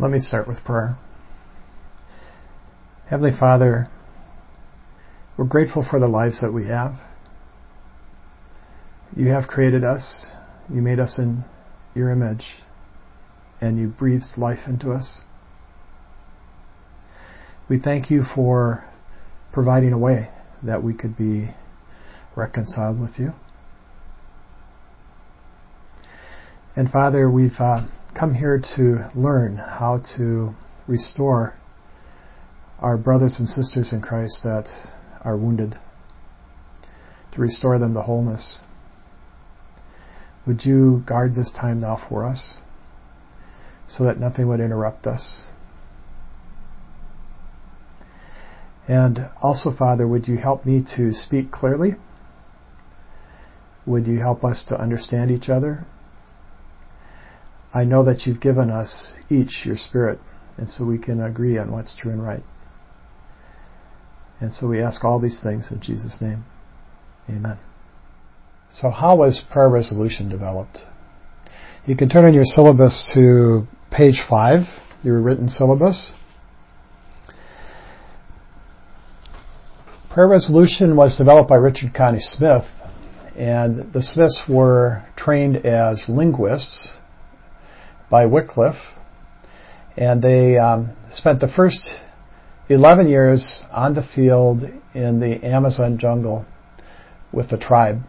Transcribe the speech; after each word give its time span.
Let 0.00 0.12
me 0.12 0.20
start 0.20 0.46
with 0.46 0.62
prayer. 0.64 0.96
Heavenly 3.10 3.32
Father, 3.36 3.88
we're 5.36 5.44
grateful 5.44 5.84
for 5.88 5.98
the 5.98 6.06
lives 6.06 6.40
that 6.40 6.52
we 6.52 6.68
have. 6.68 6.92
You 9.16 9.30
have 9.30 9.48
created 9.48 9.82
us. 9.82 10.26
You 10.72 10.82
made 10.82 11.00
us 11.00 11.18
in 11.18 11.44
your 11.96 12.10
image 12.10 12.44
and 13.60 13.76
you 13.76 13.88
breathed 13.88 14.36
life 14.36 14.68
into 14.68 14.92
us. 14.92 15.20
We 17.68 17.80
thank 17.80 18.08
you 18.08 18.22
for 18.36 18.84
providing 19.52 19.92
a 19.92 19.98
way 19.98 20.28
that 20.62 20.84
we 20.84 20.94
could 20.94 21.16
be 21.16 21.48
reconciled 22.36 23.00
with 23.00 23.18
you. 23.18 23.30
And 26.76 26.88
Father, 26.88 27.28
we've 27.28 27.58
uh, 27.58 27.88
come 28.18 28.34
here 28.34 28.60
to 28.76 29.08
learn 29.14 29.56
how 29.56 30.02
to 30.16 30.50
restore 30.88 31.54
our 32.80 32.98
brothers 32.98 33.36
and 33.38 33.48
sisters 33.48 33.92
in 33.92 34.00
Christ 34.00 34.42
that 34.42 34.68
are 35.22 35.36
wounded, 35.36 35.76
to 37.32 37.40
restore 37.40 37.78
them 37.78 37.94
to 37.94 38.02
wholeness. 38.02 38.60
Would 40.46 40.64
you 40.64 41.04
guard 41.06 41.36
this 41.36 41.52
time 41.52 41.80
now 41.80 41.96
for 42.08 42.26
us 42.26 42.56
so 43.86 44.04
that 44.04 44.18
nothing 44.18 44.48
would 44.48 44.60
interrupt 44.60 45.06
us? 45.06 45.46
And 48.88 49.18
also, 49.42 49.70
Father, 49.70 50.08
would 50.08 50.26
you 50.26 50.38
help 50.38 50.64
me 50.64 50.82
to 50.96 51.12
speak 51.12 51.52
clearly? 51.52 51.90
Would 53.86 54.06
you 54.06 54.18
help 54.18 54.42
us 54.42 54.64
to 54.68 54.80
understand 54.80 55.30
each 55.30 55.48
other? 55.48 55.86
I 57.74 57.84
know 57.84 58.04
that 58.04 58.26
you've 58.26 58.40
given 58.40 58.70
us 58.70 59.12
each 59.30 59.64
your 59.64 59.76
spirit, 59.76 60.18
and 60.56 60.68
so 60.68 60.84
we 60.84 60.98
can 60.98 61.20
agree 61.20 61.58
on 61.58 61.70
what's 61.70 61.94
true 61.94 62.10
and 62.10 62.22
right. 62.22 62.42
And 64.40 64.52
so 64.54 64.68
we 64.68 64.80
ask 64.80 65.04
all 65.04 65.20
these 65.20 65.42
things 65.42 65.70
in 65.70 65.80
Jesus' 65.80 66.22
name. 66.22 66.44
Amen. 67.28 67.58
So 68.70 68.90
how 68.90 69.16
was 69.16 69.42
prayer 69.50 69.68
resolution 69.68 70.28
developed? 70.28 70.78
You 71.86 71.96
can 71.96 72.08
turn 72.08 72.26
in 72.26 72.34
your 72.34 72.44
syllabus 72.44 73.10
to 73.14 73.66
page 73.90 74.20
five, 74.28 74.64
your 75.02 75.20
written 75.20 75.48
syllabus. 75.48 76.12
Prayer 80.10 80.28
resolution 80.28 80.96
was 80.96 81.16
developed 81.16 81.48
by 81.48 81.56
Richard 81.56 81.94
Connie 81.94 82.20
Smith, 82.20 82.64
and 83.36 83.92
the 83.92 84.02
Smiths 84.02 84.42
were 84.48 85.04
trained 85.16 85.56
as 85.64 86.04
linguists 86.08 86.97
by 88.10 88.26
Wycliffe, 88.26 88.94
and 89.96 90.22
they 90.22 90.58
um, 90.58 90.96
spent 91.10 91.40
the 91.40 91.48
first 91.48 92.00
11 92.68 93.08
years 93.08 93.62
on 93.70 93.94
the 93.94 94.02
field 94.14 94.62
in 94.94 95.20
the 95.20 95.44
Amazon 95.44 95.98
jungle 95.98 96.44
with 97.32 97.50
the 97.50 97.58
tribe. 97.58 98.00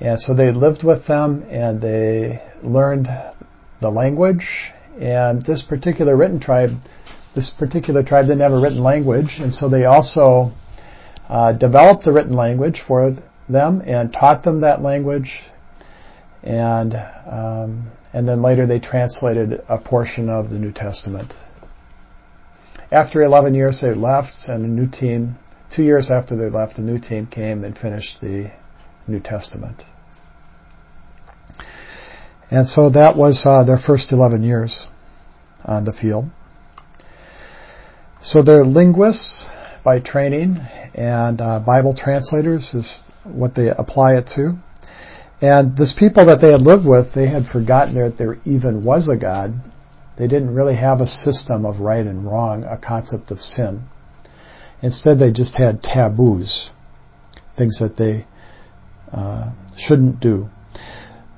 And 0.00 0.20
so 0.20 0.34
they 0.34 0.52
lived 0.52 0.84
with 0.84 1.06
them 1.06 1.42
and 1.48 1.80
they 1.80 2.42
learned 2.62 3.08
the 3.80 3.90
language. 3.90 4.46
And 5.00 5.44
this 5.44 5.62
particular 5.62 6.16
written 6.16 6.40
tribe, 6.40 6.70
this 7.34 7.50
particular 7.50 8.02
tribe 8.02 8.26
didn't 8.26 8.40
have 8.40 8.52
a 8.52 8.60
written 8.60 8.82
language, 8.82 9.36
and 9.38 9.52
so 9.52 9.68
they 9.68 9.84
also 9.84 10.52
uh, 11.28 11.52
developed 11.52 12.04
the 12.04 12.12
written 12.12 12.34
language 12.34 12.82
for 12.86 13.14
them 13.48 13.82
and 13.86 14.12
taught 14.12 14.42
them 14.42 14.62
that 14.62 14.82
language. 14.82 15.42
And 16.46 16.94
um, 16.94 17.90
and 18.12 18.26
then 18.26 18.40
later 18.40 18.66
they 18.66 18.78
translated 18.78 19.60
a 19.68 19.78
portion 19.78 20.30
of 20.30 20.48
the 20.48 20.58
New 20.58 20.72
Testament. 20.72 21.34
After 22.90 23.22
11 23.22 23.54
years, 23.54 23.80
they 23.82 23.92
left, 23.92 24.32
and 24.48 24.64
a 24.64 24.68
new 24.68 24.88
team, 24.88 25.36
two 25.74 25.82
years 25.82 26.10
after 26.10 26.36
they 26.36 26.48
left, 26.48 26.78
a 26.78 26.80
new 26.80 26.98
team 26.98 27.26
came 27.26 27.64
and 27.64 27.76
finished 27.76 28.20
the 28.22 28.52
New 29.08 29.20
Testament. 29.20 29.82
And 32.50 32.66
so 32.66 32.90
that 32.90 33.16
was 33.16 33.44
uh, 33.44 33.64
their 33.64 33.78
first 33.78 34.12
11 34.12 34.44
years 34.44 34.86
on 35.64 35.84
the 35.84 35.92
field. 35.92 36.26
So 38.22 38.42
they're 38.42 38.64
linguists 38.64 39.48
by 39.84 40.00
training, 40.00 40.58
and 40.94 41.40
uh, 41.40 41.60
Bible 41.60 41.94
translators 41.94 42.72
is 42.72 43.02
what 43.24 43.54
they 43.54 43.68
apply 43.68 44.16
it 44.16 44.30
to. 44.36 44.56
And 45.40 45.76
this 45.76 45.94
people 45.98 46.26
that 46.26 46.40
they 46.40 46.50
had 46.50 46.62
lived 46.62 46.86
with, 46.86 47.14
they 47.14 47.28
had 47.28 47.46
forgotten 47.46 47.94
that 47.94 48.16
there 48.16 48.38
even 48.44 48.84
was 48.84 49.08
a 49.08 49.18
God. 49.18 49.52
They 50.18 50.26
didn't 50.26 50.54
really 50.54 50.76
have 50.76 51.00
a 51.00 51.06
system 51.06 51.66
of 51.66 51.80
right 51.80 52.06
and 52.06 52.24
wrong, 52.24 52.64
a 52.64 52.78
concept 52.78 53.30
of 53.30 53.38
sin. 53.38 53.84
Instead, 54.82 55.18
they 55.18 55.32
just 55.32 55.58
had 55.58 55.82
taboos, 55.82 56.70
things 57.56 57.78
that 57.78 57.96
they 57.96 58.26
uh, 59.12 59.52
shouldn't 59.76 60.20
do. 60.20 60.48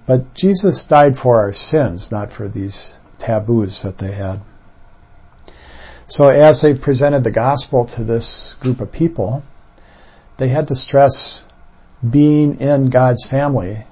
But 0.07 0.35
Jesus 0.35 0.87
died 0.89 1.15
for 1.21 1.41
our 1.41 1.53
sins, 1.53 2.09
not 2.11 2.33
for 2.33 2.49
these 2.49 2.95
taboos 3.19 3.83
that 3.83 3.99
they 3.99 4.15
had. 4.15 4.43
So 6.09 6.29
as 6.29 6.63
they 6.63 6.75
presented 6.75 7.25
the 7.25 7.33
gospel 7.33 7.87
to 7.97 8.05
this 8.05 8.55
group 8.61 8.81
of 8.81 8.91
people, 8.91 9.43
they 10.39 10.49
had 10.49 10.69
to 10.69 10.75
stress 10.75 11.45
being 12.03 12.61
in 12.61 12.91
God's 12.91 13.27
family, 13.29 13.85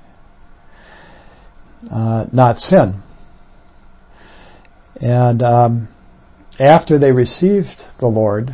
uh, 1.91 2.27
not 2.33 2.59
sin. 2.59 3.03
And 4.97 5.43
um, 5.43 5.89
after 6.59 6.99
they 6.99 7.13
received 7.13 7.83
the 8.01 8.07
Lord, 8.07 8.51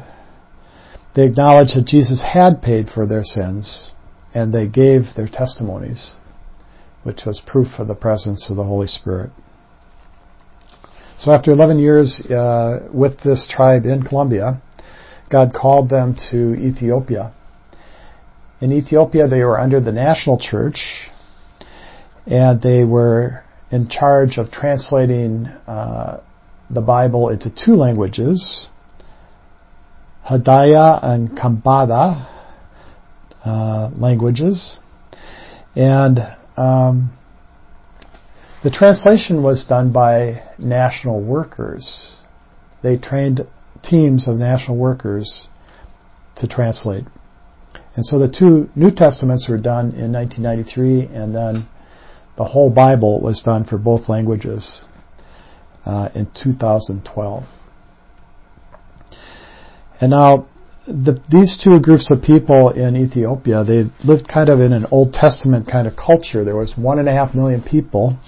they 1.14 1.26
acknowledged 1.26 1.76
that 1.76 1.86
Jesus 1.86 2.22
had 2.22 2.62
paid 2.62 2.88
for 2.88 3.06
their 3.06 3.22
sins, 3.22 3.92
and 4.34 4.52
they 4.52 4.66
gave 4.66 5.02
their 5.14 5.28
testimonies, 5.28 6.16
which 7.02 7.22
was 7.26 7.42
proof 7.46 7.78
of 7.78 7.88
the 7.88 7.94
presence 7.94 8.50
of 8.50 8.56
the 8.56 8.64
Holy 8.64 8.86
Spirit. 8.86 9.30
So 11.18 11.32
after 11.32 11.52
11 11.52 11.78
years 11.78 12.20
uh, 12.30 12.88
with 12.92 13.20
this 13.20 13.48
tribe 13.54 13.84
in 13.84 14.02
Colombia, 14.02 14.62
God 15.30 15.52
called 15.54 15.88
them 15.88 16.16
to 16.30 16.54
Ethiopia 16.54 17.32
in 18.62 18.70
Ethiopia, 18.72 19.26
they 19.26 19.42
were 19.42 19.58
under 19.58 19.80
the 19.80 19.90
national 19.90 20.38
church, 20.38 21.10
and 22.26 22.62
they 22.62 22.84
were 22.84 23.42
in 23.72 23.88
charge 23.88 24.38
of 24.38 24.52
translating 24.52 25.46
uh, 25.66 26.20
the 26.70 26.80
Bible 26.80 27.28
into 27.30 27.50
two 27.50 27.74
languages, 27.74 28.68
Hadiyya 30.30 31.04
and 31.04 31.30
Kambaata 31.30 32.28
uh, 33.44 33.90
languages, 33.96 34.78
and 35.74 36.20
um, 36.56 37.10
the 38.62 38.70
translation 38.70 39.42
was 39.42 39.66
done 39.68 39.92
by 39.92 40.40
national 40.56 41.20
workers. 41.20 42.14
They 42.84 42.96
trained 42.96 43.40
teams 43.82 44.28
of 44.28 44.36
national 44.36 44.76
workers 44.76 45.48
to 46.36 46.46
translate. 46.46 47.04
And 47.94 48.06
so 48.06 48.18
the 48.18 48.28
two 48.28 48.70
New 48.74 48.90
Testaments 48.90 49.48
were 49.48 49.58
done 49.58 49.92
in 49.92 50.12
1993, 50.12 51.14
and 51.14 51.34
then 51.34 51.68
the 52.36 52.44
whole 52.44 52.70
Bible 52.70 53.20
was 53.20 53.42
done 53.42 53.64
for 53.64 53.76
both 53.76 54.08
languages 54.08 54.86
uh, 55.84 56.08
in 56.14 56.30
2012. 56.42 57.44
And 60.00 60.10
now, 60.10 60.48
the, 60.86 61.22
these 61.30 61.60
two 61.62 61.78
groups 61.80 62.10
of 62.10 62.22
people 62.22 62.70
in 62.70 62.96
Ethiopia, 62.96 63.62
they 63.62 63.84
lived 64.04 64.26
kind 64.26 64.48
of 64.48 64.58
in 64.58 64.72
an 64.72 64.86
Old 64.90 65.12
Testament 65.12 65.68
kind 65.70 65.86
of 65.86 65.94
culture. 65.94 66.44
There 66.44 66.56
was 66.56 66.74
one 66.76 66.98
and 66.98 67.08
a 67.08 67.12
half 67.12 67.34
million 67.34 67.62
people, 67.62 68.18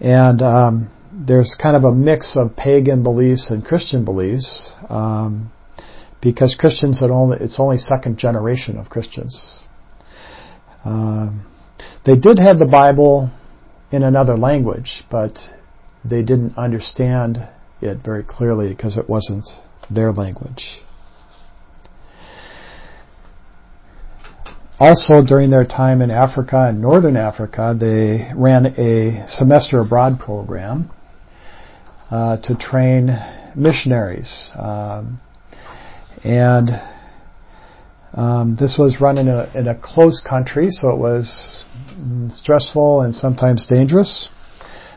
and 0.00 0.42
um, 0.42 0.90
there's 1.12 1.56
kind 1.60 1.76
of 1.76 1.84
a 1.84 1.92
mix 1.92 2.36
of 2.36 2.56
pagan 2.56 3.02
beliefs 3.02 3.50
and 3.50 3.64
Christian 3.64 4.04
beliefs. 4.04 4.74
Um, 4.88 5.52
because 6.22 6.54
Christians 6.58 7.00
had 7.00 7.10
only 7.10 7.38
it's 7.40 7.58
only 7.58 7.78
second 7.78 8.18
generation 8.18 8.76
of 8.76 8.88
Christians. 8.88 9.60
Um, 10.84 11.46
they 12.04 12.16
did 12.16 12.38
have 12.38 12.58
the 12.58 12.66
Bible 12.66 13.30
in 13.92 14.02
another 14.02 14.36
language, 14.36 15.02
but 15.10 15.38
they 16.04 16.22
didn't 16.22 16.56
understand 16.56 17.48
it 17.80 17.98
very 18.04 18.24
clearly 18.26 18.68
because 18.68 18.96
it 18.96 19.08
wasn't 19.08 19.48
their 19.90 20.12
language. 20.12 20.80
Also, 24.78 25.22
during 25.22 25.50
their 25.50 25.66
time 25.66 26.00
in 26.00 26.10
Africa 26.10 26.68
and 26.68 26.80
Northern 26.80 27.16
Africa, 27.16 27.76
they 27.78 28.30
ran 28.34 28.64
a 28.78 29.28
semester 29.28 29.80
abroad 29.80 30.18
program 30.18 30.90
uh, 32.10 32.38
to 32.38 32.56
train 32.56 33.10
missionaries. 33.54 34.50
Um, 34.54 35.20
and 36.24 36.70
um, 38.12 38.56
this 38.58 38.76
was 38.78 39.00
run 39.00 39.18
in 39.18 39.28
a, 39.28 39.50
in 39.54 39.68
a 39.68 39.74
closed 39.80 40.24
country, 40.24 40.70
so 40.70 40.90
it 40.90 40.98
was 40.98 41.64
stressful 42.30 43.02
and 43.02 43.14
sometimes 43.14 43.66
dangerous. 43.66 44.28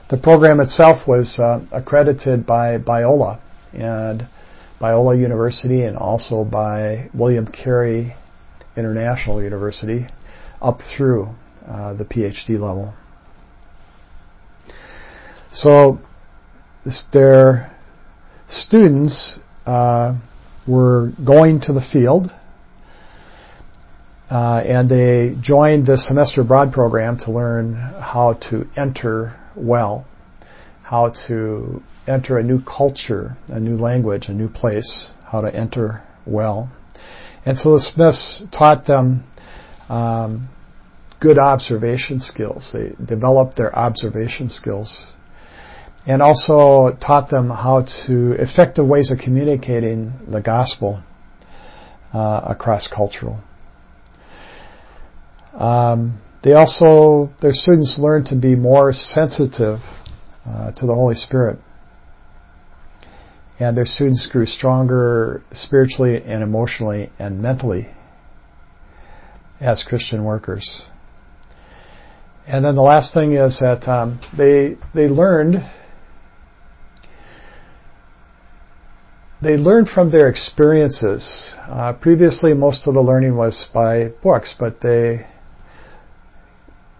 the 0.09 0.17
program 0.17 0.59
itself 0.59 1.07
was 1.07 1.39
uh, 1.39 1.59
accredited 1.71 2.45
by 2.45 2.77
Biola 2.77 3.39
and 3.73 4.27
Biola 4.79 5.19
University 5.19 5.83
and 5.83 5.97
also 5.97 6.43
by 6.43 7.09
William 7.13 7.47
Carey 7.47 8.15
International 8.75 9.41
University 9.41 10.05
up 10.61 10.79
through 10.81 11.29
uh, 11.67 11.93
the 11.93 12.03
PhD 12.05 12.59
level. 12.59 12.93
So 15.51 15.99
their 17.13 17.71
students 18.49 19.39
uh, 19.65 20.15
were 20.67 21.11
going 21.25 21.59
to 21.61 21.73
the 21.73 21.81
field 21.91 22.31
uh, 24.33 24.63
and 24.65 24.89
they 24.89 25.35
joined 25.41 25.85
the 25.85 25.95
semester 25.95 26.41
abroad 26.41 26.73
program 26.73 27.17
to 27.19 27.31
learn 27.31 27.75
how 27.75 28.33
to 28.49 28.65
enter 28.75 29.39
well, 29.55 30.07
how 30.81 31.13
to 31.27 31.83
enter 32.07 32.39
a 32.39 32.43
new 32.43 32.59
culture, 32.63 33.37
a 33.47 33.59
new 33.59 33.77
language, 33.77 34.29
a 34.29 34.33
new 34.33 34.49
place, 34.49 35.11
how 35.31 35.41
to 35.41 35.53
enter 35.53 36.01
well. 36.25 36.71
And 37.45 37.59
so 37.59 37.73
the 37.73 37.81
Smiths 37.81 38.43
taught 38.51 38.87
them 38.87 39.23
um, 39.87 40.49
good 41.19 41.37
observation 41.37 42.19
skills. 42.19 42.71
They 42.73 42.93
developed 43.05 43.55
their 43.55 43.77
observation 43.77 44.49
skills 44.49 45.11
and 46.05 46.21
also 46.21 46.97
taught 46.99 47.29
them 47.29 47.49
how 47.49 47.85
to 48.05 48.33
effective 48.33 48.85
ways 48.85 49.09
of 49.09 49.19
communicating 49.19 50.13
the 50.29 50.41
gospel 50.41 51.01
uh, 52.13 52.41
across 52.45 52.87
cultural. 52.93 53.41
Um, 55.53 56.21
they 56.43 56.53
also 56.53 57.31
their 57.41 57.53
students 57.53 57.97
learned 57.99 58.27
to 58.27 58.35
be 58.35 58.55
more 58.55 58.91
sensitive 58.91 59.79
uh, 60.45 60.71
to 60.73 60.85
the 60.85 60.93
Holy 60.93 61.15
Spirit, 61.15 61.57
and 63.59 63.77
their 63.77 63.85
students 63.85 64.27
grew 64.29 64.45
stronger 64.45 65.41
spiritually 65.53 66.21
and 66.21 66.43
emotionally 66.43 67.11
and 67.17 67.41
mentally 67.41 67.87
as 69.61 69.85
Christian 69.87 70.25
workers. 70.25 70.85
And 72.45 72.65
then 72.65 72.75
the 72.75 72.81
last 72.81 73.13
thing 73.13 73.33
is 73.33 73.59
that 73.59 73.87
um, 73.87 74.19
they 74.37 74.75
they 74.93 75.07
learned 75.07 75.63
they 79.43 79.57
learned 79.57 79.89
from 79.89 80.11
their 80.11 80.29
experiences. 80.29 81.53
Uh, 81.57 81.93
previously, 81.93 82.53
most 82.53 82.87
of 82.87 82.93
the 82.93 83.01
learning 83.01 83.35
was 83.35 83.67
by 83.73 84.07
books, 84.21 84.55
but 84.57 84.81
they 84.81 85.27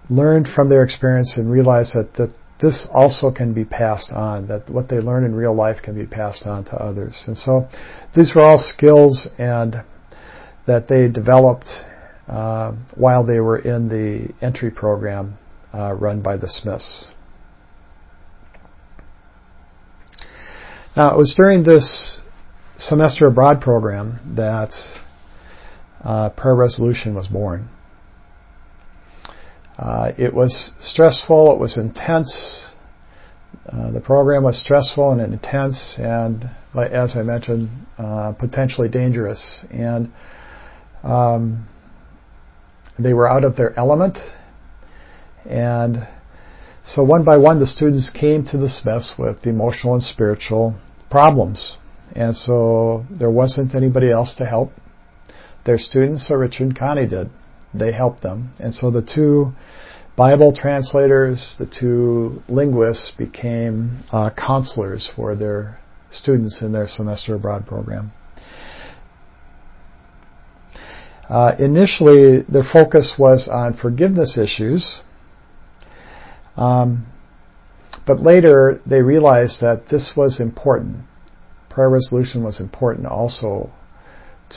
learned 0.10 0.48
from 0.48 0.69
their 0.69 0.84
experience 0.84 1.38
and 1.38 1.51
realized 1.51 1.94
that, 1.94 2.13
that 2.16 2.34
this 2.62 2.88
also 2.94 3.31
can 3.31 3.54
be 3.54 3.66
passed 3.66 4.12
on, 4.12 4.48
that 4.48 4.69
what 4.69 4.90
they 4.90 4.98
learn 4.98 5.24
in 5.24 5.34
real 5.36 5.56
life 5.56 5.78
can 5.84 5.95
be 5.95 6.06
passed 6.06 6.45
on 6.45 6.63
to 6.66 6.75
others. 6.75 7.24
And 7.28 7.38
so 7.38 7.68
these 8.16 8.34
were 8.36 8.42
all 8.42 8.57
skills 8.57 9.28
and 9.38 9.75
that 10.66 10.88
they 10.88 11.10
developed 11.10 11.68
uh, 12.28 12.74
while 12.95 13.25
they 13.25 13.40
were 13.40 13.60
in 13.60 13.90
the 13.90 14.34
entry 14.45 14.72
program 14.72 15.38
uh, 15.74 15.94
run 15.94 16.22
by 16.22 16.38
the 16.38 16.48
Smiths. 16.48 17.12
Now, 20.95 21.13
it 21.13 21.18
was 21.18 21.34
during 21.36 21.63
this 21.63 22.22
semester 22.77 23.27
abroad 23.27 23.61
program 23.61 24.35
that 24.35 24.73
uh, 26.03 26.29
prayer 26.31 26.55
resolution 26.55 27.15
was 27.15 27.27
born. 27.27 27.69
Uh, 29.77 30.11
it 30.17 30.33
was 30.33 30.71
stressful, 30.79 31.53
it 31.53 31.59
was 31.59 31.77
intense. 31.77 32.67
Uh, 33.65 33.91
the 33.91 34.01
program 34.01 34.43
was 34.43 34.59
stressful 34.59 35.11
and 35.11 35.33
intense, 35.33 35.95
and 35.97 36.49
as 36.75 37.15
I 37.15 37.23
mentioned, 37.23 37.69
uh, 37.97 38.33
potentially 38.37 38.89
dangerous. 38.89 39.63
And 39.71 40.11
um, 41.03 41.67
they 42.99 43.13
were 43.13 43.29
out 43.29 43.43
of 43.43 43.55
their 43.55 43.77
element, 43.77 44.17
and 45.45 46.07
so 46.85 47.03
one 47.03 47.23
by 47.23 47.37
one, 47.37 47.59
the 47.59 47.67
students 47.67 48.09
came 48.09 48.43
to 48.45 48.57
the 48.57 48.69
Smiths 48.69 49.13
with 49.17 49.45
emotional 49.45 49.93
and 49.93 50.03
spiritual 50.03 50.75
problems. 51.09 51.77
And 52.13 52.36
so 52.36 53.06
there 53.10 53.31
wasn't 53.31 53.74
anybody 53.74 54.12
else 54.12 54.36
to 54.36 54.45
help 54.45 54.71
their 55.65 55.80
students, 55.80 56.27
so 56.27 56.36
Richard 56.36 56.63
and 56.63 56.77
Connie 56.77 57.07
did. 57.07 57.30
They 57.74 57.92
helped 57.92 58.21
them. 58.21 58.54
And 58.60 58.74
so 58.74 58.92
the 58.92 59.01
two 59.01 59.54
Bible 60.15 60.54
translators, 60.56 61.56
the 61.57 61.65
two 61.65 62.44
linguists 62.48 63.12
became 63.18 64.04
uh, 64.12 64.30
counselors 64.38 65.10
for 65.15 65.36
their 65.36 65.80
students 66.12 66.62
in 66.62 66.71
their 66.71 66.88
semester 66.88 67.33
abroad 67.33 67.65
program. 67.65 68.12
Uh, 71.27 71.56
initially, 71.57 72.42
their 72.44 72.63
focus 72.63 73.16
was 73.18 73.48
on 73.51 73.75
forgiveness 73.75 74.38
issues, 74.38 75.00
um, 76.57 77.07
but 78.06 78.19
later 78.19 78.80
they 78.86 79.01
realized 79.01 79.62
that 79.62 79.86
this 79.89 80.13
was 80.16 80.39
important 80.39 81.06
prayer 81.73 81.89
resolution 81.89 82.43
was 82.43 82.59
important 82.59 83.07
also 83.07 83.71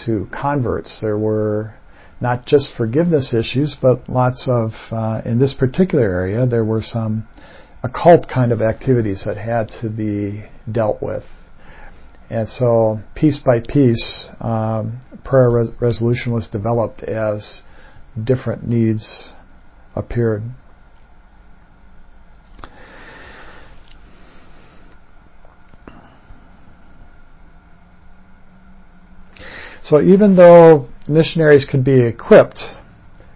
to 0.05 0.29
converts. 0.33 0.99
There 1.01 1.19
were 1.19 1.75
not 2.21 2.47
just 2.47 2.75
forgiveness 2.77 3.35
issues, 3.35 3.77
but 3.81 4.09
lots 4.09 4.49
of, 4.49 4.73
uh, 4.91 5.23
in 5.25 5.39
this 5.39 5.55
particular 5.55 6.05
area, 6.05 6.47
there 6.47 6.65
were 6.65 6.83
some 6.83 7.27
occult 7.83 8.29
kind 8.29 8.53
of 8.53 8.63
activities 8.63 9.25
that 9.27 9.37
had 9.37 9.69
to 9.81 9.89
be 9.89 10.45
dealt 10.71 11.03
with. 11.03 11.25
And 12.29 12.49
so, 12.49 13.01
piece 13.15 13.39
by 13.39 13.61
piece, 13.61 14.29
um, 14.41 15.01
prayer 15.25 15.51
res- 15.51 15.71
resolution 15.81 16.33
was 16.33 16.49
developed 16.49 17.03
as 17.03 17.63
different 18.23 18.67
needs 18.67 19.35
appeared. 19.95 20.43
So 29.87 30.01
even 30.01 30.35
though 30.35 30.89
missionaries 31.07 31.65
could 31.65 31.85
be 31.85 32.01
equipped 32.01 32.61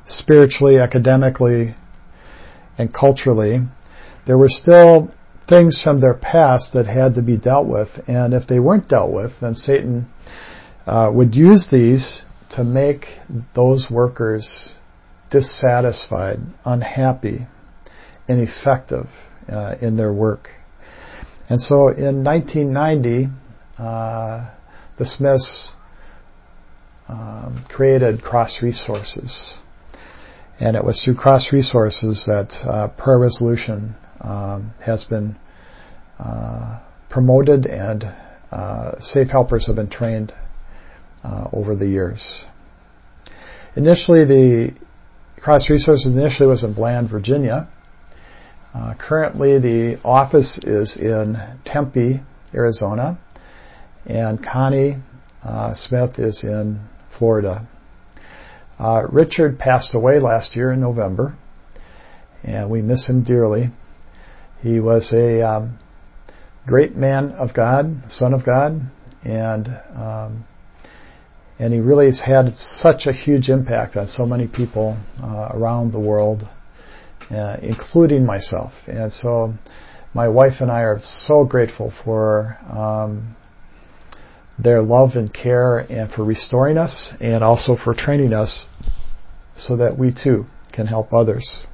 spiritually, 0.04 0.78
academically, 0.78 1.76
and 2.76 2.92
culturally, 2.92 3.60
there 4.26 4.36
were 4.36 4.48
still 4.48 5.14
things 5.48 5.80
from 5.80 6.00
their 6.00 6.14
past 6.14 6.72
that 6.72 6.86
had 6.86 7.14
to 7.14 7.22
be 7.22 7.38
dealt 7.38 7.68
with. 7.68 7.90
And 8.08 8.34
if 8.34 8.48
they 8.48 8.58
weren't 8.58 8.88
dealt 8.88 9.12
with, 9.12 9.30
then 9.40 9.54
Satan 9.54 10.08
uh, 10.88 11.12
would 11.14 11.36
use 11.36 11.68
these 11.70 12.24
to 12.56 12.64
make 12.64 13.04
those 13.54 13.86
workers 13.88 14.74
dissatisfied, 15.30 16.40
unhappy, 16.64 17.46
ineffective 18.26 19.06
uh, 19.48 19.76
in 19.80 19.96
their 19.96 20.12
work. 20.12 20.48
And 21.48 21.60
so 21.60 21.90
in 21.90 22.24
1990, 22.24 23.28
uh, 23.78 24.52
the 24.98 25.06
Smiths 25.06 25.74
um, 27.10 27.64
created 27.68 28.22
Cross 28.22 28.62
Resources. 28.62 29.58
And 30.60 30.76
it 30.76 30.84
was 30.84 31.02
through 31.02 31.16
Cross 31.16 31.52
Resources 31.52 32.24
that 32.26 32.52
uh, 32.68 32.88
prayer 32.88 33.18
resolution 33.18 33.96
um, 34.20 34.72
has 34.84 35.04
been 35.04 35.36
uh, 36.18 36.80
promoted 37.08 37.66
and 37.66 38.04
uh, 38.52 38.92
safe 39.00 39.28
helpers 39.30 39.66
have 39.66 39.76
been 39.76 39.90
trained 39.90 40.32
uh, 41.24 41.48
over 41.52 41.74
the 41.74 41.86
years. 41.86 42.44
Initially, 43.74 44.24
the 44.24 44.74
Cross 45.40 45.68
Resources 45.70 46.12
initially 46.12 46.48
was 46.48 46.62
in 46.62 46.74
Bland, 46.74 47.10
Virginia. 47.10 47.68
Uh, 48.74 48.94
currently, 48.98 49.58
the 49.58 50.00
office 50.04 50.58
is 50.62 50.96
in 50.96 51.36
Tempe, 51.64 52.20
Arizona, 52.54 53.18
and 54.06 54.44
Connie 54.44 54.96
uh, 55.42 55.72
Smith 55.74 56.18
is 56.18 56.44
in 56.44 56.80
Florida. 57.20 57.68
Uh, 58.78 59.02
Richard 59.12 59.58
passed 59.58 59.94
away 59.94 60.18
last 60.20 60.56
year 60.56 60.72
in 60.72 60.80
November, 60.80 61.36
and 62.42 62.70
we 62.70 62.80
miss 62.80 63.06
him 63.06 63.22
dearly. 63.22 63.70
He 64.62 64.80
was 64.80 65.12
a 65.12 65.42
um, 65.42 65.78
great 66.66 66.96
man 66.96 67.32
of 67.32 67.52
God, 67.52 68.04
son 68.08 68.32
of 68.32 68.46
God, 68.46 68.90
and 69.22 69.68
um, 69.94 70.46
and 71.58 71.74
he 71.74 71.80
really 71.80 72.06
has 72.06 72.22
had 72.24 72.52
such 72.52 73.04
a 73.04 73.12
huge 73.12 73.50
impact 73.50 73.96
on 73.96 74.06
so 74.06 74.24
many 74.24 74.48
people 74.48 74.96
uh, 75.22 75.50
around 75.52 75.92
the 75.92 76.00
world, 76.00 76.48
uh, 77.30 77.58
including 77.60 78.24
myself. 78.24 78.72
And 78.86 79.12
so, 79.12 79.52
my 80.14 80.28
wife 80.28 80.54
and 80.60 80.70
I 80.70 80.80
are 80.84 80.98
so 81.00 81.44
grateful 81.44 81.92
for 82.02 82.56
um, 82.66 83.36
their 84.62 84.82
love 84.82 85.10
and 85.14 85.32
care 85.32 85.78
and 85.78 86.10
for 86.10 86.24
restoring 86.24 86.76
us 86.76 87.12
and 87.20 87.42
also 87.42 87.76
for 87.76 87.94
training 87.94 88.32
us 88.32 88.66
so 89.56 89.76
that 89.76 89.98
we 89.98 90.12
too 90.12 90.46
can 90.72 90.86
help 90.86 91.12
others. 91.12 91.66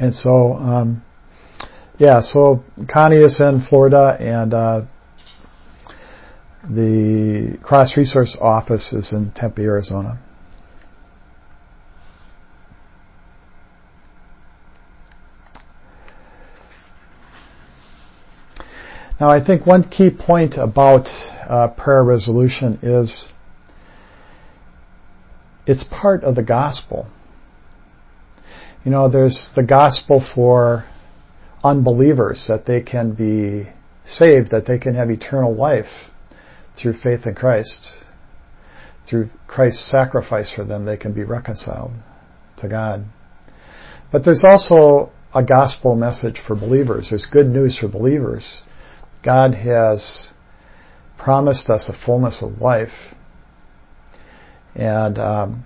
And 0.00 0.14
so, 0.14 0.52
um, 0.52 1.02
yeah, 1.98 2.20
so 2.20 2.62
Connie 2.92 3.16
is 3.16 3.40
in 3.40 3.64
Florida, 3.68 4.16
and 4.20 4.54
uh, 4.54 4.82
the 6.62 7.58
Cross 7.62 7.96
Resource 7.96 8.36
Office 8.40 8.92
is 8.92 9.12
in 9.12 9.32
Tempe, 9.34 9.62
Arizona. 9.62 10.20
Now, 19.20 19.30
I 19.30 19.44
think 19.44 19.66
one 19.66 19.82
key 19.82 20.10
point 20.10 20.54
about 20.56 21.08
uh, 21.48 21.68
prayer 21.76 22.04
resolution 22.04 22.78
is 22.82 23.32
it's 25.66 25.84
part 25.84 26.22
of 26.22 26.36
the 26.36 26.44
gospel. 26.44 27.08
You 28.84 28.92
know, 28.92 29.10
there's 29.10 29.50
the 29.56 29.64
gospel 29.64 30.24
for 30.34 30.84
unbelievers 31.64 32.46
that 32.48 32.64
they 32.64 32.80
can 32.80 33.12
be 33.14 33.68
saved, 34.04 34.52
that 34.52 34.66
they 34.66 34.78
can 34.78 34.94
have 34.94 35.10
eternal 35.10 35.52
life 35.52 36.10
through 36.80 36.94
faith 36.94 37.26
in 37.26 37.34
Christ. 37.34 38.04
Through 39.08 39.30
Christ's 39.48 39.90
sacrifice 39.90 40.52
for 40.54 40.64
them, 40.64 40.84
they 40.84 40.96
can 40.96 41.12
be 41.12 41.24
reconciled 41.24 41.90
to 42.58 42.68
God. 42.68 43.04
But 44.12 44.24
there's 44.24 44.44
also 44.48 45.10
a 45.34 45.42
gospel 45.42 45.96
message 45.96 46.40
for 46.46 46.54
believers. 46.54 47.08
There's 47.10 47.26
good 47.26 47.48
news 47.48 47.78
for 47.78 47.88
believers 47.88 48.62
God 49.24 49.54
has 49.54 50.32
promised 51.18 51.68
us 51.70 51.88
a 51.88 52.06
fullness 52.06 52.42
of 52.42 52.60
life. 52.60 53.14
And 54.74 55.18
um, 55.18 55.64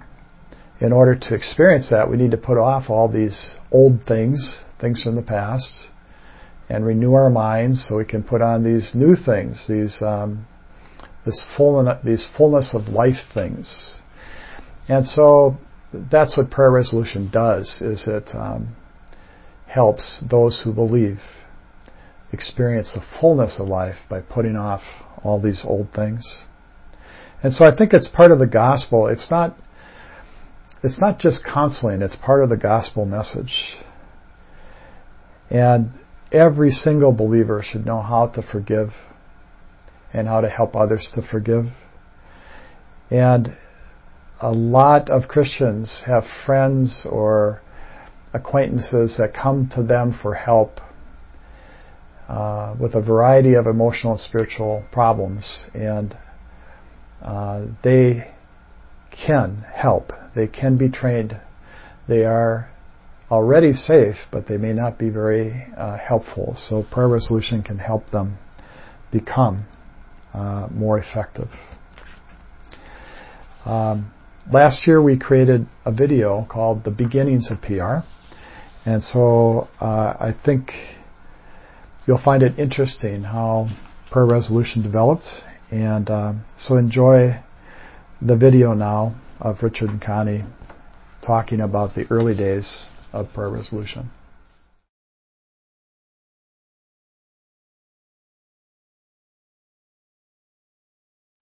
in 0.81 0.93
order 0.93 1.17
to 1.17 1.35
experience 1.35 1.91
that, 1.91 2.11
we 2.11 2.17
need 2.17 2.31
to 2.31 2.37
put 2.37 2.59
off 2.59 2.89
all 2.89 3.11
these 3.11 3.59
old 3.71 4.05
things, 4.07 4.65
things 4.81 5.03
from 5.03 5.17
the 5.17 5.23
past, 5.23 5.91
and 6.69 6.87
renew 6.87 7.13
our 7.13 7.29
minds 7.29 7.87
so 7.87 7.99
we 7.99 8.05
can 8.05 8.23
put 8.23 8.41
on 8.41 8.65
these 8.65 8.93
new 8.95 9.15
things, 9.15 9.67
these 9.69 10.01
um, 10.01 10.47
this 11.27 11.47
fullness, 11.57 11.99
these 12.05 12.29
fullness 12.37 12.75
of 12.75 12.89
life 12.89 13.21
things. 13.35 14.01
And 14.89 15.07
so 15.07 15.59
that's 15.93 16.37
what 16.37 16.51
prayer 16.51 16.71
resolution 16.71 17.31
does: 17.31 17.83
is 17.83 18.09
it 18.09 18.31
um, 18.35 18.75
helps 19.67 20.25
those 20.31 20.63
who 20.65 20.73
believe 20.73 21.19
experience 22.33 22.95
the 22.95 23.05
fullness 23.21 23.61
of 23.61 23.69
life 23.69 23.97
by 24.09 24.21
putting 24.21 24.57
off 24.57 24.83
all 25.23 25.41
these 25.41 25.63
old 25.67 25.93
things. 25.93 26.45
And 27.43 27.53
so 27.53 27.65
I 27.67 27.75
think 27.77 27.93
it's 27.93 28.09
part 28.09 28.31
of 28.31 28.39
the 28.39 28.47
gospel. 28.47 29.09
It's 29.09 29.31
not 29.31 29.57
it's 30.83 31.01
not 31.01 31.19
just 31.21 31.45
counseling, 31.45 32.03
it's 32.03 32.17
part 32.17 32.43
of 32.43 32.51
the 32.51 32.57
gospel 32.57 33.05
message. 33.05 33.77
And 35.49 35.91
every 36.33 36.73
single 36.73 37.13
believer 37.13 37.63
should 37.63 37.87
know 37.87 38.01
how 38.01 38.29
to 38.29 38.43
forgive 38.43 38.89
and 40.13 40.27
how 40.27 40.41
to 40.41 40.49
help 40.49 40.75
others 40.75 41.13
to 41.15 41.23
forgive. 41.23 41.67
And 43.11 43.57
a 44.41 44.51
lot 44.51 45.09
of 45.09 45.29
Christians 45.29 46.03
have 46.07 46.25
friends 46.45 47.07
or 47.09 47.61
acquaintances 48.35 49.19
that 49.19 49.35
come 49.35 49.71
to 49.77 49.83
them 49.83 50.19
for 50.21 50.35
help 50.35 50.81
uh, 52.33 52.75
with 52.81 52.95
a 52.95 53.03
variety 53.03 53.53
of 53.55 53.67
emotional 53.67 54.13
and 54.13 54.21
spiritual 54.21 54.83
problems, 54.91 55.67
and 55.75 56.17
uh, 57.21 57.67
they 57.85 58.33
can 59.11 59.63
help. 59.71 60.13
They 60.35 60.47
can 60.47 60.79
be 60.79 60.89
trained. 60.89 61.39
They 62.09 62.25
are 62.25 62.71
already 63.31 63.75
safe, 63.75 64.17
but 64.31 64.47
they 64.47 64.57
may 64.57 64.73
not 64.73 64.99
be 64.99 65.11
very 65.11 65.53
uh, 65.77 65.99
helpful. 65.99 66.55
So 66.57 66.87
prayer 66.91 67.07
resolution 67.07 67.63
can 67.63 67.77
help 67.77 68.09
them 68.09 68.39
become 69.13 69.67
uh, 70.33 70.69
more 70.71 70.99
effective. 70.99 71.49
Um, 73.67 74.11
last 74.51 74.87
year 74.87 75.03
we 75.03 75.19
created 75.19 75.67
a 75.85 75.93
video 75.93 76.47
called 76.51 76.85
"The 76.85 76.93
Beginnings 76.93 77.51
of 77.51 77.61
PR," 77.61 78.07
and 78.87 79.03
so 79.03 79.69
uh, 79.83 80.15
I 80.19 80.33
think 80.43 80.71
you'll 82.07 82.23
find 82.23 82.43
it 82.43 82.59
interesting 82.59 83.23
how 83.23 83.69
prayer 84.11 84.27
resolution 84.27 84.83
developed. 84.83 85.27
And 85.71 86.11
uh, 86.11 86.35
so 86.57 86.77
enjoy 86.77 87.43
the 88.21 88.37
video 88.37 88.75
now 88.75 89.15
of 89.41 89.63
Richard 89.63 89.91
and 89.91 90.03
Connie 90.03 90.45
talking 91.25 91.61
about 91.61 91.95
the 91.95 92.07
early 92.11 92.35
days 92.35 92.87
of 93.13 93.33
prayer 93.33 93.51
resolution. 93.51 94.11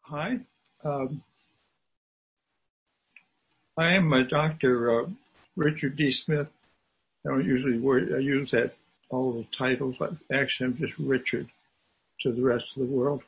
Hi. 0.03 0.39
Um, 0.85 1.23
I 3.77 3.93
am 3.93 4.13
Dr. 4.29 5.03
Uh, 5.05 5.09
Richard 5.57 5.97
D. 5.97 6.13
Smith. 6.13 6.49
I 7.25 7.31
don't 7.31 7.45
usually 7.45 7.79
word, 7.79 8.13
I 8.15 8.19
use 8.19 8.51
that 8.51 8.73
all 9.11 9.33
the 9.33 9.47
titles. 9.57 9.97
Actually, 10.33 10.67
I'm 10.67 10.77
just 10.79 10.93
Richard 10.99 11.49
to 12.23 12.33
the 12.33 12.43
rest 12.43 12.65
of 12.77 12.87
the 12.87 12.93
world. 12.93 13.23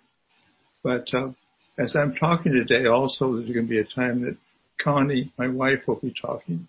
But 0.83 1.13
uh, 1.15 1.31
as 1.79 1.95
I'm 1.97 2.15
talking 2.15 2.53
today, 2.53 2.87
also 2.87 3.35
there's 3.35 3.51
going 3.51 3.67
to 3.67 3.71
be 3.71 3.79
a 3.79 3.85
time 3.85 4.23
that 4.23 4.37
Connie, 4.83 5.33
my 5.39 5.49
wife, 5.49 5.81
will 5.87 5.97
be 5.97 6.15
talking 6.21 6.67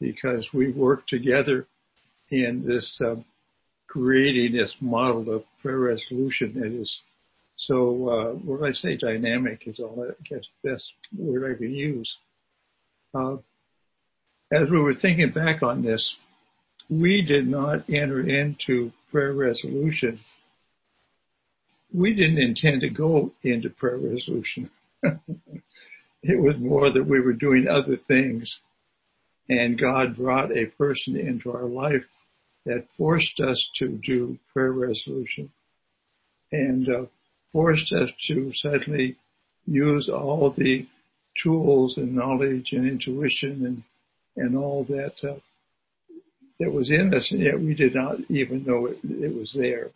because 0.00 0.46
we 0.52 0.72
work 0.72 1.06
together 1.06 1.66
in 2.30 2.64
this 2.66 3.00
uh, 3.04 3.16
creating 3.86 4.56
this 4.56 4.74
model 4.80 5.34
of 5.34 5.44
prayer 5.62 5.78
resolution 5.78 6.52
that 6.54 6.80
is 6.80 7.00
so 7.56 8.08
uh, 8.08 8.32
what 8.34 8.68
I 8.68 8.72
say 8.72 8.96
dynamic 8.96 9.62
is 9.66 9.78
all 9.78 10.06
I 10.06 10.12
guess 10.28 10.44
best 10.62 10.84
word 11.16 11.54
I 11.54 11.56
can 11.56 11.72
use. 11.72 12.14
Uh, 13.14 13.36
as 14.52 14.68
we 14.70 14.78
were 14.78 14.94
thinking 14.94 15.30
back 15.30 15.62
on 15.62 15.82
this, 15.82 16.14
we 16.88 17.22
did 17.22 17.48
not 17.48 17.88
enter 17.88 18.20
into 18.20 18.92
prayer 19.10 19.32
resolution. 19.32 20.20
We 21.92 22.14
didn't 22.14 22.38
intend 22.38 22.82
to 22.82 22.90
go 22.90 23.32
into 23.42 23.70
prayer 23.70 23.98
resolution. 23.98 24.70
it 25.02 26.40
was 26.40 26.56
more 26.58 26.92
that 26.92 27.06
we 27.06 27.20
were 27.20 27.32
doing 27.32 27.66
other 27.68 27.96
things 27.96 28.58
and 29.48 29.80
God 29.80 30.16
brought 30.16 30.56
a 30.56 30.66
person 30.76 31.16
into 31.16 31.52
our 31.52 31.66
life 31.66 32.04
that 32.64 32.86
forced 32.96 33.40
us 33.40 33.68
to 33.76 33.88
do 34.04 34.38
prayer 34.52 34.72
resolution 34.72 35.50
and 36.50 36.88
uh, 36.88 37.04
forced 37.52 37.92
us 37.92 38.10
to 38.28 38.52
suddenly 38.54 39.16
use 39.66 40.08
all 40.08 40.52
the 40.56 40.86
tools 41.42 41.96
and 41.96 42.14
knowledge 42.14 42.72
and 42.72 42.88
intuition 42.88 43.64
and 43.66 43.82
and 44.38 44.56
all 44.56 44.84
that 44.84 45.14
uh, 45.24 45.36
that 46.58 46.72
was 46.72 46.90
in 46.90 47.12
us, 47.14 47.30
and 47.32 47.42
yet 47.42 47.60
we 47.60 47.74
did 47.74 47.94
not 47.94 48.16
even 48.28 48.64
know 48.64 48.86
it, 48.86 48.98
it 49.02 49.34
was 49.34 49.54
there. 49.56 49.90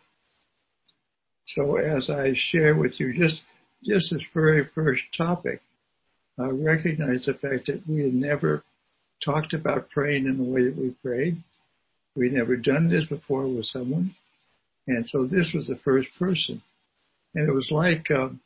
So 1.47 1.77
as 1.77 2.09
I 2.09 2.33
share 2.35 2.75
with 2.75 2.99
you 2.99 3.13
just 3.17 3.41
just 3.83 4.11
this 4.11 4.23
very 4.33 4.69
first 4.75 5.01
topic, 5.17 5.61
I 6.39 6.45
recognize 6.45 7.25
the 7.25 7.33
fact 7.33 7.65
that 7.67 7.81
we 7.87 8.03
had 8.03 8.13
never 8.13 8.63
talked 9.25 9.53
about 9.53 9.89
praying 9.89 10.25
in 10.25 10.37
the 10.37 10.43
way 10.43 10.65
that 10.65 10.77
we 10.77 10.91
prayed. 11.03 11.43
We'd 12.15 12.33
never 12.33 12.55
done 12.55 12.89
this 12.89 13.05
before 13.05 13.47
with 13.47 13.65
someone. 13.65 14.15
And 14.87 15.07
so 15.09 15.25
this 15.25 15.51
was 15.53 15.67
the 15.67 15.79
first 15.83 16.09
person. 16.19 16.61
And 17.33 17.47
it 17.47 17.53
was 17.53 17.69
like 17.71 18.09
um, 18.11 18.39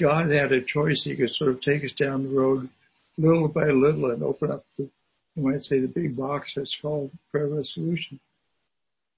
God 0.00 0.30
had 0.30 0.52
a 0.52 0.62
choice. 0.62 1.02
He 1.04 1.16
could 1.16 1.30
sort 1.30 1.50
of 1.50 1.60
take 1.60 1.84
us 1.84 1.92
down 1.98 2.24
the 2.24 2.38
road 2.38 2.68
little 3.16 3.48
by 3.48 3.66
little 3.66 4.10
and 4.10 4.22
open 4.22 4.50
up 4.50 4.64
the 4.76 4.88
you 5.38 5.44
might 5.44 5.62
say 5.62 5.80
the 5.80 5.86
big 5.86 6.16
box 6.16 6.52
that's 6.56 6.74
called 6.82 7.10
prayer 7.30 7.46
resolution. 7.46 8.18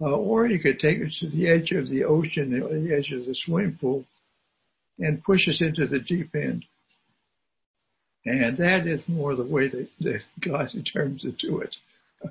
Uh, 0.00 0.10
or 0.10 0.46
you 0.46 0.58
could 0.58 0.78
take 0.78 0.98
us 1.02 1.16
to 1.20 1.28
the 1.28 1.48
edge 1.48 1.72
of 1.72 1.88
the 1.88 2.04
ocean, 2.04 2.50
the 2.50 2.94
edge 2.94 3.12
of 3.12 3.26
the 3.26 3.34
swimming 3.34 3.76
pool, 3.80 4.04
and 4.98 5.22
push 5.24 5.48
us 5.48 5.60
into 5.60 5.86
the 5.86 5.98
deep 5.98 6.34
end. 6.34 6.64
And 8.24 8.56
that 8.58 8.86
is 8.86 9.00
more 9.06 9.34
the 9.34 9.44
way 9.44 9.68
that, 9.68 9.88
that 10.00 10.20
God 10.44 10.68
determines 10.74 11.22
to 11.22 11.32
do 11.32 11.60
it. 11.60 11.74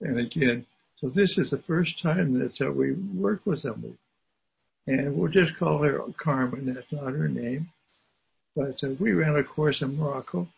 and 0.00 0.18
again, 0.18 0.66
so 1.00 1.08
this 1.08 1.38
is 1.38 1.50
the 1.50 1.62
first 1.66 2.00
time 2.02 2.38
that 2.38 2.66
uh, 2.66 2.72
we 2.72 2.92
work 2.92 3.42
with 3.44 3.60
somebody. 3.60 3.96
And 4.86 5.16
we'll 5.16 5.30
just 5.30 5.56
call 5.58 5.82
her 5.82 6.00
Carmen. 6.22 6.72
That's 6.72 6.90
not 6.90 7.12
her 7.12 7.28
name. 7.28 7.68
But 8.56 8.82
uh, 8.82 8.94
we 8.98 9.12
ran 9.12 9.36
a 9.36 9.44
course 9.44 9.82
in 9.82 9.96
Morocco. 9.96 10.48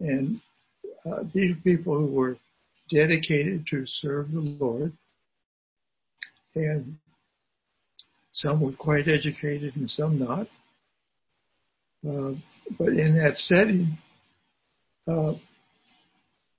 And 0.00 0.40
uh, 1.06 1.22
these 1.34 1.56
people 1.62 1.98
who 1.98 2.06
were 2.06 2.36
dedicated 2.90 3.66
to 3.70 3.84
serve 3.86 4.32
the 4.32 4.40
Lord, 4.40 4.92
and 6.54 6.96
some 8.32 8.60
were 8.60 8.72
quite 8.72 9.08
educated 9.08 9.76
and 9.76 9.90
some 9.90 10.18
not. 10.18 10.46
Uh, 12.06 12.34
but 12.78 12.88
in 12.88 13.16
that 13.16 13.36
setting, 13.36 13.98
uh, 15.06 15.34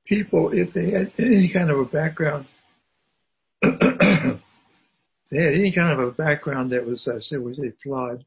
people, 0.06 0.52
if 0.54 0.74
they 0.74 0.92
had 0.92 1.12
any 1.20 1.52
kind 1.54 1.70
of 1.70 1.80
a 1.80 1.86
background 1.86 2.48
they 5.32 5.38
had 5.42 5.54
any 5.54 5.72
kind 5.74 6.00
of 6.00 6.08
a 6.08 6.12
background 6.12 6.72
that 6.72 6.86
was, 6.86 7.08
I 7.08 7.20
said, 7.22 7.40
was 7.40 7.60
a 7.60 7.72
flawed. 7.84 8.26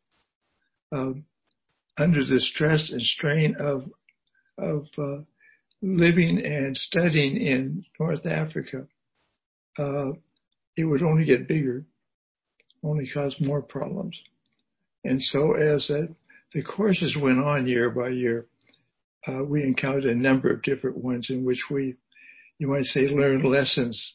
Um, 0.90 1.24
under 1.98 2.24
the 2.24 2.40
stress 2.40 2.90
and 2.90 3.02
strain 3.02 3.56
of 3.58 3.84
of 4.56 4.86
uh, 4.96 5.22
living 5.82 6.44
and 6.44 6.76
studying 6.76 7.36
in 7.36 7.84
North 7.98 8.26
Africa, 8.26 8.86
uh, 9.78 10.10
it 10.76 10.84
would 10.84 11.02
only 11.02 11.24
get 11.24 11.48
bigger, 11.48 11.84
only 12.82 13.08
cause 13.08 13.36
more 13.40 13.62
problems. 13.62 14.18
And 15.04 15.22
so 15.22 15.54
as 15.54 15.88
the 16.52 16.62
courses 16.62 17.16
went 17.16 17.38
on 17.38 17.66
year 17.66 17.90
by 17.90 18.08
year, 18.08 18.46
uh, 19.26 19.44
we 19.44 19.62
encountered 19.62 20.04
a 20.04 20.14
number 20.14 20.50
of 20.50 20.62
different 20.62 20.96
ones 20.96 21.28
in 21.30 21.44
which 21.44 21.64
we, 21.70 21.96
you 22.58 22.68
might 22.68 22.84
say, 22.84 23.08
learned 23.08 23.44
lessons 23.44 24.14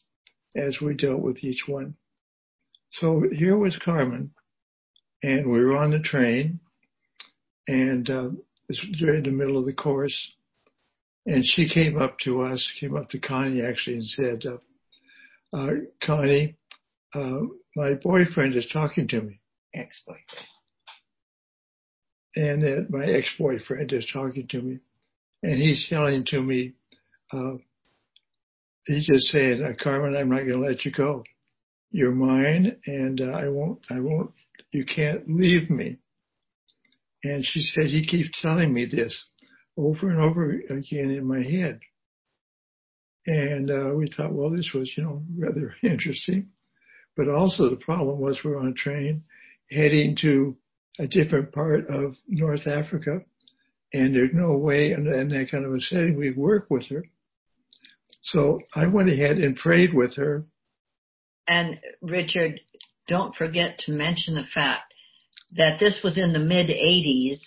as 0.56 0.80
we 0.80 0.94
dealt 0.94 1.20
with 1.20 1.42
each 1.44 1.64
one. 1.66 1.94
So 2.92 3.24
here 3.32 3.56
was 3.56 3.78
Carmen, 3.84 4.30
and 5.22 5.50
we 5.50 5.64
were 5.64 5.76
on 5.76 5.90
the 5.90 5.98
train, 5.98 6.60
and 7.66 8.08
uh, 8.08 8.28
was 8.68 8.80
during 8.98 9.24
the 9.24 9.30
middle 9.30 9.58
of 9.58 9.66
the 9.66 9.72
course, 9.72 10.16
and 11.26 11.44
she 11.44 11.68
came 11.68 12.00
up 12.00 12.18
to 12.20 12.42
us, 12.42 12.72
came 12.80 12.96
up 12.96 13.08
to 13.10 13.18
Connie 13.18 13.62
actually, 13.62 13.96
and 13.96 14.06
said, 14.06 14.42
uh, 14.46 15.56
uh, 15.56 15.70
"Connie, 16.02 16.56
uh, 17.14 17.40
my 17.76 17.94
boyfriend 17.94 18.56
is 18.56 18.66
talking 18.72 19.08
to 19.08 19.22
me." 19.22 19.40
Ex-boyfriend. 19.74 20.48
And 22.36 22.62
that 22.62 22.90
my 22.90 23.04
ex-boyfriend 23.04 23.92
is 23.92 24.08
talking 24.12 24.46
to 24.48 24.60
me, 24.60 24.78
and 25.42 25.60
he's 25.60 25.86
telling 25.88 26.24
to 26.26 26.42
me, 26.42 26.72
uh, 27.32 27.54
he's 28.86 29.06
just 29.06 29.26
saying, 29.28 29.62
uh, 29.62 29.72
"Carmen, 29.82 30.16
I'm 30.16 30.30
not 30.30 30.46
going 30.46 30.60
to 30.60 30.66
let 30.66 30.84
you 30.84 30.92
go." 30.92 31.24
you're 31.94 32.10
mine 32.10 32.76
and 32.86 33.20
uh, 33.20 33.26
I 33.26 33.48
won't, 33.48 33.78
I 33.88 34.00
won't, 34.00 34.32
you 34.72 34.84
can't 34.84 35.22
leave 35.28 35.70
me. 35.70 35.98
And 37.22 37.46
she 37.46 37.62
said, 37.62 37.86
he 37.86 38.04
keeps 38.04 38.30
telling 38.42 38.74
me 38.74 38.86
this 38.86 39.28
over 39.76 40.10
and 40.10 40.20
over 40.20 40.50
again 40.50 41.10
in 41.10 41.26
my 41.26 41.42
head. 41.42 41.80
And 43.26 43.70
uh, 43.70 43.94
we 43.94 44.10
thought, 44.10 44.32
well, 44.32 44.50
this 44.50 44.72
was, 44.74 44.92
you 44.96 45.02
know, 45.02 45.22
rather 45.36 45.74
interesting. 45.82 46.48
But 47.16 47.28
also 47.28 47.70
the 47.70 47.76
problem 47.76 48.18
was 48.18 48.38
we're 48.44 48.58
on 48.58 48.68
a 48.68 48.72
train 48.72 49.24
heading 49.70 50.16
to 50.22 50.56
a 50.98 51.06
different 51.06 51.52
part 51.52 51.88
of 51.88 52.16
North 52.28 52.66
Africa. 52.66 53.20
And 53.92 54.14
there's 54.14 54.34
no 54.34 54.56
way 54.56 54.92
in, 54.92 55.06
in 55.06 55.28
that 55.28 55.50
kind 55.50 55.64
of 55.64 55.74
a 55.74 55.80
setting 55.80 56.16
we'd 56.16 56.36
work 56.36 56.66
with 56.68 56.86
her. 56.88 57.04
So 58.22 58.60
I 58.74 58.86
went 58.86 59.10
ahead 59.10 59.38
and 59.38 59.56
prayed 59.56 59.94
with 59.94 60.16
her 60.16 60.44
and 61.46 61.78
Richard, 62.00 62.60
don't 63.08 63.34
forget 63.34 63.78
to 63.80 63.92
mention 63.92 64.34
the 64.34 64.46
fact 64.54 64.94
that 65.56 65.78
this 65.78 66.00
was 66.02 66.18
in 66.18 66.32
the 66.32 66.38
mid 66.38 66.68
80s 66.68 67.38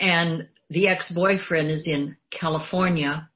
and 0.00 0.48
the 0.68 0.88
ex-boyfriend 0.88 1.70
is 1.70 1.86
in 1.86 2.16
California. 2.30 3.28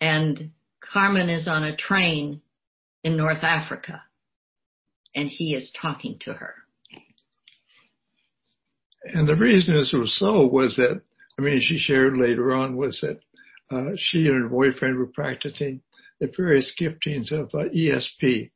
And 0.00 0.50
Carmen 0.92 1.28
is 1.28 1.48
on 1.48 1.64
a 1.64 1.76
train 1.76 2.42
in 3.02 3.16
North 3.16 3.42
Africa. 3.42 4.02
And 5.14 5.28
he 5.28 5.54
is 5.54 5.72
talking 5.80 6.18
to 6.20 6.34
her. 6.34 6.54
And 9.04 9.28
the 9.28 9.36
reason 9.36 9.76
this 9.76 9.92
was 9.92 10.18
so 10.18 10.46
was 10.46 10.76
that, 10.76 11.00
I 11.38 11.42
mean, 11.42 11.60
she 11.60 11.78
shared 11.78 12.16
later 12.16 12.54
on 12.54 12.76
was 12.76 13.00
that 13.00 13.20
uh, 13.70 13.92
she 13.96 14.26
and 14.26 14.42
her 14.42 14.48
boyfriend 14.48 14.98
were 14.98 15.06
practicing 15.06 15.80
the 16.20 16.30
various 16.36 16.72
giftings 16.80 17.30
of 17.32 17.50
uh, 17.54 17.68
ESP, 17.74 18.50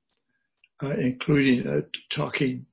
uh, 0.82 0.90
including 0.90 1.66
uh, 1.66 1.80
talking 2.14 2.66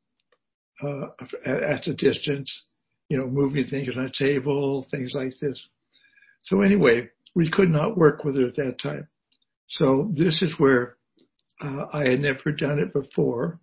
uh, 0.83 1.07
at 1.45 1.87
a 1.87 1.93
distance, 1.93 2.66
you 3.09 3.17
know, 3.17 3.27
moving 3.27 3.67
things 3.67 3.95
on 3.97 4.05
a 4.05 4.11
table, 4.11 4.85
things 4.91 5.13
like 5.13 5.33
this. 5.39 5.61
So 6.43 6.61
anyway, 6.61 7.09
we 7.35 7.49
could 7.49 7.69
not 7.69 7.97
work 7.97 8.23
with 8.23 8.35
her 8.35 8.47
at 8.47 8.55
that 8.55 8.79
time. 8.81 9.07
So 9.69 10.11
this 10.15 10.41
is 10.41 10.53
where 10.57 10.97
uh, 11.61 11.85
I 11.93 12.09
had 12.09 12.21
never 12.21 12.51
done 12.51 12.79
it 12.79 12.93
before, 12.93 13.59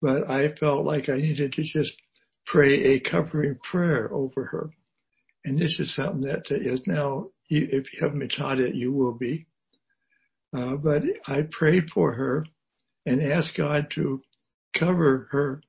but 0.00 0.30
I 0.30 0.54
felt 0.54 0.84
like 0.84 1.08
I 1.08 1.16
needed 1.16 1.52
to 1.54 1.62
just 1.62 1.92
pray 2.46 2.94
a 2.94 3.00
covering 3.00 3.58
prayer 3.70 4.12
over 4.12 4.44
her. 4.44 4.70
And 5.44 5.58
this 5.58 5.78
is 5.78 5.94
something 5.94 6.22
that 6.22 6.50
is 6.50 6.80
now, 6.86 7.28
if 7.48 7.86
you 7.92 8.00
haven't 8.00 8.18
been 8.18 8.28
taught 8.28 8.58
it, 8.60 8.74
you 8.74 8.92
will 8.92 9.14
be. 9.14 9.46
Uh, 10.56 10.76
but 10.76 11.02
I 11.26 11.42
prayed 11.50 11.90
for 11.92 12.12
her 12.12 12.46
and 13.04 13.22
asked 13.22 13.56
God 13.56 13.88
to 13.94 14.22
cover 14.78 15.28
her 15.30 15.62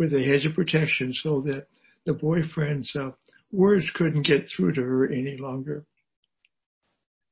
with 0.00 0.14
a 0.14 0.22
hedge 0.24 0.46
of 0.46 0.54
protection 0.54 1.12
so 1.12 1.42
that 1.42 1.66
the 2.06 2.14
boyfriend's 2.14 2.96
uh, 2.96 3.10
words 3.52 3.84
couldn't 3.94 4.26
get 4.26 4.48
through 4.48 4.72
to 4.72 4.80
her 4.80 5.06
any 5.06 5.36
longer. 5.36 5.84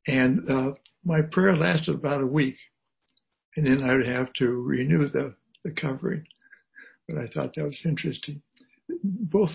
And 0.07 0.51
uh, 0.51 0.73
my 1.03 1.23
prayer 1.23 1.57
lasted 1.57 1.95
about 1.95 2.21
a 2.21 2.27
week, 2.27 2.57
and 3.57 3.67
then 3.67 3.83
I 3.83 3.97
would 3.97 4.07
have 4.07 4.35
to 4.35 4.49
renew 4.49 5.09
the, 5.09 5.35
the 5.65 5.71
covering. 5.71 6.27
But 7.09 7.17
I 7.17 7.29
thought 7.29 7.55
that 7.57 7.65
was 7.65 7.81
interesting. 7.87 8.43
Both 9.03 9.53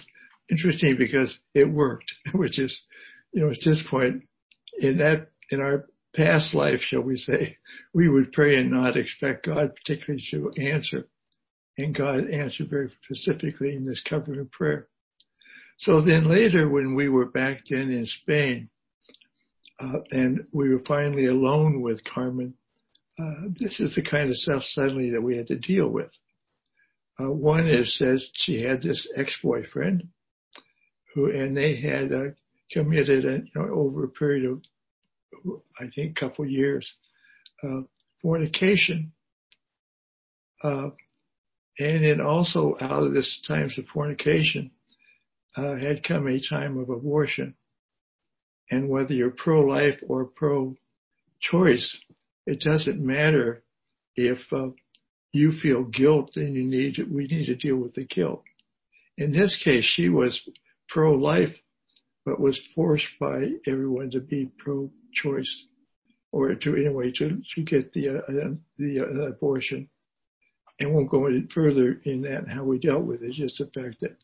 interesting 0.50 0.98
because 0.98 1.38
it 1.54 1.66
worked, 1.66 2.12
which 2.34 2.58
is, 2.58 2.76
you 3.32 3.44
know, 3.44 3.52
at 3.52 3.58
this 3.64 3.84
point 3.92 4.24
in 4.80 4.98
that 4.98 5.30
in 5.52 5.62
our 5.62 5.86
past 6.16 6.56
life, 6.56 6.80
shall 6.80 7.02
we 7.02 7.18
say, 7.18 7.58
we 7.94 8.10
would 8.10 8.32
pray 8.32 8.56
and 8.56 8.72
not 8.72 8.98
expect 8.98 9.46
God 9.46 9.74
particularly 9.76 10.24
to 10.32 10.52
answer. 10.60 11.08
And 11.78 11.96
God 11.96 12.30
answered 12.30 12.70
very 12.70 12.92
specifically 13.04 13.76
in 13.76 13.86
this 13.86 14.02
covering 14.08 14.48
prayer. 14.52 14.88
So 15.80 16.02
then 16.02 16.30
later 16.30 16.70
when 16.70 16.96
we 16.96 17.10
were 17.10 17.26
back 17.26 17.62
then 17.70 17.92
in 17.92 18.06
Spain, 18.06 18.70
uh, 19.80 20.00
and 20.12 20.46
we 20.52 20.70
were 20.70 20.84
finally 20.88 21.26
alone 21.26 21.82
with 21.82 22.04
Carmen, 22.04 22.54
uh, 23.20 23.48
this 23.60 23.80
is 23.80 23.96
the 23.96 24.04
kind 24.04 24.30
of 24.30 24.38
stuff 24.38 24.64
suddenly 24.64 25.10
that 25.12 25.22
we 25.22 25.36
had 25.36 25.48
to 25.48 25.58
deal 25.58 25.88
with. 25.88 26.12
Uh, 27.20 27.32
one 27.32 27.68
is 27.68 27.98
says 27.98 28.26
she 28.34 28.62
had 28.62 28.82
this 28.82 29.08
ex-boyfriend 29.16 30.08
who, 31.14 31.30
and 31.30 31.56
they 31.56 31.76
had 31.76 32.12
uh, 32.12 32.24
committed, 32.72 33.24
you 33.24 33.52
know, 33.56 33.68
over 33.72 34.04
a 34.04 34.10
period 34.10 34.50
of 34.50 34.62
I 35.80 35.86
think, 35.94 36.18
a 36.18 36.20
couple 36.20 36.46
years. 36.46 36.92
Uh, 37.64 37.82
fornication. 38.22 39.12
And 41.80 42.04
then 42.04 42.22
also 42.22 42.78
out 42.80 43.04
of 43.04 43.14
this 43.14 43.42
times 43.48 43.78
of 43.78 43.86
fornication 43.88 44.72
uh, 45.58 45.76
had 45.76 46.04
come 46.04 46.28
a 46.28 46.40
time 46.40 46.78
of 46.78 46.90
abortion. 46.90 47.56
And 48.70 48.90
whether 48.90 49.14
you're 49.14 49.32
pro-life 49.32 50.00
or 50.08 50.26
pro-choice, 50.26 51.98
it 52.46 52.60
doesn't 52.60 53.00
matter 53.00 53.64
if 54.16 54.40
uh, 54.52 54.70
you 55.32 55.52
feel 55.52 55.84
guilt, 55.84 56.32
then 56.36 56.54
you 56.54 56.64
need 56.64 56.96
to, 56.96 57.04
we 57.04 57.28
need 57.28 57.46
to 57.46 57.56
deal 57.56 57.78
with 57.78 57.96
the 57.96 58.06
guilt. 58.06 58.44
In 59.18 59.32
this 59.32 59.60
case, 59.64 59.84
she 59.84 60.10
was 60.10 60.48
pro-life, 60.90 61.56
but 62.26 62.40
was 62.40 62.60
forced 62.76 63.08
by 63.20 63.48
everyone 63.68 64.12
to 64.12 64.20
be 64.20 64.50
pro 64.58 64.90
choice 65.14 65.66
or 66.32 66.56
to 66.56 66.76
anyway 66.76 67.12
to, 67.12 67.42
to 67.54 67.62
get 67.62 67.94
the 67.94 68.10
uh, 68.10 68.54
the 68.78 69.00
uh, 69.00 69.28
abortion. 69.30 69.90
And 70.80 70.94
won't 70.94 71.10
go 71.10 71.28
any 71.28 71.48
further 71.54 72.02
in 72.04 72.22
that 72.24 72.40
and 72.40 72.52
how 72.52 72.64
we 72.64 72.80
dealt 72.80 73.04
with 73.04 73.22
it. 73.22 73.34
Just 73.34 73.60
the 73.60 73.66
fact 73.66 74.02
that 74.02 74.18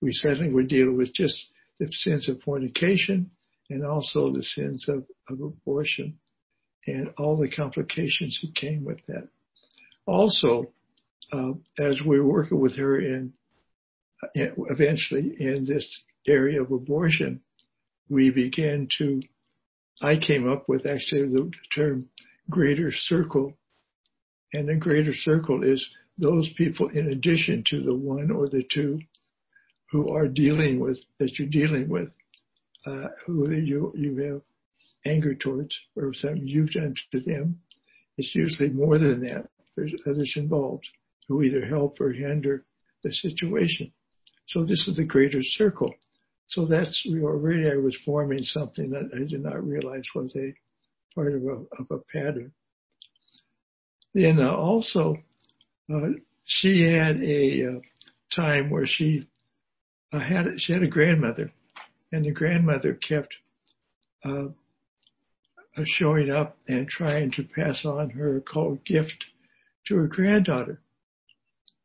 we 0.00 0.12
suddenly 0.12 0.52
were 0.52 0.62
dealing 0.62 0.96
with 0.96 1.12
just 1.12 1.36
the 1.78 1.88
sins 1.90 2.28
of 2.28 2.40
fornication 2.42 3.30
and 3.68 3.84
also 3.84 4.30
the 4.30 4.44
sins 4.44 4.88
of, 4.88 5.04
of 5.28 5.40
abortion 5.40 6.18
and 6.86 7.10
all 7.18 7.36
the 7.36 7.50
complications 7.50 8.38
that 8.40 8.54
came 8.54 8.84
with 8.84 8.98
that. 9.08 9.28
Also, 10.06 10.72
uh, 11.32 11.52
as 11.78 12.00
we 12.06 12.20
were 12.20 12.28
working 12.28 12.60
with 12.60 12.76
her 12.76 13.00
in 13.00 13.32
eventually 14.34 15.34
in 15.38 15.66
this 15.66 16.02
area 16.26 16.62
of 16.62 16.70
abortion, 16.70 17.40
we 18.08 18.30
began 18.30 18.88
to 18.98 19.20
I 20.00 20.18
came 20.18 20.48
up 20.50 20.68
with 20.68 20.86
actually 20.86 21.28
the 21.28 21.50
term 21.74 22.10
greater 22.50 22.92
circle. 22.92 23.54
And 24.52 24.68
the 24.68 24.74
greater 24.74 25.14
circle 25.14 25.62
is 25.62 25.84
those 26.18 26.48
people 26.56 26.88
in 26.88 27.08
addition 27.08 27.64
to 27.68 27.82
the 27.82 27.94
one 27.94 28.30
or 28.30 28.48
the 28.48 28.64
two 28.72 29.00
who 29.90 30.10
are 30.10 30.28
dealing 30.28 30.80
with, 30.80 30.98
that 31.18 31.38
you're 31.38 31.48
dealing 31.48 31.88
with, 31.88 32.10
uh, 32.86 33.08
who 33.24 33.50
you, 33.50 33.92
you 33.96 34.16
have 34.18 34.42
anger 35.04 35.34
towards 35.34 35.76
or 35.94 36.12
something 36.14 36.46
you've 36.46 36.70
done 36.70 36.94
to 37.12 37.20
them. 37.20 37.60
It's 38.16 38.34
usually 38.34 38.70
more 38.70 38.98
than 38.98 39.20
that. 39.22 39.48
There's 39.76 39.94
others 40.06 40.32
involved 40.36 40.86
who 41.28 41.42
either 41.42 41.66
help 41.66 42.00
or 42.00 42.12
hinder 42.12 42.64
the 43.02 43.12
situation. 43.12 43.92
So 44.48 44.64
this 44.64 44.86
is 44.88 44.96
the 44.96 45.04
greater 45.04 45.42
circle. 45.42 45.94
So 46.48 46.64
that's 46.66 47.06
already 47.06 47.68
I 47.68 47.76
was 47.76 47.96
forming 48.04 48.42
something 48.42 48.90
that 48.90 49.10
I 49.14 49.28
did 49.28 49.42
not 49.42 49.66
realize 49.66 50.04
was 50.14 50.34
a 50.36 50.54
part 51.14 51.34
of 51.34 51.42
a, 51.42 51.64
of 51.78 51.90
a 51.90 51.98
pattern. 52.12 52.52
Then 54.16 54.40
uh, 54.40 54.50
also, 54.50 55.18
uh, 55.92 56.08
she 56.42 56.80
had 56.80 57.22
a 57.22 57.66
uh, 57.66 57.80
time 58.34 58.70
where 58.70 58.86
she 58.86 59.28
uh, 60.10 60.20
had 60.20 60.46
she 60.56 60.72
had 60.72 60.82
a 60.82 60.88
grandmother, 60.88 61.52
and 62.12 62.24
the 62.24 62.30
grandmother 62.30 62.94
kept 62.94 63.34
uh, 64.24 64.46
showing 65.84 66.30
up 66.30 66.56
and 66.66 66.88
trying 66.88 67.30
to 67.32 67.42
pass 67.42 67.84
on 67.84 68.08
her 68.08 68.42
gift 68.86 69.26
to 69.88 69.96
her 69.96 70.06
granddaughter. 70.06 70.80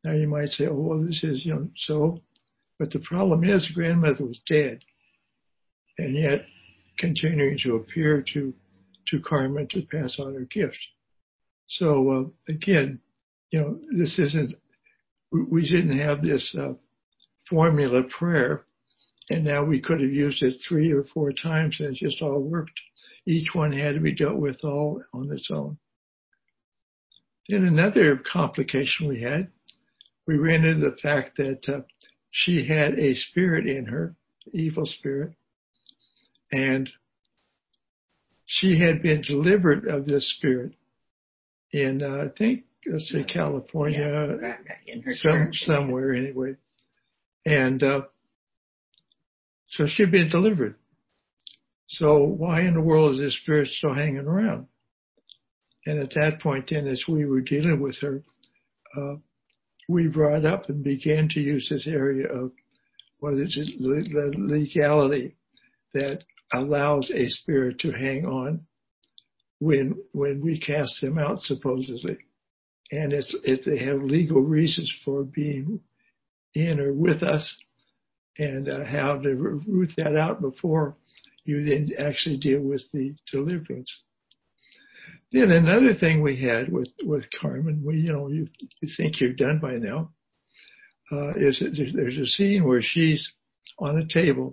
Now 0.02 0.12
you 0.12 0.26
might 0.26 0.52
say, 0.52 0.68
oh, 0.68 0.74
well, 0.74 1.02
this 1.02 1.22
is, 1.22 1.44
you 1.44 1.52
know, 1.52 1.68
so, 1.76 2.22
but 2.78 2.90
the 2.92 3.00
problem 3.00 3.44
is 3.44 3.68
the 3.68 3.74
grandmother 3.74 4.24
was 4.24 4.40
dead 4.48 4.80
and 5.98 6.16
yet 6.16 6.46
continuing 6.98 7.58
to 7.58 7.76
appear 7.76 8.24
to, 8.32 8.54
to 9.08 9.20
Carmen 9.20 9.68
to 9.68 9.82
pass 9.82 10.18
on 10.18 10.32
her 10.32 10.46
gift. 10.46 10.78
So, 11.78 12.10
uh, 12.10 12.52
again, 12.52 13.00
you 13.50 13.60
know, 13.60 13.78
this 13.98 14.18
isn't, 14.18 14.54
we 15.30 15.62
didn't 15.62 15.98
have 15.98 16.22
this, 16.22 16.54
uh, 16.58 16.74
formula 17.48 18.02
prayer 18.18 18.64
and 19.30 19.44
now 19.44 19.64
we 19.64 19.80
could 19.80 20.00
have 20.00 20.12
used 20.12 20.42
it 20.42 20.54
three 20.66 20.92
or 20.92 21.04
four 21.14 21.32
times 21.32 21.76
and 21.80 21.88
it 21.90 21.94
just 21.94 22.20
all 22.22 22.40
worked. 22.40 22.78
Each 23.26 23.48
one 23.54 23.72
had 23.72 23.94
to 23.94 24.00
be 24.00 24.14
dealt 24.14 24.36
with 24.36 24.64
all 24.64 25.02
on 25.14 25.30
its 25.32 25.48
own. 25.50 25.78
Then 27.48 27.64
another 27.64 28.16
complication 28.16 29.08
we 29.08 29.22
had, 29.22 29.48
we 30.26 30.36
ran 30.36 30.64
into 30.64 30.90
the 30.90 30.96
fact 30.96 31.36
that 31.38 31.60
uh, 31.68 31.80
she 32.30 32.66
had 32.66 32.98
a 32.98 33.14
spirit 33.14 33.66
in 33.66 33.86
her, 33.86 34.14
evil 34.52 34.86
spirit, 34.86 35.34
and 36.50 36.90
she 38.46 38.78
had 38.78 39.02
been 39.02 39.22
delivered 39.22 39.86
of 39.86 40.06
this 40.06 40.30
spirit 40.36 40.74
in, 41.72 42.02
uh, 42.02 42.24
I 42.26 42.28
think, 42.36 42.64
let's 42.86 43.10
say 43.10 43.24
California, 43.24 44.38
yeah, 44.86 45.14
some, 45.16 45.50
somewhere 45.52 46.14
anyway. 46.14 46.56
And 47.44 47.82
uh, 47.82 48.02
so 49.68 49.86
she'd 49.86 50.12
been 50.12 50.28
delivered. 50.28 50.76
So 51.88 52.22
why 52.22 52.60
in 52.62 52.74
the 52.74 52.80
world 52.80 53.14
is 53.14 53.20
this 53.20 53.36
spirit 53.38 53.68
still 53.68 53.94
hanging 53.94 54.26
around? 54.26 54.66
And 55.84 55.98
at 55.98 56.14
that 56.14 56.40
point 56.40 56.68
then, 56.70 56.86
as 56.86 57.04
we 57.08 57.24
were 57.24 57.40
dealing 57.40 57.80
with 57.80 57.96
her, 58.00 58.22
uh, 58.96 59.16
we 59.88 60.06
brought 60.06 60.44
up 60.44 60.68
and 60.68 60.84
began 60.84 61.28
to 61.30 61.40
use 61.40 61.68
this 61.68 61.86
area 61.86 62.28
of 62.28 62.52
what 63.18 63.34
is 63.34 63.56
it, 63.56 63.80
legality 63.80 65.36
that 65.94 66.20
allows 66.52 67.10
a 67.10 67.28
spirit 67.28 67.78
to 67.80 67.90
hang 67.92 68.26
on 68.26 68.60
when 69.62 69.94
when 70.12 70.40
we 70.40 70.58
cast 70.58 71.00
them 71.00 71.18
out 71.18 71.40
supposedly, 71.42 72.18
and 72.90 73.12
it's 73.12 73.34
if 73.44 73.64
they 73.64 73.78
have 73.84 74.02
legal 74.02 74.40
reasons 74.40 74.92
for 75.04 75.22
being 75.22 75.80
in 76.54 76.80
or 76.80 76.92
with 76.92 77.22
us, 77.22 77.44
and 78.38 78.68
uh, 78.68 78.84
how 78.84 79.18
to 79.18 79.34
root 79.34 79.92
that 79.96 80.16
out 80.16 80.40
before 80.40 80.96
you 81.44 81.64
then 81.64 81.90
actually 81.98 82.38
deal 82.38 82.60
with 82.60 82.82
the 82.92 83.14
deliverance. 83.30 83.92
Then 85.32 85.50
another 85.50 85.94
thing 85.94 86.22
we 86.22 86.36
had 86.40 86.70
with, 86.70 86.90
with 87.04 87.24
Carmen, 87.40 87.82
we, 87.84 87.96
you 87.96 88.12
know, 88.12 88.28
you, 88.28 88.46
you 88.80 88.88
think 88.96 89.20
you're 89.20 89.32
done 89.32 89.58
by 89.58 89.72
now, 89.72 90.10
uh, 91.10 91.30
is 91.30 91.58
that 91.60 91.74
there's 91.94 92.18
a 92.18 92.26
scene 92.26 92.64
where 92.64 92.82
she's 92.82 93.32
on 93.78 93.98
a 93.98 94.06
table 94.06 94.52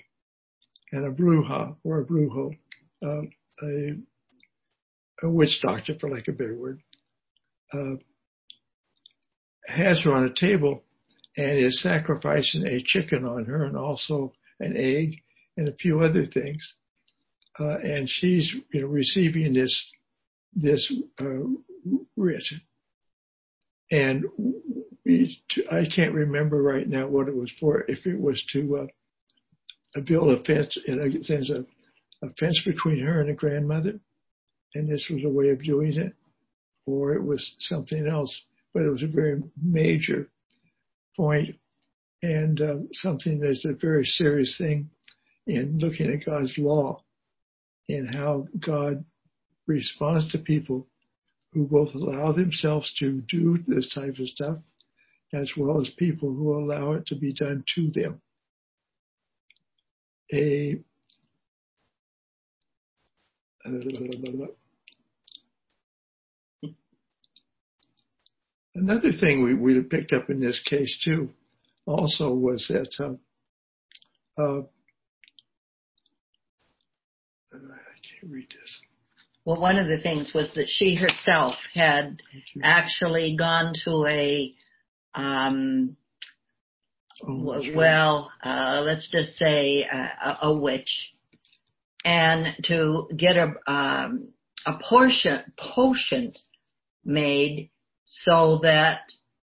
and 0.91 1.05
a 1.05 1.11
bruja 1.11 1.75
or 1.83 1.99
a 1.99 2.05
brujo, 2.05 2.57
uh, 3.05 3.21
a, 3.63 3.97
a 5.23 5.29
witch 5.29 5.59
doctor 5.61 5.93
for 5.99 6.09
lack 6.09 6.27
of 6.27 6.35
a 6.35 6.37
better 6.37 6.55
word, 6.55 6.81
uh, 7.73 7.95
has 9.67 10.01
her 10.03 10.13
on 10.13 10.25
a 10.25 10.33
table 10.33 10.83
and 11.37 11.57
is 11.57 11.81
sacrificing 11.81 12.65
a 12.65 12.81
chicken 12.83 13.25
on 13.25 13.45
her 13.45 13.65
and 13.65 13.77
also 13.77 14.33
an 14.59 14.75
egg 14.75 15.21
and 15.57 15.67
a 15.67 15.75
few 15.75 16.01
other 16.01 16.25
things. 16.25 16.73
Uh, 17.59 17.77
and 17.79 18.09
she's 18.09 18.53
you 18.73 18.81
know, 18.81 18.87
receiving 18.87 19.53
this 19.53 19.91
this 20.55 20.91
uh, 21.21 21.25
writ. 22.15 22.43
And 23.91 24.25
I 25.71 25.85
can't 25.93 26.13
remember 26.13 26.61
right 26.61 26.87
now 26.87 27.07
what 27.07 27.27
it 27.27 27.35
was 27.35 27.51
for. 27.59 27.83
If 27.87 28.05
it 28.05 28.19
was 28.19 28.43
to 28.53 28.87
uh, 29.95 30.01
build 30.01 30.29
a 30.29 30.43
fence, 30.43 30.77
and 30.87 30.99
a, 30.99 32.25
a 32.25 32.33
fence 32.39 32.61
between 32.65 33.03
her 33.03 33.21
and 33.21 33.29
the 33.29 33.33
grandmother, 33.33 33.99
and 34.75 34.89
this 34.89 35.07
was 35.09 35.23
a 35.23 35.29
way 35.29 35.49
of 35.49 35.63
doing 35.63 35.93
it, 35.97 36.13
or 36.85 37.13
it 37.13 37.23
was 37.23 37.55
something 37.59 38.07
else. 38.07 38.35
But 38.73 38.83
it 38.83 38.89
was 38.89 39.03
a 39.03 39.07
very 39.07 39.41
major 39.61 40.29
point 41.17 41.55
and 42.21 42.61
uh, 42.61 42.75
something 42.93 43.39
that's 43.39 43.65
a 43.65 43.73
very 43.73 44.05
serious 44.05 44.55
thing 44.57 44.89
in 45.47 45.79
looking 45.79 46.11
at 46.11 46.25
God's 46.25 46.53
law 46.57 47.03
and 47.87 48.13
how 48.13 48.47
God 48.59 49.03
responds 49.67 50.31
to 50.31 50.37
people 50.37 50.87
who 51.53 51.65
both 51.65 51.93
allow 51.95 52.31
themselves 52.31 52.93
to 52.99 53.21
do 53.21 53.57
this 53.67 53.91
type 53.93 54.19
of 54.19 54.27
stuff 54.27 54.57
as 55.33 55.51
well 55.55 55.79
as 55.79 55.89
people 55.97 56.33
who 56.33 56.57
allow 56.57 56.93
it 56.93 57.05
to 57.07 57.15
be 57.15 57.33
done 57.33 57.63
to 57.75 57.91
them. 57.91 58.21
A 60.33 60.79
Another 68.75 69.11
thing 69.11 69.43
we, 69.43 69.53
we 69.53 69.81
picked 69.81 70.13
up 70.13 70.29
in 70.29 70.39
this 70.39 70.61
case 70.65 71.01
too, 71.03 71.29
also 71.85 72.31
was 72.31 72.65
that 72.69 72.93
uh, 72.99 74.41
uh, 74.41 74.61
I 77.51 77.57
can't 77.57 78.31
read 78.31 78.47
this. 78.49 78.81
Well, 79.45 79.59
one 79.59 79.77
of 79.77 79.87
the 79.87 79.99
things 80.01 80.31
was 80.33 80.51
that 80.55 80.67
she 80.67 80.95
herself 80.95 81.55
had 81.73 82.21
actually 82.61 83.35
gone 83.35 83.73
to 83.85 84.05
a, 84.05 84.53
um, 85.15 85.97
oh, 87.27 87.61
well, 87.73 88.31
uh, 88.43 88.81
let's 88.83 89.09
just 89.09 89.37
say 89.37 89.83
a, 89.83 90.37
a, 90.43 90.53
witch, 90.53 91.13
and 92.05 92.55
to 92.63 93.07
get 93.15 93.35
a 93.35 93.53
um, 93.71 94.29
a 94.65 94.73
portion 94.87 95.41
potion 95.57 96.33
made 97.05 97.69
so 98.05 98.59
that 98.63 99.01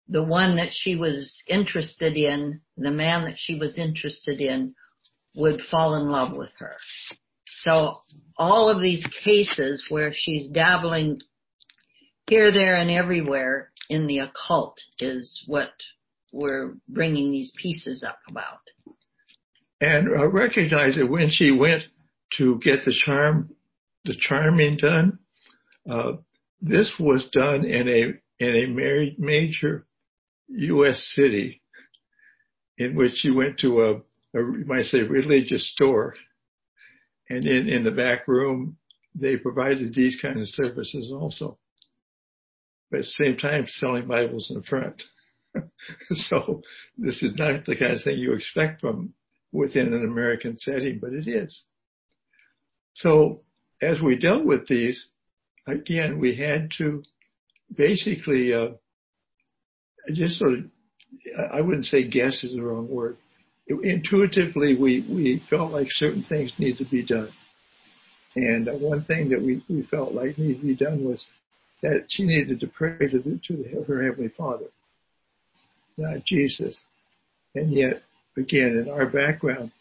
the 0.07 0.23
one 0.23 0.57
that 0.57 0.69
she 0.71 0.95
was 0.95 1.41
interested 1.47 2.15
in, 2.15 2.61
the 2.77 2.91
man 2.91 3.23
that 3.25 3.37
she 3.37 3.57
was 3.57 3.77
interested 3.77 4.39
in, 4.39 4.75
would 5.35 5.59
fall 5.71 5.95
in 5.95 6.09
love 6.09 6.35
with 6.37 6.51
her. 6.59 6.75
So 7.61 7.97
all 8.37 8.69
of 8.69 8.81
these 8.81 9.05
cases 9.23 9.87
where 9.89 10.11
she's 10.13 10.47
dabbling 10.49 11.21
here, 12.27 12.51
there, 12.51 12.75
and 12.75 12.89
everywhere 12.89 13.71
in 13.89 14.07
the 14.07 14.19
occult 14.19 14.79
is 14.99 15.43
what 15.47 15.71
we're 16.31 16.75
bringing 16.87 17.31
these 17.31 17.53
pieces 17.61 18.03
up 18.03 18.19
about. 18.27 18.59
And 19.81 20.09
uh, 20.09 20.27
recognize 20.27 20.95
that 20.95 21.09
when 21.09 21.29
she 21.29 21.51
went 21.51 21.83
to 22.37 22.59
get 22.63 22.85
the 22.85 22.93
charm, 22.93 23.51
the 24.05 24.15
charming 24.19 24.77
done, 24.77 25.19
uh, 25.89 26.13
this 26.61 26.93
was 26.99 27.29
done 27.31 27.65
in 27.65 27.87
a 27.87 28.43
in 28.43 28.55
a 28.55 29.15
major 29.17 29.85
U.S. 30.47 31.11
city 31.15 31.61
in 32.77 32.95
which 32.95 33.23
you 33.23 33.35
went 33.35 33.59
to 33.59 33.81
a, 33.81 33.93
a 33.93 34.41
you 34.41 34.65
might 34.67 34.85
say 34.85 35.01
religious 35.01 35.71
store 35.71 36.15
and 37.29 37.45
in, 37.45 37.67
in 37.67 37.83
the 37.83 37.91
back 37.91 38.27
room, 38.27 38.77
they 39.15 39.37
provided 39.37 39.93
these 39.93 40.17
kind 40.21 40.39
of 40.39 40.47
services 40.47 41.11
also. 41.11 41.57
But 42.91 42.99
at 42.99 43.05
the 43.05 43.11
same 43.11 43.37
time, 43.37 43.65
selling 43.67 44.07
Bibles 44.07 44.49
in 44.49 44.57
the 44.57 44.63
front. 44.63 45.01
so 46.11 46.61
this 46.97 47.23
is 47.23 47.33
not 47.35 47.65
the 47.65 47.75
kind 47.75 47.93
of 47.93 48.03
thing 48.03 48.17
you 48.17 48.33
expect 48.33 48.81
from 48.81 49.13
within 49.51 49.93
an 49.93 50.03
American 50.03 50.57
setting, 50.57 50.99
but 51.01 51.13
it 51.13 51.27
is. 51.27 51.63
So 52.95 53.41
as 53.81 54.01
we 54.01 54.15
dealt 54.15 54.45
with 54.45 54.67
these, 54.67 55.07
again, 55.67 56.19
we 56.19 56.35
had 56.35 56.69
to 56.77 57.03
basically, 57.75 58.53
uh, 58.53 58.69
just 60.13 60.39
sort 60.39 60.53
of, 60.53 60.59
I 61.51 61.61
wouldn't 61.61 61.85
say 61.85 62.07
guess 62.07 62.43
is 62.43 62.55
the 62.55 62.61
wrong 62.61 62.87
word, 62.89 63.17
intuitively 63.67 64.75
we, 64.75 65.05
we 65.09 65.43
felt 65.49 65.71
like 65.71 65.87
certain 65.89 66.23
things 66.23 66.53
needed 66.57 66.77
to 66.85 66.91
be 66.91 67.03
done. 67.03 67.31
And 68.35 68.67
one 68.81 69.03
thing 69.05 69.29
that 69.29 69.41
we, 69.41 69.63
we 69.69 69.83
felt 69.83 70.13
like 70.13 70.37
needed 70.37 70.61
to 70.61 70.67
be 70.67 70.75
done 70.75 71.03
was 71.03 71.25
that 71.81 72.05
she 72.09 72.23
needed 72.23 72.59
to 72.59 72.67
pray 72.67 72.97
to, 72.97 73.19
the, 73.19 73.39
to 73.47 73.55
the, 73.57 73.83
her 73.87 74.03
Heavenly 74.03 74.31
Father, 74.37 74.65
not 75.97 76.25
Jesus. 76.25 76.81
And 77.55 77.71
yet, 77.71 78.03
again, 78.37 78.83
in 78.83 78.89
our 78.89 79.05
background, 79.05 79.71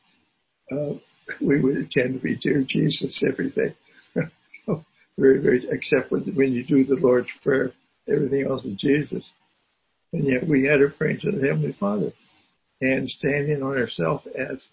uh, 0.71 0.95
we 1.41 1.61
would 1.61 1.91
tend 1.91 2.15
to 2.15 2.21
be, 2.21 2.37
dear 2.37 2.65
Jesus, 2.67 3.23
everything. 3.27 3.75
very, 5.19 5.41
very, 5.41 5.67
except 5.71 6.11
when, 6.11 6.53
you 6.53 6.65
do 6.65 6.85
the 6.85 7.01
Lord's 7.01 7.29
Prayer 7.43 7.73
everything 8.09 8.47
else 8.49 8.65
is 8.65 8.77
Jesus. 8.77 9.29
And 10.13 10.27
yet 10.27 10.47
we 10.47 10.65
had 10.65 10.81
her 10.81 10.91
praying 10.91 11.21
to 11.21 11.33
the 11.33 11.47
Heavenly 11.47 11.77
Father 11.79 12.13
and 12.81 13.09
standing 13.09 13.63
on 13.63 13.77
herself 13.77 14.23
as, 14.27 14.69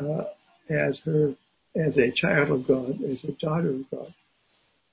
uh, 0.00 0.24
as 0.68 1.00
her, 1.04 1.34
as 1.76 1.96
a 1.96 2.10
child 2.14 2.50
of 2.50 2.66
God, 2.66 3.02
as 3.02 3.24
a 3.24 3.32
daughter 3.40 3.70
of 3.70 3.90
God. 3.90 4.14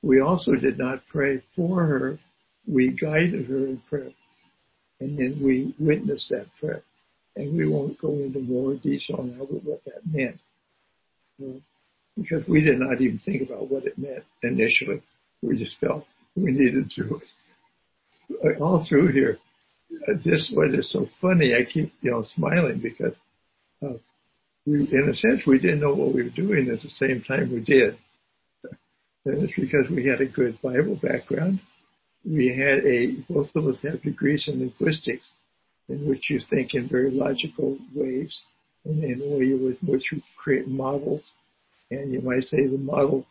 We 0.02 0.22
also 0.22 0.54
did 0.54 0.78
not 0.78 1.02
pray 1.10 1.42
for 1.56 1.86
her. 1.86 2.20
We 2.68 2.90
guided 2.90 3.48
her 3.48 3.68
in 3.68 3.82
prayer. 3.90 4.12
And 5.00 5.18
then 5.18 5.42
we 5.44 5.76
witnessed 5.80 6.30
that 6.30 6.48
prayer. 6.60 6.84
And 7.36 7.58
we 7.58 7.68
won't 7.68 8.00
go 8.00 8.12
into 8.12 8.40
more 8.40 8.76
detail 8.76 9.24
now 9.24 9.44
what 9.44 9.84
that 9.86 10.06
meant. 10.06 10.40
Uh, 11.42 11.60
because 12.18 12.48
we 12.48 12.62
did 12.62 12.80
not 12.80 13.02
even 13.02 13.20
think 13.20 13.42
about 13.42 13.70
what 13.70 13.86
it 13.86 13.98
meant 13.98 14.24
initially. 14.42 15.02
We 15.42 15.58
just 15.58 15.78
felt 15.80 16.06
we 16.36 16.52
needed 16.52 16.90
to. 16.96 17.20
All 18.60 18.86
through 18.88 19.12
here, 19.12 19.38
this 20.24 20.52
what 20.54 20.74
is 20.74 20.92
so 20.92 21.08
funny. 21.22 21.54
I 21.54 21.70
keep 21.70 21.94
you 22.02 22.12
know 22.12 22.24
smiling 22.24 22.80
because 22.82 23.14
uh, 23.86 23.98
we, 24.66 24.88
in 24.92 25.10
a 25.10 25.14
sense, 25.14 25.46
we 25.46 25.60
didn't 25.60 25.82
know 25.82 25.94
what 25.94 26.14
we 26.14 26.24
were 26.24 26.30
doing 26.30 26.70
at 26.70 26.82
the 26.82 26.90
same 26.90 27.22
time 27.22 27.52
we 27.52 27.60
did. 27.60 27.98
And 29.26 29.44
it's 29.44 29.60
because 29.60 29.90
we 29.90 30.08
had 30.08 30.22
a 30.22 30.26
good 30.26 30.60
Bible 30.62 31.00
background. 31.02 31.60
We 32.24 32.48
had 32.48 32.86
a 32.86 33.22
both 33.32 33.56
of 33.56 33.68
us 33.68 33.82
have 33.84 34.02
degrees 34.02 34.48
in 34.52 34.60
linguistics, 34.60 35.28
in 35.90 36.08
which 36.08 36.30
you 36.30 36.40
think 36.50 36.74
in 36.74 36.88
very 36.88 37.12
logical 37.12 37.78
ways, 37.94 38.44
and 38.86 39.04
in 39.04 39.22
a 39.22 39.38
way 39.38 39.46
in 39.46 39.78
which 39.82 40.12
you 40.12 40.22
create 40.38 40.68
models 40.68 41.32
and 41.92 42.12
you 42.12 42.22
might 42.22 42.44
say 42.44 42.66
the 42.66 42.78
model 42.78 43.26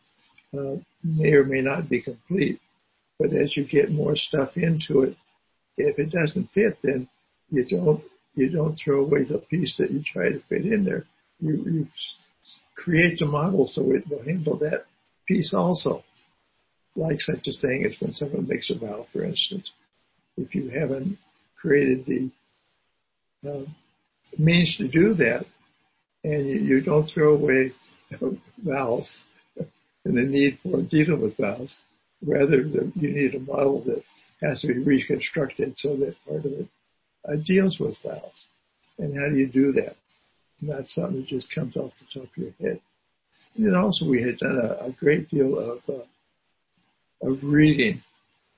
uh, 0.56 0.76
may 1.02 1.32
or 1.32 1.44
may 1.44 1.60
not 1.60 1.88
be 1.88 2.00
complete. 2.00 2.60
But 3.18 3.32
as 3.32 3.56
you 3.56 3.64
get 3.64 3.90
more 3.90 4.16
stuff 4.16 4.56
into 4.56 5.02
it, 5.02 5.16
if 5.76 5.98
it 5.98 6.10
doesn't 6.10 6.50
fit, 6.52 6.78
then 6.82 7.08
you 7.50 7.64
don't 7.64 8.02
you 8.34 8.48
don't 8.48 8.76
throw 8.76 9.04
away 9.04 9.24
the 9.24 9.38
piece 9.38 9.76
that 9.78 9.92
you 9.92 10.02
try 10.02 10.28
to 10.30 10.40
fit 10.48 10.66
in 10.66 10.84
there. 10.84 11.04
You, 11.40 11.64
you 11.64 11.86
create 12.74 13.18
the 13.18 13.26
model 13.26 13.68
so 13.68 13.92
it 13.92 14.08
will 14.10 14.24
handle 14.24 14.56
that 14.58 14.86
piece 15.26 15.54
also. 15.54 16.02
Like 16.96 17.20
such 17.20 17.46
a 17.46 17.60
thing 17.60 17.86
as 17.88 18.00
when 18.00 18.14
someone 18.14 18.48
makes 18.48 18.70
a 18.70 18.78
vow, 18.78 19.06
for 19.12 19.24
instance. 19.24 19.70
If 20.36 20.54
you 20.54 20.68
haven't 20.70 21.18
created 21.60 22.06
the 22.06 22.30
uh, 23.48 23.64
means 24.38 24.76
to 24.78 24.88
do 24.88 25.14
that, 25.14 25.44
and 26.22 26.46
you, 26.46 26.56
you 26.56 26.80
don't 26.80 27.06
throw 27.06 27.34
away 27.34 27.72
vowels 28.58 29.24
and 29.56 30.16
the 30.16 30.22
need 30.22 30.58
for 30.62 30.82
dealing 30.82 31.20
with 31.20 31.36
vowels. 31.36 31.76
Rather, 32.26 32.62
you 32.62 33.10
need 33.10 33.34
a 33.34 33.40
model 33.40 33.82
that 33.84 34.02
has 34.42 34.62
to 34.62 34.68
be 34.68 34.78
reconstructed 34.78 35.74
so 35.76 35.96
that 35.96 36.16
part 36.26 36.44
of 36.44 36.52
it 36.52 36.68
uh, 37.28 37.36
deals 37.44 37.78
with 37.78 37.96
vowels. 38.02 38.46
And 38.98 39.14
how 39.18 39.28
do 39.28 39.36
you 39.36 39.46
do 39.46 39.72
that? 39.72 39.96
Not 40.60 40.86
something 40.86 41.20
that 41.20 41.26
just 41.26 41.52
comes 41.54 41.76
off 41.76 41.92
the 41.98 42.20
top 42.20 42.30
of 42.30 42.36
your 42.36 42.52
head. 42.60 42.80
And 43.56 43.66
then 43.66 43.74
also 43.74 44.06
we 44.06 44.22
had 44.22 44.38
done 44.38 44.58
a, 44.58 44.86
a 44.86 44.92
great 44.92 45.28
deal 45.28 45.58
of 45.58 45.80
uh, 45.88 46.04
of 47.22 47.38
reading 47.42 48.02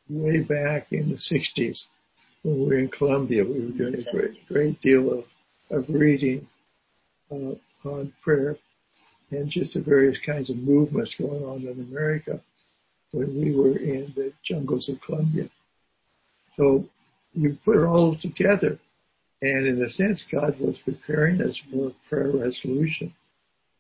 way 0.09 0.41
back 0.41 0.93
in 0.93 1.09
the 1.11 1.17
60s 1.17 1.83
when 2.43 2.61
we 2.61 2.67
were 2.67 2.79
in 2.79 2.89
Colombia. 2.89 3.45
We 3.45 3.61
were 3.61 3.79
doing 3.79 3.95
a 3.95 4.13
great, 4.13 4.49
great 4.49 4.81
deal 4.81 5.13
of, 5.13 5.25
of 5.71 5.85
reading 5.89 6.47
uh, 7.31 7.55
on 7.89 8.13
prayer 8.23 8.57
and 9.31 9.51
just 9.51 9.75
the 9.75 9.81
various 9.81 10.19
kinds 10.25 10.51
of 10.51 10.57
movements 10.57 11.15
going 11.19 11.43
on 11.43 11.63
in 11.63 11.81
America 11.91 12.41
when 13.13 13.37
we 13.37 13.55
were 13.55 13.77
in 13.79 14.13
the 14.15 14.33
jungles 14.45 14.89
of 14.89 15.01
Colombia. 15.05 15.49
So 16.57 16.85
you 17.33 17.57
put 17.65 17.77
it 17.77 17.85
all 17.85 18.17
together, 18.21 18.79
and 19.43 19.67
in 19.67 19.83
a 19.83 19.91
sense, 19.91 20.25
God 20.31 20.59
was 20.59 20.77
preparing 20.85 21.41
us 21.43 21.61
for 21.71 21.93
prayer 22.09 22.31
resolution. 22.31 23.15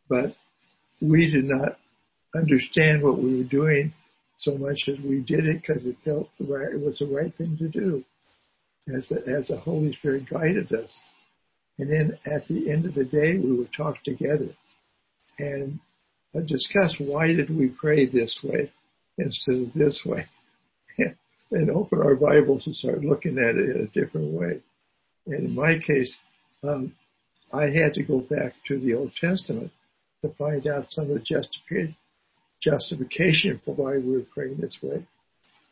But 0.08 0.36
we 1.00 1.30
did 1.30 1.44
not 1.44 1.78
understand 2.34 3.02
what 3.02 3.22
we 3.22 3.38
were 3.38 3.48
doing 3.48 3.92
so 4.38 4.56
much 4.58 4.88
as 4.88 4.98
we 5.00 5.20
did 5.20 5.46
it 5.46 5.62
because 5.62 5.84
it 5.84 5.96
felt 6.04 6.28
the 6.38 6.46
right, 6.46 6.72
it 6.72 6.80
was 6.80 6.98
the 6.98 7.06
right 7.06 7.34
thing 7.36 7.56
to 7.58 7.68
do 7.68 8.04
as 8.94 9.08
the, 9.08 9.16
as 9.26 9.48
the 9.48 9.56
Holy 9.56 9.92
Spirit 9.94 10.28
guided 10.28 10.72
us. 10.72 10.90
And 11.78 11.90
then 11.90 12.18
at 12.24 12.46
the 12.48 12.70
end 12.70 12.86
of 12.86 12.94
the 12.94 13.04
day, 13.04 13.36
we 13.36 13.52
would 13.52 13.72
talk 13.76 14.02
together 14.02 14.48
and 15.38 15.78
discuss 16.46 16.96
why 16.98 17.28
did 17.28 17.50
we 17.50 17.68
pray 17.68 18.06
this 18.06 18.38
way 18.42 18.70
instead 19.18 19.56
of 19.56 19.72
this 19.74 20.02
way, 20.04 20.26
and 21.50 21.70
open 21.70 22.00
our 22.02 22.14
Bibles 22.14 22.66
and 22.66 22.76
start 22.76 23.04
looking 23.04 23.38
at 23.38 23.56
it 23.56 23.76
in 23.76 23.82
a 23.82 24.00
different 24.00 24.32
way. 24.32 24.60
And 25.26 25.48
in 25.48 25.54
my 25.54 25.78
case, 25.78 26.14
um, 26.62 26.94
I 27.52 27.64
had 27.64 27.94
to 27.94 28.02
go 28.02 28.20
back 28.20 28.54
to 28.68 28.78
the 28.78 28.94
Old 28.94 29.12
Testament 29.20 29.70
to 30.22 30.28
find 30.34 30.66
out 30.66 30.90
some 30.90 31.10
of 31.10 31.18
the 31.18 31.94
justification 32.60 33.60
for 33.64 33.74
why 33.74 33.98
we 33.98 34.16
were 34.16 34.26
praying 34.34 34.58
this 34.58 34.78
way, 34.82 35.06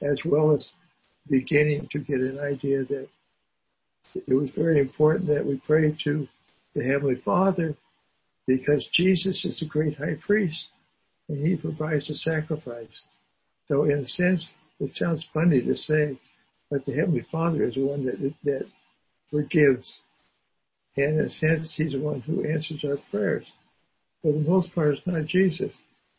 as 0.02 0.18
well 0.24 0.54
as 0.54 0.72
beginning 1.28 1.88
to 1.90 1.98
get 1.98 2.20
an 2.20 2.38
idea 2.38 2.84
that 2.84 3.08
it 4.14 4.34
was 4.34 4.50
very 4.50 4.80
important 4.80 5.28
that 5.28 5.44
we 5.44 5.60
pray 5.66 5.96
to 6.04 6.28
the 6.74 6.84
Heavenly 6.84 7.20
Father 7.24 7.76
because 8.46 8.86
Jesus 8.92 9.44
is 9.44 9.60
the 9.60 9.66
great 9.66 9.96
high 9.96 10.16
priest 10.26 10.68
and 11.28 11.46
he 11.46 11.56
provides 11.56 12.08
the 12.08 12.14
sacrifice. 12.14 12.88
So 13.68 13.84
in 13.84 13.98
a 13.98 14.08
sense, 14.08 14.52
it 14.80 14.94
sounds 14.94 15.26
funny 15.32 15.62
to 15.62 15.76
say, 15.76 16.18
but 16.70 16.84
the 16.84 16.94
Heavenly 16.94 17.26
Father 17.30 17.64
is 17.64 17.74
the 17.74 17.84
one 17.84 18.04
that, 18.06 18.20
that 18.44 18.66
forgives. 19.30 20.00
And 20.96 21.18
in 21.18 21.26
a 21.26 21.30
sense, 21.30 21.74
he's 21.76 21.92
the 21.92 22.00
one 22.00 22.20
who 22.20 22.44
answers 22.44 22.84
our 22.84 22.98
prayers. 23.10 23.46
For 24.22 24.32
the 24.32 24.38
most 24.38 24.74
part, 24.74 24.94
it's 24.94 25.06
not 25.06 25.26
Jesus. 25.26 25.72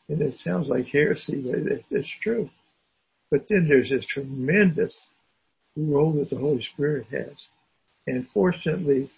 And 0.07 0.21
it 0.21 0.35
sounds 0.35 0.67
like 0.67 0.87
heresy, 0.87 1.41
but 1.41 1.81
it's 1.89 2.09
true. 2.21 2.49
But 3.31 3.47
then 3.49 3.67
there's 3.67 3.89
this 3.89 4.05
tremendous 4.05 4.95
role 5.75 6.13
that 6.13 6.29
the 6.29 6.37
Holy 6.37 6.61
Spirit 6.61 7.07
has. 7.11 7.47
And 8.07 8.27
fortunately, 8.33 9.09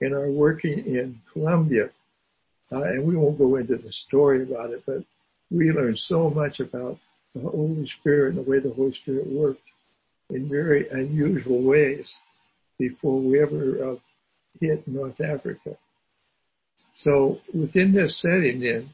in 0.00 0.12
our 0.12 0.30
working 0.30 0.78
in 0.78 1.20
Colombia, 1.32 1.90
uh, 2.72 2.82
and 2.82 3.04
we 3.06 3.16
won't 3.16 3.38
go 3.38 3.56
into 3.56 3.76
the 3.76 3.92
story 4.06 4.42
about 4.42 4.70
it, 4.70 4.82
but 4.86 5.04
we 5.50 5.70
learned 5.70 5.98
so 5.98 6.30
much 6.30 6.60
about 6.60 6.98
the 7.34 7.40
Holy 7.40 7.88
Spirit 8.00 8.34
and 8.34 8.44
the 8.44 8.50
way 8.50 8.58
the 8.58 8.72
Holy 8.72 8.92
Spirit 8.94 9.26
worked 9.26 9.60
in 10.30 10.48
very 10.48 10.88
unusual 10.90 11.62
ways 11.62 12.12
before 12.78 13.20
we 13.20 13.40
ever 13.40 13.92
uh, 13.92 13.96
hit 14.60 14.86
North 14.88 15.20
Africa. 15.20 15.76
So 16.96 17.38
within 17.52 17.92
this 17.92 18.20
setting 18.20 18.60
then, 18.60 18.90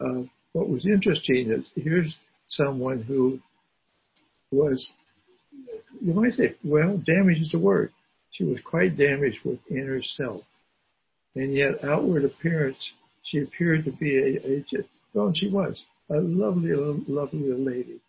uh, 0.00 0.26
what 0.52 0.68
was 0.68 0.86
interesting 0.86 1.50
is 1.50 1.66
here's 1.74 2.14
someone 2.48 3.02
who 3.02 3.40
was, 4.50 4.86
you 6.00 6.14
might 6.14 6.34
say, 6.34 6.54
well, 6.62 6.98
damage 6.98 7.38
is 7.38 7.50
the 7.50 7.58
word. 7.58 7.92
She 8.34 8.44
was 8.44 8.58
quite 8.64 8.96
damaged 8.96 9.38
within 9.44 9.86
herself 9.86 10.44
and 11.34 11.52
yet 11.52 11.84
outward 11.84 12.24
appearance, 12.24 12.92
she 13.24 13.38
appeared 13.38 13.84
to 13.84 13.92
be 13.92 14.16
a, 14.18 14.56
a 14.78 14.84
well, 15.12 15.32
she 15.34 15.48
was 15.48 15.82
a 16.10 16.16
lovely, 16.16 16.72
lovely 16.74 17.52
lady, 17.52 18.00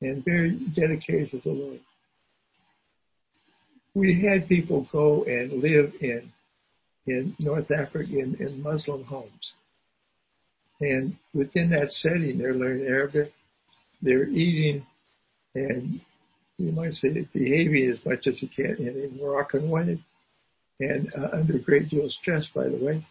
and 0.00 0.24
very 0.24 0.58
dedicated 0.74 1.30
to 1.30 1.40
the 1.40 1.50
Lord. 1.50 1.80
We 3.94 4.26
had 4.26 4.48
people 4.48 4.88
go 4.90 5.24
and 5.24 5.62
live 5.62 5.92
in 6.00 6.32
in 7.06 7.36
North 7.38 7.70
Africa 7.70 8.10
in, 8.10 8.36
in 8.40 8.62
Muslim 8.62 9.04
homes, 9.04 9.52
and 10.80 11.16
within 11.32 11.70
that 11.70 11.92
setting, 11.92 12.38
they're 12.38 12.54
learning 12.54 12.86
Arabic, 12.86 13.32
they're 14.02 14.28
eating, 14.28 14.86
and 15.54 16.00
you 16.58 16.72
might 16.72 16.92
say 16.92 17.26
behaving 17.32 17.90
as 17.90 18.04
much 18.04 18.26
as 18.26 18.40
you 18.42 18.48
can 18.48 18.76
in 18.76 19.10
a 19.10 19.22
Moroccan 19.22 19.68
way 19.68 19.98
and 20.80 21.12
uh, 21.16 21.28
under 21.32 21.56
a 21.56 21.62
great 21.62 21.88
deal 21.88 22.04
of 22.04 22.12
stress, 22.12 22.46
by 22.54 22.64
the 22.68 22.76
way. 22.76 23.04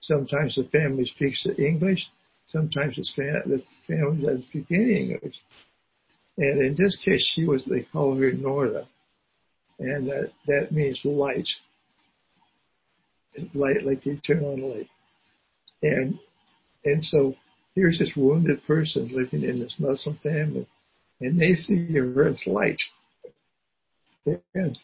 Sometimes 0.00 0.54
the 0.54 0.64
family 0.64 1.06
speaks 1.06 1.46
English. 1.58 2.06
Sometimes 2.46 2.96
the 2.96 3.62
family 3.86 4.22
doesn't 4.22 4.44
speak 4.44 4.66
any 4.70 5.10
English. 5.10 5.36
And 6.36 6.60
in 6.60 6.74
this 6.76 6.98
case, 7.02 7.24
she 7.34 7.44
was, 7.44 7.64
they 7.64 7.86
call 7.92 8.16
her 8.16 8.32
Nora. 8.32 8.86
And 9.78 10.08
that, 10.08 10.32
that 10.46 10.72
means 10.72 11.00
light. 11.04 11.48
Light, 13.54 13.84
like 13.84 14.04
you 14.04 14.18
turn 14.18 14.44
on 14.44 14.60
a 14.60 14.66
light. 14.66 14.88
And, 15.82 16.18
and 16.84 17.04
so 17.04 17.34
here's 17.74 17.98
this 17.98 18.12
wounded 18.16 18.64
person 18.66 19.08
living 19.08 19.42
in 19.42 19.58
this 19.58 19.74
Muslim 19.78 20.18
family. 20.22 20.66
And 21.24 21.40
they 21.40 21.54
see 21.54 21.92
her 21.94 22.28
as 22.28 22.42
light. 22.46 22.80
And 24.26 24.78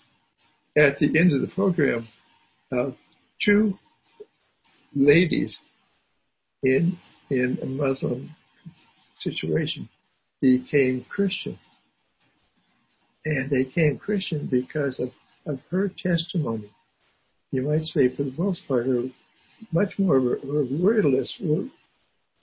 at 0.76 0.98
the 0.98 1.18
end 1.18 1.33
of 1.35 1.42
the 1.42 1.53
program, 1.55 2.09
uh, 2.72 2.92
two 3.44 3.79
ladies 4.94 5.59
in 6.62 6.98
in 7.31 7.59
a 7.62 7.66
Muslim 7.66 8.35
situation 9.16 9.88
became 10.40 11.05
Christians. 11.09 11.59
and 13.24 13.50
they 13.50 13.64
became 13.64 13.98
Christian 13.98 14.48
because 14.50 15.00
of, 15.00 15.11
of 15.46 15.61
her 15.70 15.88
testimony. 15.88 16.70
You 17.50 17.62
might 17.62 17.85
say, 17.85 18.14
for 18.14 18.24
the 18.24 18.35
most 18.38 18.62
part, 18.66 18.87
her 18.87 19.05
much 19.72 19.98
more 19.98 20.16
of 20.16 20.24
her 20.24 20.64
wordless 20.70 21.40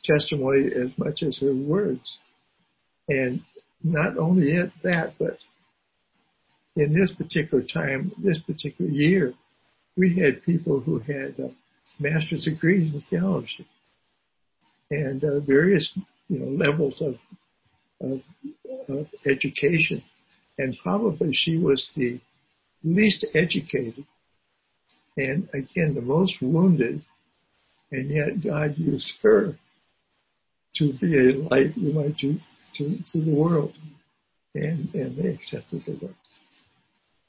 testimony 0.04 0.68
as 0.68 0.92
much 0.98 1.24
as 1.24 1.40
her 1.40 1.54
words. 1.56 2.20
And 3.10 3.42
not 3.84 4.18
only 4.18 4.58
at 4.58 4.72
that, 4.84 5.13
but 5.20 5.38
in 6.76 6.94
this 6.94 7.12
particular 7.18 7.63
time, 7.63 8.12
this 8.24 8.40
particular 8.40 8.90
year, 8.90 9.34
we 9.96 10.18
had 10.20 10.44
people 10.44 10.80
who 10.80 11.00
had 11.00 11.36
uh, 11.44 11.48
master's 12.00 12.46
degrees 12.46 12.94
in 12.94 13.02
theology. 13.10 13.68
And 14.92 15.24
uh, 15.24 15.40
various 15.40 15.92
you 16.30 16.40
know 16.40 16.66
levels 16.66 17.02
of, 17.02 17.16
of, 18.00 18.22
of 18.88 19.08
education, 19.26 20.04
and 20.58 20.78
probably 20.82 21.32
she 21.34 21.58
was 21.58 21.90
the 21.96 22.20
least 22.84 23.26
educated, 23.34 24.06
and 25.18 25.50
again 25.54 25.94
the 25.94 26.02
most 26.02 26.36
wounded, 26.42 27.04
and 27.92 28.10
yet 28.10 28.42
God 28.42 28.78
used 28.78 29.12
her 29.24 29.58
to 30.76 30.94
be 30.94 31.18
a 31.18 31.34
light, 31.50 31.76
you 31.76 31.92
might 31.92 32.18
to 32.75 32.97
to, 33.12 33.21
the 33.21 33.34
world, 33.34 33.73
and 34.56 34.93
and 34.93 35.17
they 35.17 35.30
accepted 35.30 35.84
the 35.86 36.06
work. 36.06 36.15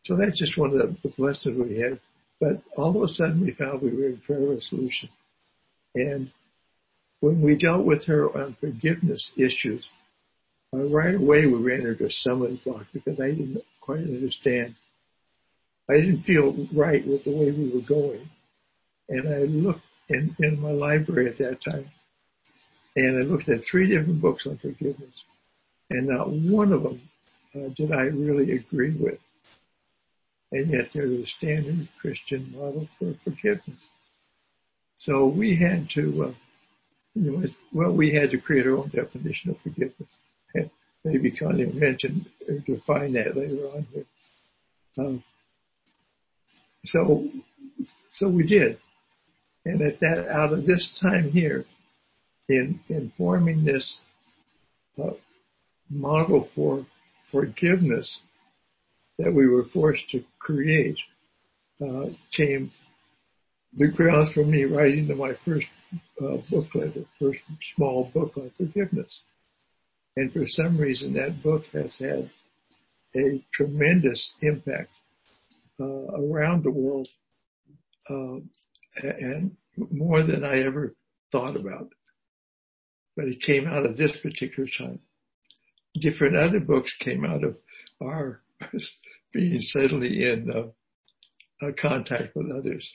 So 0.05 0.16
that's 0.16 0.38
just 0.38 0.57
one 0.57 0.70
of 0.70 0.79
the, 0.79 0.96
the 1.03 1.14
blessings 1.16 1.59
we 1.59 1.81
had. 1.81 2.01
But 2.40 2.62
all 2.77 2.96
of 2.96 3.03
a 3.03 3.09
sudden 3.09 3.40
we 3.40 3.53
found 3.53 3.83
we 3.83 3.94
were 3.94 4.09
in 4.09 4.22
prayer 4.24 4.40
resolution. 4.40 5.09
And 5.94 6.31
when 7.20 7.42
we 7.42 7.57
dealt 7.57 7.85
with 7.85 8.07
her 8.07 8.29
on 8.31 8.57
forgiveness 8.61 9.33
issues, 9.37 9.85
uh, 10.72 10.85
right 10.85 11.14
away 11.14 11.46
we 11.46 11.55
ran 11.55 11.87
into 11.87 12.07
a 12.07 12.11
stumbling 12.11 12.61
block 12.64 12.87
because 12.92 13.18
I 13.20 13.31
didn't 13.31 13.62
quite 13.81 14.01
understand. 14.01 14.77
I 15.90 15.94
didn't 15.94 16.22
feel 16.22 16.55
right 16.74 17.07
with 17.07 17.24
the 17.24 17.35
way 17.35 17.51
we 17.51 17.72
were 17.74 17.87
going. 17.87 18.29
And 19.09 19.29
I 19.29 19.38
looked 19.40 19.81
in, 20.11 20.37
in 20.38 20.61
my 20.61 20.70
library 20.70 21.29
at 21.29 21.38
that 21.38 21.59
time 21.64 21.90
and 22.99 23.19
I 23.19 23.23
looked 23.23 23.49
at 23.49 23.61
three 23.71 23.89
different 23.89 24.21
books 24.21 24.47
on 24.47 24.59
forgiveness. 24.59 25.15
And 25.91 26.09
not 26.09 26.31
one 26.31 26.73
of 26.73 26.83
them 26.83 27.01
uh, 27.55 27.69
did 27.77 27.93
I 27.93 28.03
really 28.03 28.53
agree 28.53 28.97
with. 28.99 29.21
And 30.51 30.71
yet 30.71 30.91
they're 30.93 31.09
the 31.09 31.25
standard 31.27 31.89
Christian 32.01 32.53
model 32.57 32.89
for 32.99 33.15
forgiveness. 33.25 33.91
So 34.99 35.27
we 35.27 35.57
had 35.57 35.89
to 35.95 36.25
uh, 36.25 36.35
you 37.15 37.33
know, 37.33 37.47
well, 37.73 37.93
we 37.93 38.15
had 38.15 38.31
to 38.31 38.39
create 38.39 38.67
our 38.67 38.77
own 38.77 38.91
definition 38.91 39.51
of 39.51 39.57
forgiveness. 39.63 40.19
And 40.55 40.71
maybe 41.05 41.31
Connie 41.31 41.67
mentioned 41.67 42.27
or 42.49 42.57
uh, 42.57 42.59
define 42.67 43.13
that 43.15 43.37
later 43.37 43.69
on 43.75 43.87
here. 43.93 44.05
Um, 44.99 45.25
so, 46.87 47.29
so 48.15 48.29
we 48.29 48.47
did. 48.47 48.79
And 49.65 49.83
at 49.83 50.01
that, 50.01 50.29
out 50.31 50.53
of 50.53 50.67
this 50.67 50.99
time 51.01 51.31
here, 51.31 51.65
in, 52.49 52.81
in 52.89 53.13
forming 53.17 53.65
this 53.65 53.99
uh, 55.03 55.11
model 55.91 56.49
for 56.55 56.87
forgiveness 57.31 58.21
that 59.19 59.33
we 59.33 59.47
were 59.47 59.65
forced 59.73 60.09
to 60.11 60.23
create, 60.39 60.99
uh, 61.83 62.07
came 62.37 62.71
the 63.77 63.89
grounds 63.89 64.33
for 64.33 64.45
me 64.45 64.65
writing 64.65 65.15
my 65.17 65.33
first 65.45 65.67
uh, 66.23 66.37
booklet, 66.51 66.95
the 66.95 67.05
first 67.19 67.41
small 67.77 68.11
book 68.15 68.33
on 68.37 68.51
forgiveness. 68.57 69.21
And 70.17 70.33
for 70.33 70.45
some 70.47 70.79
reason, 70.79 71.13
that 71.15 71.43
book 71.43 71.65
has 71.73 71.97
had 71.99 72.31
a 73.17 73.45
tremendous 73.53 74.33
impact 74.43 74.91
uh, 75.81 75.85
around 75.85 76.65
the 76.65 76.71
world, 76.71 77.09
uh, 78.11 78.39
and 79.03 79.57
more 79.91 80.23
than 80.23 80.45
I 80.45 80.63
ever 80.63 80.95
thought 81.31 81.57
about. 81.57 81.93
But 83.19 83.27
it 83.27 83.43
came 83.43 83.67
out 83.67 83.85
of 83.85 83.97
this 83.97 84.13
particular 84.23 84.69
time. 84.79 85.01
Different 86.01 86.37
other 86.37 86.61
books 86.61 86.95
came 87.01 87.25
out 87.25 87.43
of 87.43 87.57
our 88.01 88.43
being 89.33 89.59
suddenly 89.61 90.23
in 90.23 90.49
uh, 90.49 91.73
contact 91.81 92.37
with 92.37 92.47
others. 92.57 92.89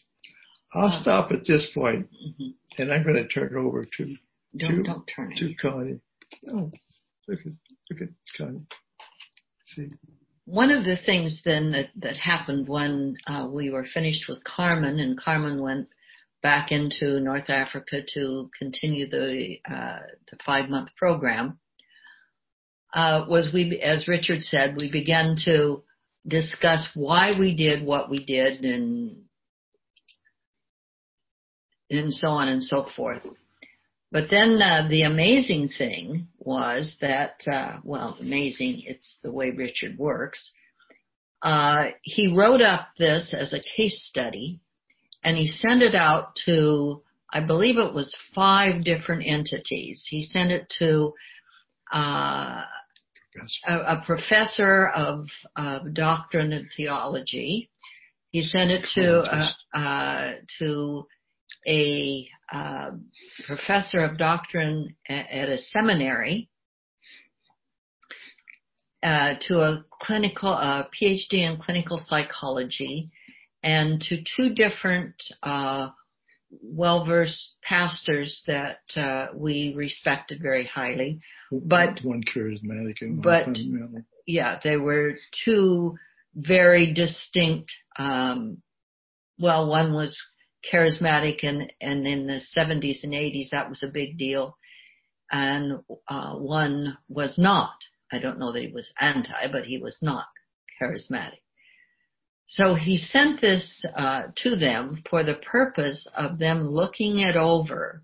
I'll 0.74 1.02
stop 1.02 1.34
at 1.34 1.46
this 1.46 1.70
point, 1.74 2.08
mm-hmm. 2.10 2.82
and 2.82 2.94
I'm 2.94 3.04
going 3.04 3.18
to 3.18 3.28
turn 3.28 3.50
it 3.54 3.60
over 3.60 3.84
to 3.84 4.16
don't, 4.56 4.78
to, 4.78 4.84
don't 4.84 5.12
turn 5.14 5.34
to 5.36 5.54
Connie. 5.56 6.00
Oh, 6.50 6.72
look 7.28 7.40
at 7.42 7.52
look 7.92 8.02
at 8.02 8.08
Connie. 8.38 8.66
See. 9.76 9.90
One 10.46 10.72
of 10.72 10.86
the 10.86 10.98
things 11.06 11.42
then 11.44 11.72
that, 11.72 11.90
that 11.98 12.16
happened 12.16 12.70
when 12.70 13.18
uh, 13.28 13.48
we 13.50 13.70
were 13.70 13.86
finished 13.94 14.30
with 14.30 14.42
Carmen, 14.46 15.00
and 15.00 15.20
Carmen 15.20 15.62
went 15.62 15.90
back 16.44 16.72
into 16.72 17.22
North 17.22 17.50
Africa 17.50 18.02
to 18.14 18.52
continue 18.60 19.10
the 19.10 19.56
uh, 19.68 20.00
the 20.30 20.38
five 20.46 20.70
month 20.70 20.90
program, 20.98 21.58
uh, 22.94 23.26
was 23.28 23.50
we, 23.54 23.82
as 23.82 24.08
Richard 24.08 24.44
said, 24.44 24.76
we 24.78 24.92
began 24.92 25.38
to 25.46 25.84
discuss 26.28 26.90
why 26.94 27.40
we 27.40 27.56
did 27.56 27.84
what 27.84 28.10
we 28.10 28.24
did 28.26 28.64
and 28.64 29.24
and 31.90 32.14
so 32.14 32.28
on 32.28 32.50
and 32.50 32.64
so 32.64 32.88
forth. 32.96 33.24
But 34.12 34.26
then 34.30 34.62
uh, 34.62 34.88
the 34.90 35.04
amazing 35.04 35.70
thing 35.70 36.28
was 36.38 36.98
that, 37.02 37.42
uh, 37.52 37.80
well, 37.84 38.16
amazing, 38.20 38.84
it's 38.86 39.18
the 39.24 39.32
way 39.32 39.50
Richard 39.50 39.98
works. 39.98 40.52
Uh, 41.42 41.88
he 42.04 42.34
wrote 42.34 42.62
up 42.62 42.90
this 42.98 43.34
as 43.38 43.54
a 43.54 43.64
case 43.76 44.06
study 44.08 44.62
and 45.24 45.38
he 45.38 45.48
sent 45.48 45.82
it 45.82 45.96
out 45.96 46.36
to, 46.46 47.02
I 47.32 47.40
believe 47.40 47.78
it 47.78 47.94
was 47.94 48.16
five 48.36 48.84
different 48.84 49.24
entities. 49.26 50.06
He 50.10 50.22
sent 50.22 50.52
it 50.52 50.72
to 50.80 51.14
uh, 51.94 52.64
a, 53.68 53.74
a, 53.74 54.04
professor 54.06 54.88
of, 54.90 55.28
of, 55.56 55.94
doctrine 55.94 56.52
and 56.54 56.68
theology. 56.76 57.70
He 58.32 58.44
sent 58.44 58.72
it 58.72 58.88
to 58.96 59.20
uh, 59.22 59.78
uh, 59.78 60.32
to 60.60 61.06
a 61.68 62.28
uh, 62.52 62.92
professor 63.46 64.00
of 64.00 64.18
doctrine 64.18 64.96
at 65.08 65.50
a 65.50 65.58
seminary 65.58 66.50
uh, 69.04 69.36
to 69.42 69.62
a 69.62 69.86
clinical 70.02 70.50
uh, 70.50 70.84
PhD 71.00 71.34
in 71.34 71.62
clinical 71.62 72.00
psychology 72.04 73.12
and 73.64 74.02
to 74.02 74.24
two 74.36 74.54
different 74.54 75.16
uh, 75.42 75.90
well-versed 76.62 77.54
pastors 77.64 78.44
that 78.48 78.82
uh, 78.96 79.28
we 79.34 79.74
respected 79.76 80.40
very 80.42 80.66
highly. 80.66 81.20
But 81.52 82.02
one 82.04 82.24
charismatic 82.24 83.02
and 83.02 83.22
but 83.22 83.48
yeah, 84.26 84.60
they 84.64 84.78
were 84.78 85.14
two 85.46 85.96
very 86.36 86.94
distinct. 86.94 87.72
Um, 87.98 88.62
well, 89.40 89.68
one 89.68 89.94
was 89.94 90.20
charismatic 90.72 91.40
and, 91.44 91.72
and 91.82 92.08
in 92.08 92.28
the 92.28 92.42
70s 92.58 93.04
and 93.04 93.14
80s 93.14 93.50
that 93.52 93.70
was 93.70 93.84
a 93.84 93.92
big 93.92 94.18
deal. 94.18 94.58
And 95.32 95.80
uh, 96.08 96.34
one 96.36 96.98
was 97.08 97.38
not. 97.38 97.74
I 98.12 98.20
don't 98.20 98.40
know 98.40 98.52
that 98.52 98.62
he 98.62 98.72
was 98.72 98.92
anti, 99.00 99.48
but 99.52 99.66
he 99.66 99.80
was 99.80 99.98
not 100.02 100.26
charismatic. 100.82 101.43
So 102.46 102.76
he 102.76 102.98
sent 102.98 103.42
this 103.42 103.82
uh, 103.96 104.24
to 104.44 104.56
them 104.56 105.02
for 105.10 105.24
the 105.24 105.36
purpose 105.36 106.08
of 106.16 106.40
them 106.40 106.68
looking 106.68 107.20
it 107.20 107.36
over 107.36 108.04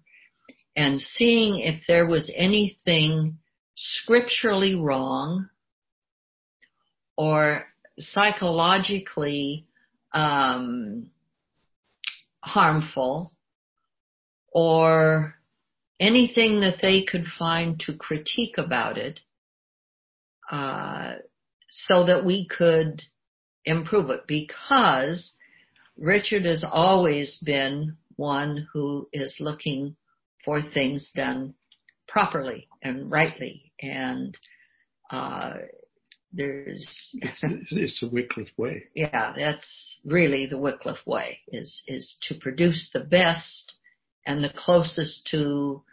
and 0.75 0.99
seeing 0.99 1.59
if 1.59 1.83
there 1.87 2.07
was 2.07 2.31
anything 2.35 3.37
scripturally 3.75 4.75
wrong 4.75 5.49
or 7.17 7.65
psychologically 7.97 9.65
um, 10.13 11.07
harmful 12.41 13.33
or 14.51 15.35
anything 15.99 16.61
that 16.61 16.77
they 16.81 17.03
could 17.03 17.25
find 17.37 17.79
to 17.81 17.93
critique 17.93 18.57
about 18.57 18.97
it 18.97 19.19
uh, 20.49 21.15
so 21.69 22.05
that 22.05 22.25
we 22.25 22.47
could 22.47 23.01
improve 23.69 24.09
it 24.09 24.21
because 24.27 25.33
Richard 25.97 26.45
has 26.45 26.63
always 26.69 27.41
been 27.45 27.97
one 28.15 28.67
who 28.73 29.07
is 29.13 29.37
looking 29.39 29.95
for 30.43 30.61
things 30.61 31.11
done 31.15 31.53
properly 32.07 32.67
and 32.81 33.11
rightly 33.11 33.71
and 33.81 34.37
uh, 35.11 35.53
there's 36.31 37.15
it's, 37.21 37.43
it's, 37.71 37.99
the 38.01 38.09
Wycliffe 38.09 38.51
way. 38.57 38.83
Yeah, 38.93 39.33
that's 39.35 39.99
really 40.05 40.45
the 40.45 40.59
Wycliffe 40.59 41.05
way 41.05 41.39
is 41.47 41.81
is 41.87 42.17
to 42.27 42.35
produce 42.35 42.89
the 42.93 42.99
best 42.99 43.73
and 44.25 44.43
the 44.43 44.53
closest 44.55 45.27
to 45.31 45.83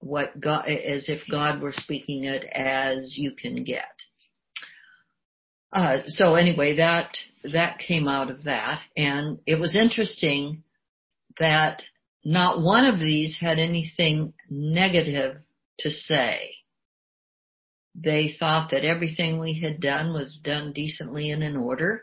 what 0.00 0.40
God 0.40 0.68
as 0.68 1.08
if 1.08 1.22
God 1.30 1.62
were 1.62 1.72
speaking 1.72 2.24
it 2.24 2.44
as 2.52 3.16
you 3.16 3.32
can 3.32 3.64
get. 3.64 4.01
Uh, 5.72 6.02
so 6.06 6.34
anyway, 6.34 6.76
that 6.76 7.16
that 7.52 7.78
came 7.78 8.06
out 8.06 8.30
of 8.30 8.44
that, 8.44 8.80
and 8.96 9.38
it 9.46 9.58
was 9.58 9.76
interesting 9.76 10.62
that 11.38 11.82
not 12.24 12.62
one 12.62 12.84
of 12.84 13.00
these 13.00 13.38
had 13.40 13.58
anything 13.58 14.34
negative 14.50 15.36
to 15.78 15.90
say. 15.90 16.50
They 17.94 18.34
thought 18.38 18.70
that 18.70 18.84
everything 18.84 19.38
we 19.38 19.60
had 19.60 19.80
done 19.80 20.12
was 20.12 20.38
done 20.42 20.72
decently 20.72 21.30
and 21.30 21.42
in 21.42 21.56
order, 21.56 22.02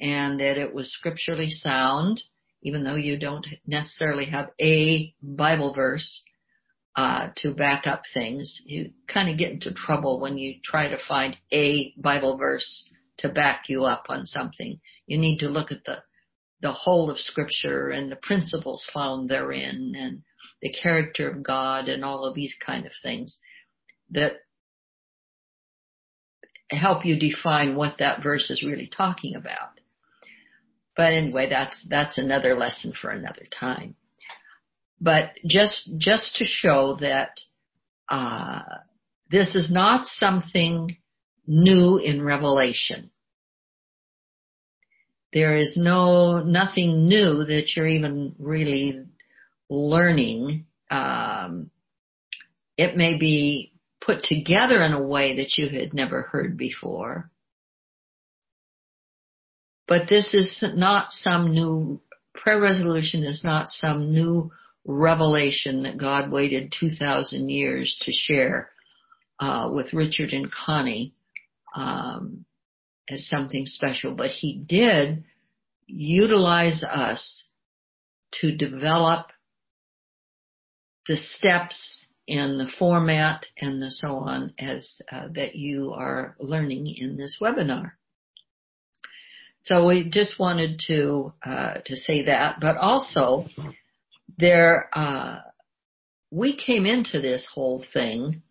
and 0.00 0.38
that 0.38 0.56
it 0.56 0.72
was 0.72 0.92
scripturally 0.92 1.50
sound, 1.50 2.22
even 2.62 2.84
though 2.84 2.96
you 2.96 3.18
don't 3.18 3.46
necessarily 3.66 4.26
have 4.26 4.50
a 4.60 5.12
Bible 5.22 5.74
verse 5.74 6.22
uh, 6.96 7.28
to 7.36 7.54
back 7.54 7.86
up 7.86 8.02
things. 8.12 8.60
You 8.64 8.90
kind 9.08 9.30
of 9.30 9.38
get 9.38 9.52
into 9.52 9.72
trouble 9.72 10.20
when 10.20 10.38
you 10.38 10.56
try 10.62 10.88
to 10.88 10.98
find 11.08 11.36
a 11.52 11.92
Bible 11.96 12.36
verse 12.36 12.90
to 13.18 13.28
back 13.28 13.68
you 13.68 13.84
up 13.84 14.06
on 14.08 14.26
something. 14.26 14.80
You 15.06 15.18
need 15.18 15.38
to 15.38 15.48
look 15.48 15.72
at 15.72 15.84
the 15.84 16.02
the 16.60 16.72
whole 16.72 17.10
of 17.10 17.18
Scripture 17.18 17.88
and 17.88 18.10
the 18.10 18.16
principles 18.16 18.88
found 18.94 19.28
therein, 19.28 19.94
and 19.96 20.22
the 20.60 20.72
character 20.72 21.28
of 21.28 21.42
God, 21.42 21.88
and 21.88 22.04
all 22.04 22.24
of 22.24 22.36
these 22.36 22.54
kind 22.64 22.86
of 22.86 22.92
things 23.02 23.38
that 24.10 24.34
help 26.70 27.04
you 27.04 27.18
define 27.18 27.74
what 27.74 27.98
that 27.98 28.22
verse 28.22 28.48
is 28.50 28.62
really 28.62 28.86
talking 28.86 29.34
about. 29.34 29.80
But 30.96 31.14
anyway, 31.14 31.48
that's 31.48 31.84
that's 31.88 32.18
another 32.18 32.54
lesson 32.54 32.92
for 32.92 33.10
another 33.10 33.46
time. 33.58 33.96
But 35.02 35.32
just 35.44 35.90
just 35.98 36.36
to 36.36 36.44
show 36.44 36.96
that 37.00 37.40
uh, 38.08 38.62
this 39.28 39.56
is 39.56 39.68
not 39.68 40.06
something 40.06 40.96
new 41.44 41.96
in 41.96 42.22
Revelation. 42.22 43.10
There 45.32 45.56
is 45.56 45.76
no 45.76 46.38
nothing 46.38 47.08
new 47.08 47.44
that 47.44 47.74
you're 47.74 47.88
even 47.88 48.36
really 48.38 49.00
learning. 49.68 50.66
Um, 50.88 51.70
it 52.76 52.96
may 52.96 53.18
be 53.18 53.72
put 54.00 54.22
together 54.22 54.84
in 54.84 54.92
a 54.92 55.02
way 55.02 55.38
that 55.38 55.58
you 55.58 55.68
had 55.68 55.94
never 55.94 56.22
heard 56.22 56.56
before. 56.56 57.28
But 59.88 60.08
this 60.08 60.32
is 60.32 60.62
not 60.76 61.10
some 61.10 61.52
new 61.52 62.00
prayer 62.34 62.60
resolution 62.60 63.24
is 63.24 63.42
not 63.42 63.70
some 63.70 64.12
new 64.12 64.52
revelation 64.84 65.84
that 65.84 65.98
God 65.98 66.30
waited 66.30 66.74
2,000 66.78 67.48
years 67.48 67.96
to 68.02 68.12
share 68.12 68.70
uh, 69.38 69.70
with 69.72 69.92
Richard 69.92 70.30
and 70.32 70.50
Connie 70.50 71.14
um, 71.74 72.44
as 73.08 73.26
something 73.28 73.66
special, 73.66 74.14
but 74.14 74.30
He 74.30 74.62
did 74.66 75.24
utilize 75.86 76.82
us 76.82 77.44
to 78.40 78.56
develop 78.56 79.26
the 81.06 81.16
steps 81.16 82.06
and 82.28 82.58
the 82.58 82.70
format 82.78 83.46
and 83.60 83.82
the 83.82 83.90
so 83.90 84.16
on 84.16 84.54
as 84.58 85.00
uh, 85.10 85.28
that 85.34 85.56
you 85.56 85.92
are 85.92 86.36
learning 86.38 86.86
in 86.96 87.16
this 87.16 87.38
webinar. 87.42 87.92
So 89.64 89.86
we 89.86 90.08
just 90.08 90.38
wanted 90.40 90.80
to 90.88 91.32
uh, 91.44 91.74
to 91.86 91.96
say 91.96 92.24
that, 92.24 92.58
but 92.60 92.76
also 92.76 93.46
there 94.38 94.88
uh, 94.92 95.38
we 96.30 96.56
came 96.56 96.86
into 96.86 97.20
this 97.20 97.46
whole 97.52 97.84
thing 97.92 98.42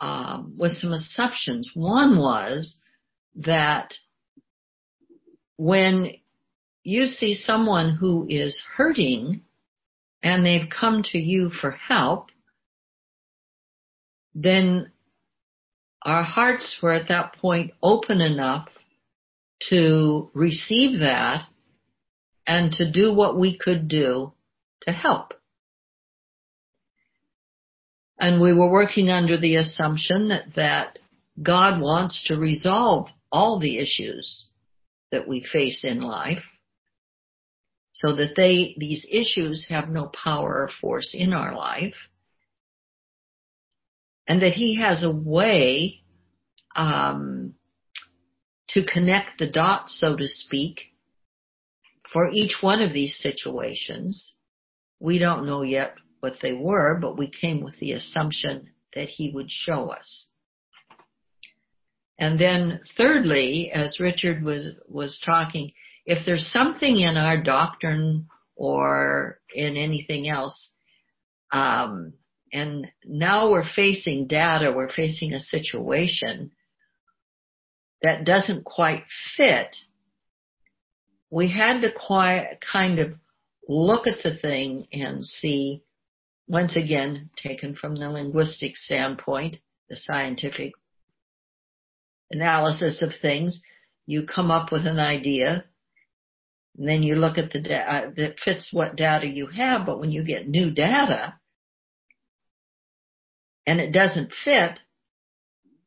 um, 0.00 0.54
with 0.56 0.72
some 0.72 0.92
assumptions. 0.92 1.70
One 1.74 2.18
was 2.18 2.76
that 3.36 3.94
when 5.56 6.12
you 6.84 7.06
see 7.06 7.34
someone 7.34 7.94
who 7.94 8.26
is 8.28 8.62
hurting 8.76 9.42
and 10.22 10.46
they've 10.46 10.68
come 10.68 11.02
to 11.12 11.18
you 11.18 11.50
for 11.50 11.72
help, 11.72 12.28
then 14.34 14.90
our 16.04 16.22
hearts 16.22 16.78
were 16.82 16.92
at 16.92 17.08
that 17.08 17.34
point 17.36 17.72
open 17.82 18.20
enough 18.20 18.68
to 19.70 20.30
receive 20.34 21.00
that 21.00 21.42
and 22.46 22.72
to 22.72 22.90
do 22.90 23.12
what 23.12 23.38
we 23.38 23.56
could 23.56 23.88
do 23.88 24.32
to 24.82 24.92
help. 24.92 25.34
And 28.18 28.40
we 28.40 28.52
were 28.52 28.70
working 28.70 29.10
under 29.10 29.38
the 29.38 29.56
assumption 29.56 30.28
that, 30.28 30.54
that 30.54 30.98
God 31.42 31.80
wants 31.80 32.24
to 32.28 32.36
resolve 32.36 33.08
all 33.30 33.58
the 33.58 33.78
issues 33.78 34.48
that 35.10 35.26
we 35.26 35.44
face 35.44 35.84
in 35.84 36.00
life 36.00 36.44
so 37.92 38.14
that 38.16 38.34
they, 38.36 38.74
these 38.78 39.06
issues 39.10 39.66
have 39.68 39.88
no 39.88 40.06
power 40.06 40.62
or 40.62 40.70
force 40.80 41.14
in 41.18 41.32
our 41.32 41.54
life. 41.54 41.94
And 44.26 44.40
that 44.42 44.52
he 44.52 44.76
has 44.80 45.04
a 45.04 45.14
way, 45.14 46.02
um, 46.74 47.54
to 48.68 48.84
connect 48.84 49.38
the 49.38 49.50
dots, 49.50 49.98
so 50.00 50.16
to 50.16 50.26
speak, 50.26 50.80
for 52.12 52.30
each 52.30 52.58
one 52.60 52.80
of 52.80 52.92
these 52.92 53.18
situations. 53.18 54.34
We 55.02 55.18
don't 55.18 55.46
know 55.46 55.62
yet 55.62 55.96
what 56.20 56.34
they 56.40 56.52
were, 56.52 56.96
but 57.00 57.18
we 57.18 57.28
came 57.28 57.60
with 57.60 57.76
the 57.80 57.90
assumption 57.90 58.68
that 58.94 59.08
he 59.08 59.32
would 59.34 59.50
show 59.50 59.88
us. 59.90 60.28
And 62.20 62.38
then 62.38 62.80
thirdly, 62.96 63.72
as 63.74 63.98
Richard 63.98 64.44
was, 64.44 64.76
was 64.86 65.20
talking, 65.26 65.72
if 66.06 66.24
there's 66.24 66.52
something 66.52 67.00
in 67.00 67.16
our 67.16 67.42
doctrine 67.42 68.28
or 68.54 69.40
in 69.52 69.76
anything 69.76 70.28
else, 70.28 70.70
um, 71.50 72.12
and 72.52 72.86
now 73.04 73.50
we're 73.50 73.68
facing 73.74 74.28
data, 74.28 74.72
we're 74.72 74.92
facing 74.92 75.32
a 75.32 75.40
situation 75.40 76.52
that 78.02 78.24
doesn't 78.24 78.64
quite 78.64 79.02
fit, 79.36 79.74
we 81.28 81.50
had 81.50 81.80
to 81.80 81.88
quite, 81.92 82.58
kind 82.60 83.00
of 83.00 83.14
look 83.68 84.06
at 84.06 84.22
the 84.22 84.36
thing 84.36 84.86
and 84.92 85.24
see, 85.24 85.82
once 86.48 86.76
again, 86.76 87.30
taken 87.36 87.74
from 87.74 87.94
the 87.94 88.08
linguistic 88.08 88.76
standpoint, 88.76 89.58
the 89.88 89.96
scientific 89.96 90.72
analysis 92.30 93.02
of 93.02 93.10
things, 93.20 93.62
you 94.06 94.26
come 94.26 94.50
up 94.50 94.72
with 94.72 94.86
an 94.86 94.98
idea, 94.98 95.64
and 96.76 96.88
then 96.88 97.02
you 97.02 97.14
look 97.14 97.38
at 97.38 97.52
the 97.52 97.60
data 97.60 97.92
uh, 97.92 98.10
that 98.16 98.40
fits 98.40 98.70
what 98.72 98.96
data 98.96 99.26
you 99.26 99.46
have, 99.46 99.86
but 99.86 100.00
when 100.00 100.10
you 100.10 100.24
get 100.24 100.48
new 100.48 100.70
data 100.70 101.34
and 103.66 103.80
it 103.80 103.92
doesn't 103.92 104.32
fit, 104.44 104.80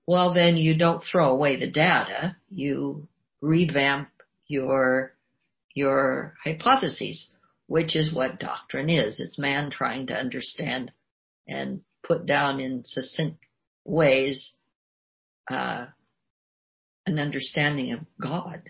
well 0.08 0.34
then 0.34 0.56
you 0.56 0.78
don't 0.78 1.04
throw 1.04 1.32
away 1.32 1.58
the 1.58 1.70
data, 1.70 2.38
you 2.50 3.08
revamp 3.42 4.10
your, 4.48 5.14
your 5.74 6.36
hypotheses, 6.44 7.32
which 7.68 7.96
is 7.96 8.14
what 8.14 8.40
doctrine 8.40 8.90
is. 8.90 9.20
It's 9.20 9.40
man 9.40 9.72
trying 9.72 10.08
to 10.08 10.14
understand 10.14 10.92
and 11.48 11.82
put 12.04 12.26
down 12.26 12.60
in 12.60 12.84
succinct 12.86 13.40
ways, 13.84 14.54
uh, 15.50 15.88
an 17.06 17.20
understanding 17.20 17.94
of 17.94 18.00
God. 18.22 18.64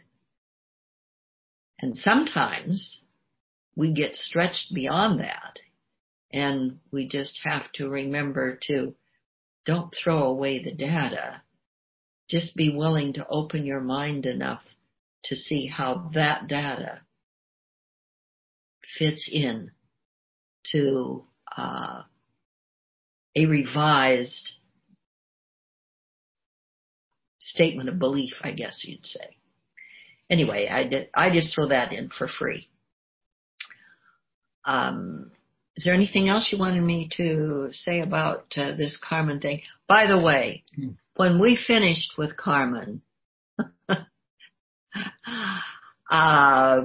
And 1.79 1.97
sometimes 1.97 3.01
we 3.75 3.93
get 3.93 4.15
stretched 4.15 4.73
beyond 4.73 5.19
that 5.19 5.59
and 6.31 6.79
we 6.91 7.07
just 7.07 7.39
have 7.43 7.71
to 7.73 7.89
remember 7.89 8.59
to 8.67 8.95
don't 9.65 9.93
throw 9.93 10.23
away 10.23 10.63
the 10.63 10.73
data. 10.73 11.41
Just 12.29 12.55
be 12.55 12.75
willing 12.75 13.13
to 13.13 13.27
open 13.27 13.65
your 13.65 13.81
mind 13.81 14.25
enough 14.25 14.61
to 15.25 15.35
see 15.35 15.67
how 15.67 16.09
that 16.13 16.47
data 16.47 17.01
fits 18.97 19.29
in 19.31 19.71
to 20.71 21.25
uh, 21.55 22.03
a 23.35 23.45
revised 23.45 24.51
statement 27.39 27.89
of 27.89 27.99
belief, 27.99 28.33
I 28.41 28.51
guess 28.51 28.83
you'd 28.85 29.05
say. 29.05 29.37
Anyway, 30.29 30.67
I 30.71 30.87
did, 30.87 31.09
I 31.13 31.29
just 31.29 31.53
throw 31.53 31.67
that 31.69 31.93
in 31.93 32.09
for 32.09 32.27
free. 32.27 32.67
Um, 34.65 35.31
is 35.75 35.83
there 35.83 35.93
anything 35.93 36.29
else 36.29 36.49
you 36.51 36.57
wanted 36.57 36.81
me 36.81 37.09
to 37.17 37.69
say 37.71 37.99
about 37.99 38.53
uh, 38.57 38.75
this 38.75 38.97
Carmen 38.97 39.39
thing? 39.39 39.61
By 39.87 40.07
the 40.07 40.19
way, 40.19 40.63
hmm. 40.75 40.91
when 41.15 41.39
we 41.39 41.55
finished 41.67 42.13
with 42.17 42.35
Carmen, 42.37 43.01
uh, 46.09 46.81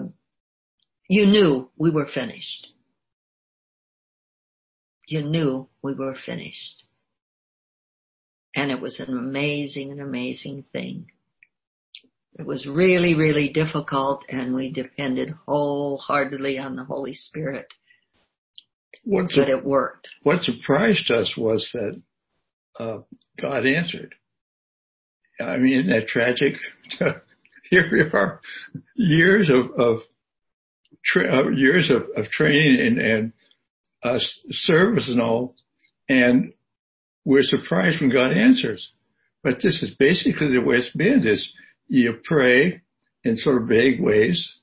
you 1.11 1.27
knew 1.27 1.69
we 1.77 1.91
were 1.91 2.07
finished. 2.07 2.69
You 5.09 5.23
knew 5.23 5.69
we 5.83 5.93
were 5.93 6.15
finished. 6.15 6.85
And 8.55 8.71
it 8.71 8.81
was 8.81 9.01
an 9.01 9.19
amazing, 9.19 9.91
an 9.91 10.01
amazing 10.01 10.67
thing. 10.73 11.07
it 12.39 12.47
was 12.47 12.65
really, 12.65 13.17
really 13.17 13.53
difficult 13.53 14.25
and 14.29 14.55
we 14.55 14.73
depended 14.73 15.35
wholeheartedly 15.47 16.59
on 16.59 16.77
the 16.77 16.85
Holy 16.85 17.15
Spirit. 17.15 17.67
What, 19.03 19.33
but 19.35 19.49
it 19.49 19.65
worked. 19.65 20.09
What 20.23 20.45
surprised 20.45 21.11
us 21.11 21.35
was 21.37 21.69
that 21.73 22.01
uh, 22.79 22.99
God 23.41 23.67
answered. 23.67 24.15
I 25.41 25.57
mean, 25.57 25.81
isn't 25.81 25.91
that 25.91 26.07
tragic? 26.07 26.55
Here 27.69 27.89
we 27.91 28.01
are, 28.01 28.41
years 28.95 29.51
of, 29.51 29.73
of 29.77 30.01
tra- 31.05 31.47
uh, 31.47 31.51
years 31.51 31.91
of, 31.91 32.03
of 32.17 32.31
training 32.31 32.87
and, 32.87 32.99
and 32.99 33.33
uh, 34.03 34.19
service 34.51 35.09
and 35.09 35.21
all, 35.21 35.55
and 36.09 36.53
we're 37.25 37.43
surprised 37.43 38.01
when 38.01 38.13
God 38.13 38.33
answers. 38.33 38.91
But 39.43 39.57
this 39.63 39.83
is 39.83 39.95
basically 39.99 40.53
the 40.53 40.63
way 40.63 40.77
it's 40.77 40.95
been: 40.95 41.27
is 41.27 41.53
you 41.89 42.15
pray 42.25 42.83
in 43.25 43.37
sort 43.37 43.63
of 43.63 43.69
vague 43.69 44.01
ways, 44.01 44.61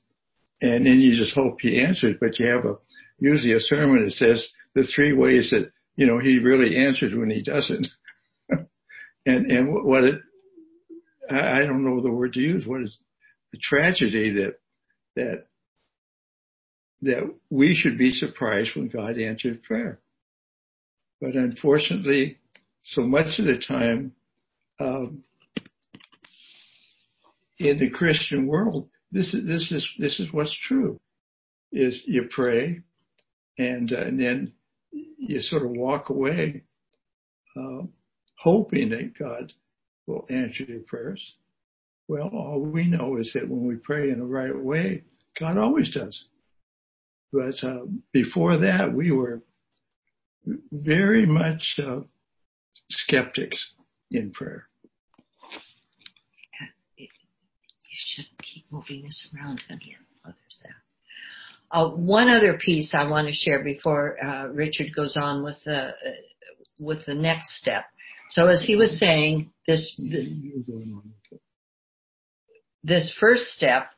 and 0.60 0.86
then 0.86 1.00
you 1.00 1.16
just 1.16 1.34
hope 1.34 1.58
He 1.60 1.80
answers. 1.80 2.16
But 2.20 2.38
you 2.38 2.46
have 2.46 2.64
a 2.64 2.76
usually 3.18 3.52
a 3.52 3.60
sermon 3.60 4.04
that 4.04 4.12
says 4.12 4.48
the 4.74 4.84
three 4.84 5.12
ways 5.12 5.50
that 5.50 5.70
you 5.96 6.06
know 6.06 6.18
He 6.18 6.38
really 6.38 6.76
answers 6.76 7.14
when 7.14 7.30
He 7.30 7.42
doesn't. 7.42 7.86
and 8.50 8.66
and 9.46 9.84
what 9.84 10.04
it 10.04 10.20
I 11.30 11.64
don't 11.64 11.84
know 11.84 12.00
the 12.00 12.10
word 12.10 12.32
to 12.34 12.40
use. 12.40 12.66
What 12.66 12.82
is 12.82 12.96
the 13.52 13.58
tragedy 13.58 14.32
that 14.34 14.54
that 15.16 15.46
that 17.02 17.32
we 17.50 17.74
should 17.74 17.96
be 17.96 18.10
surprised 18.10 18.74
when 18.74 18.88
God 18.88 19.18
answered 19.18 19.62
prayer. 19.62 20.00
But 21.20 21.34
unfortunately, 21.34 22.38
so 22.84 23.02
much 23.02 23.38
of 23.38 23.46
the 23.46 23.58
time 23.58 24.12
um, 24.80 25.24
in 27.58 27.78
the 27.78 27.90
Christian 27.90 28.46
world, 28.46 28.88
this 29.10 29.34
is 29.34 29.46
this 29.46 29.72
is 29.72 29.88
this 29.98 30.20
is 30.20 30.32
what's 30.32 30.56
true. 30.66 31.00
Is 31.72 32.02
you 32.06 32.28
pray, 32.30 32.80
and, 33.58 33.92
uh, 33.92 33.98
and 33.98 34.18
then 34.18 34.52
you 34.90 35.40
sort 35.42 35.64
of 35.64 35.70
walk 35.72 36.08
away, 36.08 36.62
uh, 37.56 37.82
hoping 38.38 38.90
that 38.90 39.18
God 39.18 39.52
will 40.06 40.24
answer 40.30 40.64
your 40.64 40.80
prayers. 40.80 41.34
Well, 42.06 42.28
all 42.28 42.60
we 42.60 42.86
know 42.86 43.18
is 43.18 43.32
that 43.34 43.48
when 43.48 43.66
we 43.66 43.76
pray 43.76 44.10
in 44.10 44.18
the 44.18 44.24
right 44.24 44.56
way, 44.56 45.02
God 45.38 45.58
always 45.58 45.90
does. 45.90 46.24
But 47.32 47.62
uh, 47.62 47.84
before 48.12 48.58
that, 48.58 48.92
we 48.92 49.10
were 49.10 49.42
very 50.72 51.26
much 51.26 51.78
uh, 51.82 52.00
skeptics 52.90 53.72
in 54.10 54.32
prayer. 54.32 54.68
You 56.96 57.06
should 57.90 58.26
keep 58.42 58.64
moving 58.70 59.02
this 59.02 59.34
around, 59.34 59.60
honey. 59.68 59.96
Oh, 60.24 60.30
there's 60.30 60.60
that. 60.62 60.74
Uh, 61.70 61.90
one 61.90 62.28
other 62.28 62.58
piece 62.58 62.94
I 62.94 63.08
want 63.08 63.28
to 63.28 63.34
share 63.34 63.62
before 63.62 64.16
uh, 64.24 64.46
Richard 64.48 64.88
goes 64.96 65.18
on 65.20 65.44
with 65.44 65.56
the 65.64 65.88
uh, 65.88 65.92
with 66.80 67.04
the 67.04 67.14
next 67.14 67.58
step. 67.58 67.84
So 68.30 68.46
as 68.46 68.62
he 68.66 68.74
was 68.76 68.98
saying, 68.98 69.50
this 69.66 70.00
this 72.82 73.14
first 73.20 73.44
step 73.48 73.90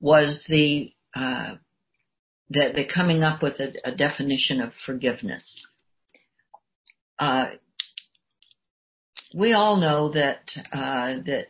was 0.00 0.44
the 0.48 0.92
uh, 2.50 2.72
they're 2.74 2.86
coming 2.92 3.22
up 3.22 3.42
with 3.42 3.60
a, 3.60 3.72
a 3.84 3.94
definition 3.94 4.60
of 4.60 4.72
forgiveness. 4.84 5.66
Uh, 7.18 7.46
we 9.34 9.52
all 9.52 9.76
know 9.76 10.10
that 10.12 10.50
uh, 10.72 11.22
that 11.26 11.46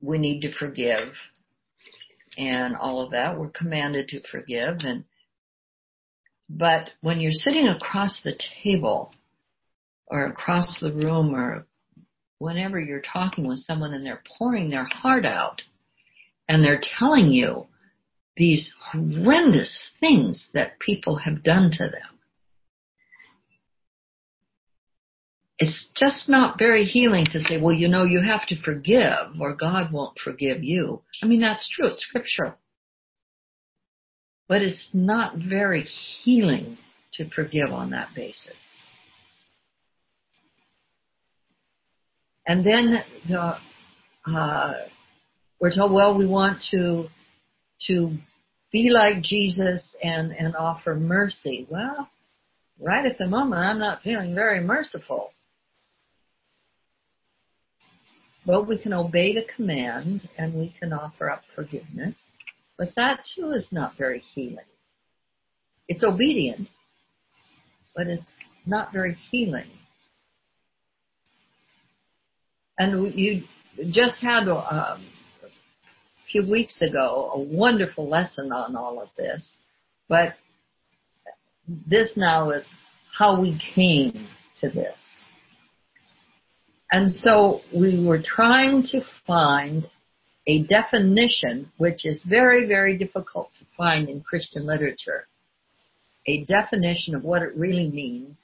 we 0.00 0.18
need 0.18 0.40
to 0.42 0.52
forgive 0.52 1.14
and 2.36 2.76
all 2.76 3.02
of 3.02 3.12
that. 3.12 3.38
We're 3.38 3.48
commanded 3.48 4.08
to 4.08 4.20
forgive 4.30 4.78
and 4.80 5.04
but 6.48 6.90
when 7.02 7.20
you're 7.20 7.32
sitting 7.32 7.68
across 7.68 8.22
the 8.22 8.38
table 8.64 9.12
or 10.06 10.24
across 10.24 10.80
the 10.80 10.92
room 10.92 11.34
or 11.34 11.66
whenever 12.38 12.80
you're 12.80 13.02
talking 13.02 13.46
with 13.46 13.58
someone 13.58 13.92
and 13.92 14.04
they're 14.04 14.22
pouring 14.38 14.70
their 14.70 14.84
heart 14.84 15.26
out 15.26 15.62
and 16.48 16.64
they're 16.64 16.80
telling 16.98 17.32
you 17.32 17.66
these 18.38 18.72
horrendous 18.92 19.90
things 20.00 20.48
that 20.54 20.78
people 20.78 21.16
have 21.16 21.42
done 21.42 21.70
to 21.72 21.84
them. 21.84 22.18
It's 25.58 25.90
just 25.96 26.28
not 26.28 26.56
very 26.56 26.84
healing 26.84 27.26
to 27.32 27.40
say, 27.40 27.60
well, 27.60 27.74
you 27.74 27.88
know, 27.88 28.04
you 28.04 28.20
have 28.20 28.46
to 28.46 28.62
forgive 28.62 29.40
or 29.40 29.56
God 29.56 29.92
won't 29.92 30.16
forgive 30.18 30.62
you. 30.62 31.02
I 31.20 31.26
mean, 31.26 31.40
that's 31.40 31.68
true. 31.68 31.88
It's 31.88 32.00
scriptural. 32.00 32.54
But 34.46 34.62
it's 34.62 34.90
not 34.94 35.36
very 35.36 35.82
healing 35.82 36.78
to 37.14 37.28
forgive 37.28 37.72
on 37.72 37.90
that 37.90 38.10
basis. 38.14 38.54
And 42.46 42.64
then 42.64 43.02
the, 43.28 43.56
uh, 44.32 44.74
we're 45.60 45.74
told, 45.74 45.92
well, 45.92 46.16
we 46.16 46.26
want 46.26 46.62
to 46.70 47.08
to 47.86 48.16
be 48.72 48.90
like 48.90 49.22
Jesus 49.22 49.94
and 50.02 50.32
and 50.32 50.54
offer 50.56 50.94
mercy. 50.94 51.66
Well, 51.70 52.08
right 52.78 53.06
at 53.06 53.18
the 53.18 53.26
moment, 53.26 53.62
I'm 53.62 53.78
not 53.78 54.02
feeling 54.02 54.34
very 54.34 54.60
merciful. 54.60 55.30
Well, 58.46 58.64
we 58.64 58.78
can 58.78 58.92
obey 58.92 59.34
the 59.34 59.46
command 59.56 60.28
and 60.38 60.54
we 60.54 60.74
can 60.80 60.92
offer 60.92 61.30
up 61.30 61.42
forgiveness, 61.54 62.16
but 62.78 62.94
that 62.96 63.20
too 63.34 63.50
is 63.50 63.68
not 63.72 63.98
very 63.98 64.22
healing. 64.34 64.64
It's 65.86 66.04
obedient, 66.04 66.68
but 67.94 68.06
it's 68.06 68.22
not 68.64 68.92
very 68.92 69.16
healing. 69.30 69.70
And 72.78 73.14
you 73.14 73.42
just 73.90 74.22
had 74.22 74.48
um, 74.48 75.04
few 76.30 76.48
weeks 76.48 76.82
ago 76.82 77.30
a 77.34 77.38
wonderful 77.38 78.08
lesson 78.08 78.52
on 78.52 78.76
all 78.76 79.00
of 79.00 79.08
this, 79.16 79.56
but 80.08 80.34
this 81.86 82.16
now 82.16 82.50
is 82.50 82.66
how 83.16 83.40
we 83.40 83.60
came 83.74 84.28
to 84.60 84.68
this. 84.68 85.22
And 86.90 87.10
so 87.10 87.60
we 87.74 88.04
were 88.04 88.22
trying 88.22 88.82
to 88.84 89.02
find 89.26 89.88
a 90.46 90.62
definition 90.62 91.70
which 91.76 92.06
is 92.06 92.22
very, 92.26 92.66
very 92.66 92.96
difficult 92.96 93.50
to 93.58 93.66
find 93.76 94.08
in 94.08 94.22
Christian 94.22 94.66
literature. 94.66 95.26
A 96.26 96.44
definition 96.44 97.14
of 97.14 97.24
what 97.24 97.42
it 97.42 97.54
really 97.54 97.90
means 97.90 98.38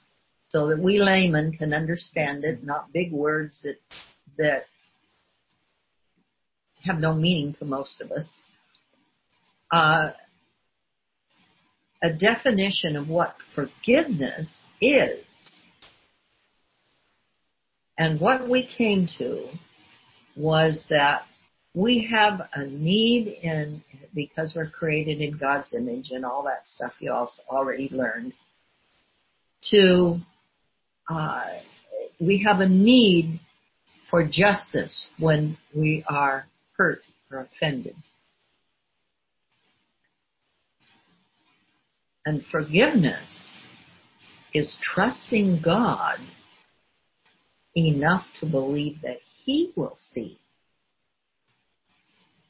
so 0.49 0.67
that 0.67 0.79
we 0.79 0.99
laymen 0.99 1.53
can 1.53 1.73
understand 1.73 2.43
it, 2.43 2.63
not 2.63 2.93
big 2.93 3.11
words 3.11 3.61
that 3.63 3.77
that 4.37 4.65
have 6.85 6.99
no 6.99 7.13
meaning 7.13 7.55
to 7.59 7.65
most 7.65 8.01
of 8.01 8.11
us. 8.11 8.33
Uh, 9.71 10.11
a 12.03 12.13
definition 12.13 12.95
of 12.95 13.09
what 13.09 13.35
forgiveness 13.55 14.47
is. 14.79 15.23
And 17.97 18.19
what 18.19 18.49
we 18.49 18.67
came 18.77 19.07
to 19.17 19.47
was 20.35 20.85
that 20.89 21.23
we 21.73 22.09
have 22.11 22.41
a 22.53 22.65
need 22.65 23.27
in, 23.41 23.83
because 24.13 24.53
we're 24.55 24.69
created 24.69 25.19
in 25.19 25.37
God's 25.37 25.73
image 25.73 26.11
and 26.11 26.25
all 26.25 26.43
that 26.43 26.67
stuff 26.67 26.91
you 26.99 27.11
also 27.11 27.41
already 27.49 27.89
learned, 27.91 28.33
to, 29.71 30.19
uh, 31.09 31.45
we 32.19 32.45
have 32.47 32.59
a 32.59 32.69
need 32.69 33.39
for 34.09 34.23
justice 34.23 35.07
when 35.17 35.57
we 35.73 36.03
are 36.07 36.45
hurt 36.77 37.01
or 37.31 37.39
offended. 37.39 37.95
And 42.25 42.43
forgiveness 42.51 43.55
is 44.53 44.77
trusting 44.81 45.61
God 45.63 46.19
enough 47.75 48.25
to 48.39 48.45
believe 48.45 49.01
that 49.03 49.19
He 49.43 49.71
will 49.75 49.95
see 49.97 50.39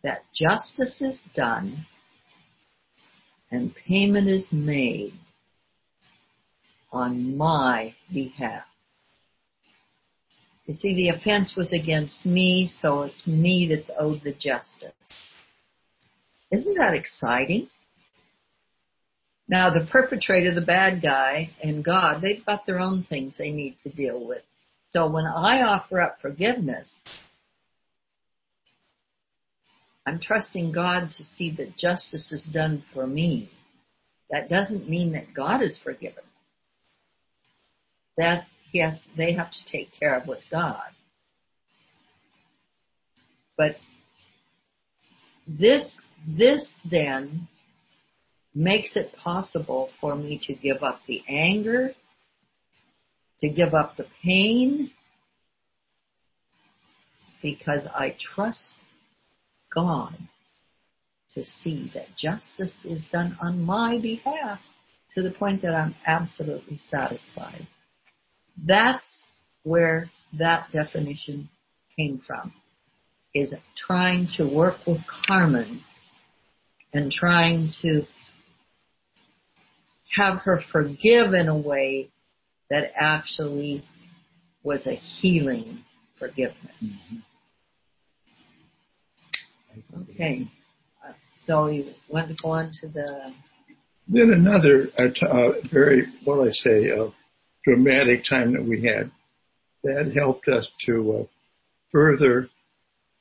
that 0.03 0.23
justice 0.33 1.01
is 1.01 1.23
done 1.35 1.87
and 3.51 3.73
payment 3.75 4.27
is 4.29 4.47
made 4.51 5.13
on 6.91 7.35
my 7.35 7.95
behalf. 8.13 8.65
You 10.65 10.73
see, 10.73 10.95
the 10.95 11.09
offense 11.09 11.55
was 11.55 11.71
against 11.71 12.25
me, 12.25 12.71
so 12.81 13.03
it's 13.03 13.27
me 13.27 13.67
that's 13.69 13.91
owed 13.99 14.21
the 14.23 14.33
justice. 14.33 14.93
Isn't 16.51 16.77
that 16.77 16.95
exciting? 16.95 17.69
Now 19.47 19.69
the 19.69 19.85
perpetrator, 19.91 20.53
the 20.55 20.65
bad 20.65 21.03
guy, 21.03 21.51
and 21.61 21.85
God, 21.85 22.21
they've 22.21 22.45
got 22.45 22.65
their 22.65 22.79
own 22.79 23.05
things 23.07 23.35
they 23.37 23.51
need 23.51 23.77
to 23.79 23.89
deal 23.89 24.25
with. 24.25 24.41
So 24.89 25.07
when 25.07 25.25
I 25.25 25.61
offer 25.61 26.01
up 26.01 26.17
forgiveness, 26.21 26.91
I'm 30.07 30.19
trusting 30.19 30.71
God 30.71 31.11
to 31.17 31.23
see 31.23 31.51
that 31.57 31.77
justice 31.77 32.31
is 32.31 32.47
done 32.51 32.83
for 32.93 33.05
me. 33.05 33.51
That 34.31 34.49
doesn't 34.49 34.89
mean 34.89 35.11
that 35.13 35.33
God 35.33 35.61
is 35.61 35.79
forgiven. 35.83 36.23
That 38.17 38.45
yes, 38.75 38.97
they 39.15 39.33
have 39.33 39.49
to 39.51 39.57
take 39.71 39.89
care 39.97 40.15
of 40.19 40.27
with 40.27 40.41
God. 40.51 40.83
But 43.57 43.77
this, 45.47 46.01
this 46.27 46.73
then 46.89 47.47
makes 48.53 48.95
it 48.95 49.15
possible 49.15 49.89
for 50.01 50.15
me 50.15 50.39
to 50.43 50.53
give 50.53 50.83
up 50.83 50.99
the 51.07 51.23
anger, 51.29 51.93
to 53.39 53.49
give 53.49 53.73
up 53.73 53.95
the 53.95 54.07
pain, 54.21 54.91
because 57.41 57.87
I 57.93 58.17
trust 58.35 58.73
God 59.73 60.17
to 61.31 61.45
see 61.45 61.91
that 61.93 62.07
justice 62.17 62.79
is 62.83 63.05
done 63.11 63.37
on 63.41 63.63
my 63.63 63.99
behalf 64.01 64.59
to 65.15 65.21
the 65.21 65.31
point 65.31 65.61
that 65.61 65.73
I'm 65.73 65.95
absolutely 66.05 66.77
satisfied. 66.77 67.67
That's 68.63 69.27
where 69.63 70.09
that 70.37 70.71
definition 70.71 71.49
came 71.95 72.21
from, 72.25 72.53
is 73.33 73.53
trying 73.75 74.27
to 74.37 74.47
work 74.47 74.77
with 74.85 74.99
Carmen 75.27 75.81
and 76.93 77.11
trying 77.11 77.69
to 77.81 78.03
have 80.15 80.39
her 80.39 80.61
forgive 80.71 81.33
in 81.33 81.49
a 81.49 81.57
way 81.57 82.09
that 82.69 82.91
actually 82.95 83.83
was 84.63 84.87
a 84.87 84.95
healing 84.95 85.83
forgiveness. 86.17 86.83
Mm-hmm. 86.83 87.17
Okay. 90.11 90.49
So 91.45 91.67
you 91.67 91.91
want 92.09 92.29
to 92.29 92.35
go 92.41 92.49
on 92.51 92.71
to 92.81 92.87
the. 92.87 93.33
Then 94.07 94.31
another 94.31 94.89
uh, 94.97 95.25
uh, 95.25 95.51
very, 95.71 96.07
what 96.23 96.47
I 96.47 96.51
say, 96.51 96.91
uh, 96.91 97.09
dramatic 97.65 98.23
time 98.29 98.53
that 98.53 98.63
we 98.63 98.83
had 98.83 99.11
that 99.83 100.13
helped 100.15 100.47
us 100.47 100.69
to 100.85 101.19
uh, 101.19 101.23
further 101.91 102.49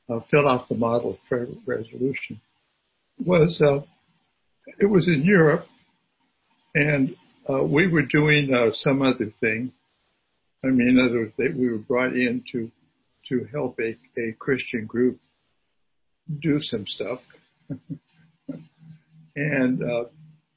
uh, 0.09 0.20
fill 0.30 0.49
out 0.49 0.68
the 0.68 0.74
model 0.74 1.12
of 1.12 1.16
prayer 1.28 1.47
resolution 1.66 2.40
was 3.24 3.62
it 4.78 4.86
was 4.86 5.09
in 5.09 5.22
Europe 5.22 5.66
and 6.74 7.16
we 7.70 7.86
were 7.86 8.03
doing 8.03 8.51
some 8.74 9.03
other 9.03 9.32
thing. 9.40 9.72
I 10.64 10.68
mean, 10.68 10.88
in 10.88 10.99
other 10.99 11.20
words, 11.20 11.57
we 11.59 11.70
were 11.70 11.78
brought 11.78 12.14
in 12.14 12.42
to 12.53 12.70
to 13.28 13.47
help 13.53 13.78
a, 13.80 13.97
a 14.20 14.32
Christian 14.38 14.86
group 14.86 15.18
do 16.42 16.61
some 16.61 16.86
stuff, 16.86 17.20
and 19.36 19.82
uh, 19.82 20.05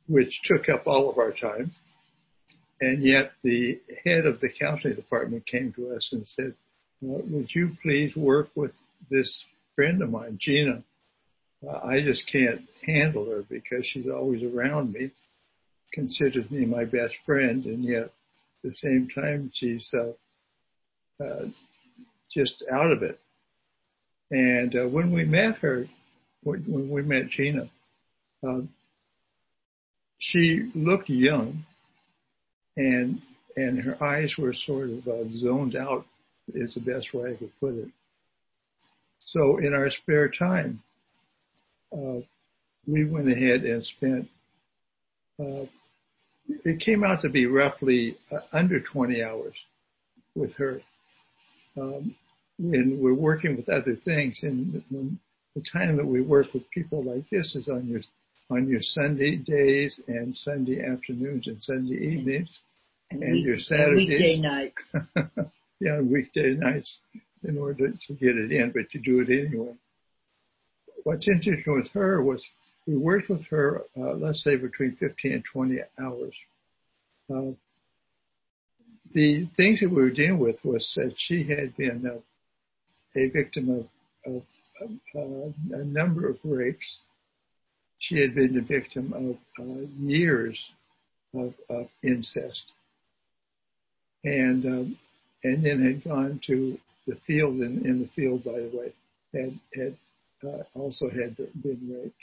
which 0.07 0.41
took 0.43 0.69
up 0.69 0.88
all 0.88 1.09
of 1.09 1.17
our 1.17 1.31
time. 1.31 1.73
And 2.80 3.03
yet 3.03 3.32
the 3.43 3.80
head 4.03 4.25
of 4.25 4.39
the 4.39 4.49
counseling 4.49 4.95
department 4.95 5.47
came 5.47 5.73
to 5.73 5.95
us 5.95 6.09
and 6.11 6.28
said, 6.28 6.53
would 7.01 7.49
you 7.53 7.71
please 7.82 8.15
work 8.15 8.49
with 8.55 8.71
this 9.09 9.43
friend 9.75 10.01
of 10.01 10.09
mine, 10.09 10.38
Gina? 10.39 10.84
Uh, 11.67 11.78
I 11.84 12.01
just 12.01 12.30
can't 12.32 12.61
handle 12.86 13.25
her 13.30 13.43
because 13.49 13.86
she's 13.86 14.07
always 14.07 14.43
around 14.43 14.93
me, 14.93 15.11
considers 15.93 16.49
me 16.51 16.65
my 16.65 16.86
best 16.86 17.15
friend, 17.25 17.65
and 17.65 17.84
yet 17.84 18.03
at 18.03 18.11
the 18.63 18.75
same 18.75 19.07
time 19.13 19.51
she's 19.53 19.89
uh, 19.93 21.23
uh, 21.23 21.45
just 22.32 22.63
out 22.71 22.91
of 22.91 23.01
it. 23.03 23.19
And 24.30 24.75
uh, 24.75 24.88
when 24.88 25.11
we 25.11 25.25
met 25.25 25.57
her, 25.61 25.88
when 26.43 26.89
we 26.89 27.01
met 27.01 27.30
Gina, 27.30 27.69
uh, 28.47 28.61
she 30.19 30.71
looked 30.75 31.09
young, 31.09 31.65
and 32.78 33.21
and 33.55 33.80
her 33.80 34.01
eyes 34.03 34.36
were 34.38 34.53
sort 34.53 34.89
of 34.89 35.07
uh, 35.07 35.28
zoned 35.30 35.75
out, 35.75 36.05
is 36.53 36.75
the 36.75 36.80
best 36.80 37.13
way 37.13 37.32
I 37.32 37.36
could 37.36 37.51
put 37.59 37.73
it. 37.73 37.89
So 39.19 39.57
in 39.57 39.73
our 39.73 39.89
spare 39.89 40.30
time, 40.30 40.82
uh, 41.91 42.21
we 42.88 43.03
went 43.05 43.30
ahead 43.30 43.63
and 43.63 43.84
spent. 43.84 44.30
Uh, 45.39 45.65
it 46.63 46.80
came 46.80 47.03
out 47.03 47.21
to 47.23 47.30
be 47.30 47.45
roughly 47.45 48.17
uh, 48.32 48.39
under 48.53 48.80
20 48.80 49.21
hours 49.21 49.55
with 50.36 50.53
her. 50.53 50.82
Um, 51.75 52.15
when 52.59 52.99
we're 52.99 53.13
working 53.13 53.55
with 53.55 53.69
other 53.69 53.95
things. 53.95 54.39
And 54.41 54.84
the 55.55 55.61
time 55.71 55.97
that 55.97 56.05
we 56.05 56.21
work 56.21 56.47
with 56.53 56.69
people 56.71 57.03
like 57.03 57.30
this 57.30 57.55
is 57.55 57.67
on 57.67 57.88
your 57.88 58.01
on 58.49 58.67
your 58.67 58.82
Sunday 58.82 59.36
days 59.36 59.99
and 60.07 60.36
Sunday 60.36 60.82
afternoons 60.82 61.47
and 61.47 61.61
Sunday 61.61 61.95
evenings 61.95 62.59
and, 63.12 63.24
and 63.24 63.32
week, 63.34 63.45
your 63.45 63.60
Saturdays. 63.60 64.10
Weekday 64.10 64.38
nights. 64.39 64.93
yeah, 65.80 65.99
weekday 66.01 66.55
nights 66.55 66.99
in 67.43 67.58
order 67.58 67.89
to 67.89 68.14
get 68.14 68.36
it 68.38 68.51
in, 68.51 68.72
but 68.72 68.93
you 68.93 69.01
do 69.01 69.22
it 69.22 69.47
anyway. 69.47 69.74
What's 71.03 71.28
interesting 71.28 71.74
with 71.74 71.89
her 71.91 72.22
was 72.22 72.43
we 72.88 72.95
worked 72.97 73.30
with 73.30 73.45
her, 73.47 73.84
uh, 73.97 74.14
let's 74.14 74.43
say 74.43 74.55
between 74.55 74.95
15 74.95 75.34
and 75.34 75.43
20 75.51 75.80
hours. 75.99 76.36
Uh, 77.30 77.51
the 79.14 79.47
things 79.58 79.82
that 79.82 79.89
we 79.89 80.01
were 80.01 80.10
dealing 80.10 80.39
with 80.39 80.64
was 80.64 80.93
that 80.95 81.14
she 81.18 81.43
had 81.43 81.76
been 81.76 82.05
uh, 82.05 82.20
a 83.20 83.30
victim 83.30 83.70
of, 83.70 84.34
of, 84.34 84.43
of 84.82 84.91
uh, 85.16 85.78
a 85.78 85.84
number 85.84 86.30
of 86.30 86.38
rapes. 86.43 87.01
She 87.99 88.20
had 88.20 88.36
been 88.36 88.53
the 88.53 88.62
victim 88.62 89.14
of 89.14 89.66
uh, 89.66 89.88
years 89.99 90.58
of, 91.34 91.53
of, 91.70 91.88
incest, 92.03 92.72
and 94.24 94.65
um, 94.65 94.97
and 95.43 95.63
then 95.63 95.84
had 95.84 96.03
gone 96.03 96.39
to 96.47 96.78
the 97.05 97.18
field. 97.28 97.55
In, 97.55 97.86
in 97.86 97.99
the 97.99 98.09
field, 98.15 98.43
by 98.43 98.53
the 98.53 98.72
way, 98.74 98.93
had 99.34 99.59
had 99.76 99.97
uh, 100.47 100.63
also 100.74 101.09
had 101.09 101.36
been 101.38 101.89
raped. 101.91 102.15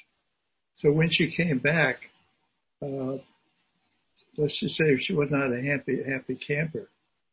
So 0.77 0.91
when 0.91 1.09
she 1.11 1.35
came 1.37 1.59
back, 1.59 1.97
uh, 2.83 3.19
let's 4.37 4.59
just 4.61 4.77
say 4.77 4.97
she 4.99 5.15
was 5.15 5.29
not 5.31 5.53
a 5.53 5.63
happy 5.63 6.03
happy 6.07 6.35
camper. 6.35 6.89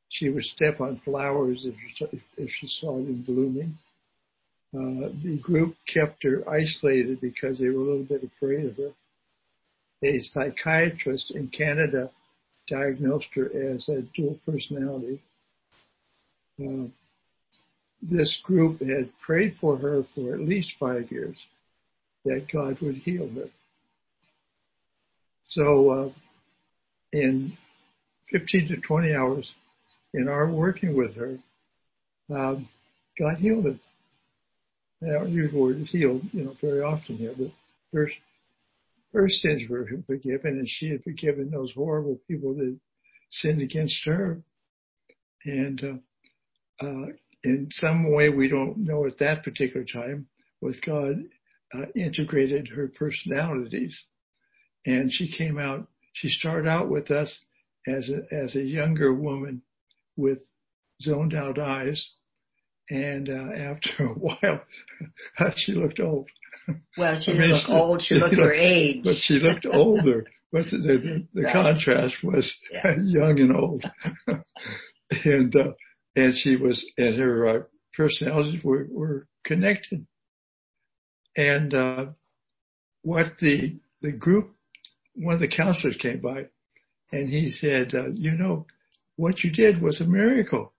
She 0.09 0.29
would 0.29 0.43
step 0.43 0.81
on 0.81 1.01
flowers 1.05 1.65
if 1.65 1.73
she, 1.95 2.05
if 2.37 2.49
she 2.49 2.67
saw 2.67 2.95
them 2.97 3.23
blooming. 3.25 3.77
Uh, 4.73 5.09
the 5.23 5.37
group 5.41 5.75
kept 5.93 6.23
her 6.23 6.47
isolated 6.49 7.19
because 7.19 7.59
they 7.59 7.69
were 7.69 7.81
a 7.81 7.85
little 7.85 8.03
bit 8.03 8.23
afraid 8.23 8.65
of 8.65 8.77
her. 8.77 8.91
A 10.03 10.21
psychiatrist 10.21 11.31
in 11.31 11.49
Canada 11.49 12.09
diagnosed 12.71 13.27
her 13.35 13.45
as 13.75 13.87
a 13.89 14.01
dual 14.15 14.39
personality. 14.45 15.21
Uh, 16.59 16.87
this 18.01 18.41
group 18.43 18.79
had 18.81 19.11
prayed 19.19 19.55
for 19.59 19.77
her 19.77 20.03
for 20.15 20.33
at 20.33 20.39
least 20.39 20.73
five 20.79 21.11
years 21.11 21.37
that 22.25 22.47
God 22.51 22.79
would 22.81 22.95
heal 22.95 23.29
her. 23.35 23.49
So 25.45 25.89
uh, 25.89 26.09
in 27.13 27.57
15 28.31 28.69
to 28.69 28.77
20 28.77 29.13
hours, 29.13 29.51
in 30.13 30.27
our 30.27 30.49
working 30.49 30.95
with 30.95 31.15
her, 31.15 31.37
um, 32.33 32.67
God 33.19 33.37
healed 33.37 33.65
her. 33.65 33.75
I 35.03 35.13
don't 35.13 35.53
word 35.53 35.77
healed, 35.89 36.21
you 36.31 36.45
know, 36.45 36.55
very 36.61 36.81
often 36.81 37.17
here, 37.17 37.33
but 37.37 37.51
her, 37.93 38.09
her 39.13 39.27
sins 39.29 39.63
were 39.69 39.87
forgiven 40.07 40.57
and 40.57 40.67
she 40.67 40.89
had 40.89 41.03
forgiven 41.03 41.49
those 41.49 41.73
horrible 41.73 42.19
people 42.27 42.53
that 42.55 42.77
sinned 43.29 43.61
against 43.61 44.05
her. 44.05 44.41
And, 45.45 45.83
uh, 45.83 46.85
uh, 46.85 47.05
in 47.43 47.69
some 47.71 48.11
way 48.11 48.29
we 48.29 48.47
don't 48.47 48.77
know 48.77 49.05
at 49.07 49.17
that 49.19 49.43
particular 49.43 49.85
time 49.85 50.27
with 50.61 50.81
God 50.85 51.15
uh, 51.73 51.85
integrated 51.95 52.67
her 52.67 52.87
personalities 52.87 53.99
and 54.85 55.11
she 55.11 55.31
came 55.31 55.57
out 55.57 55.87
she 56.13 56.29
started 56.29 56.67
out 56.67 56.89
with 56.89 57.09
us 57.09 57.45
as 57.87 58.09
a 58.09 58.33
as 58.33 58.55
a 58.55 58.61
younger 58.61 59.13
woman 59.13 59.61
with 60.17 60.39
zoned 61.01 61.33
out 61.33 61.59
eyes. 61.59 62.09
And 62.89 63.29
uh, 63.29 63.55
after 63.55 64.05
a 64.05 64.07
while, 64.13 64.61
she 65.57 65.73
looked 65.73 65.99
old. 65.99 66.29
Well, 66.97 67.19
she 67.19 67.31
didn't 67.33 67.51
look 67.51 67.69
old. 67.69 68.01
She 68.01 68.15
looked 68.15 68.35
her 68.35 68.53
age. 68.53 69.03
But 69.03 69.17
she 69.21 69.35
looked 69.35 69.65
older. 69.71 70.25
But 70.51 70.65
the, 70.65 70.77
the, 70.77 71.27
the 71.33 71.41
right. 71.43 71.53
contrast 71.53 72.15
was 72.23 72.53
yeah. 72.71 72.95
young 73.03 73.39
and 73.39 73.55
old. 73.55 73.83
and 75.25 75.55
uh, 75.55 75.71
and 76.15 76.33
she 76.35 76.57
was 76.57 76.85
and 76.97 77.15
her 77.15 77.47
uh, 77.47 77.63
personalities 77.95 78.63
were, 78.63 78.87
were 78.91 79.27
connected. 79.45 80.05
And 81.35 81.73
uh, 81.73 82.05
what 83.03 83.33
the 83.39 83.79
the 84.01 84.11
group, 84.11 84.55
one 85.15 85.35
of 85.35 85.39
the 85.39 85.47
counselors 85.47 85.95
came 86.01 86.19
by, 86.19 86.45
and 87.11 87.29
he 87.29 87.51
said, 87.51 87.93
uh, 87.93 88.09
you 88.13 88.31
know, 88.31 88.65
what 89.15 89.43
you 89.43 89.51
did 89.51 89.81
was 89.81 90.01
a 90.01 90.05
miracle. 90.05 90.73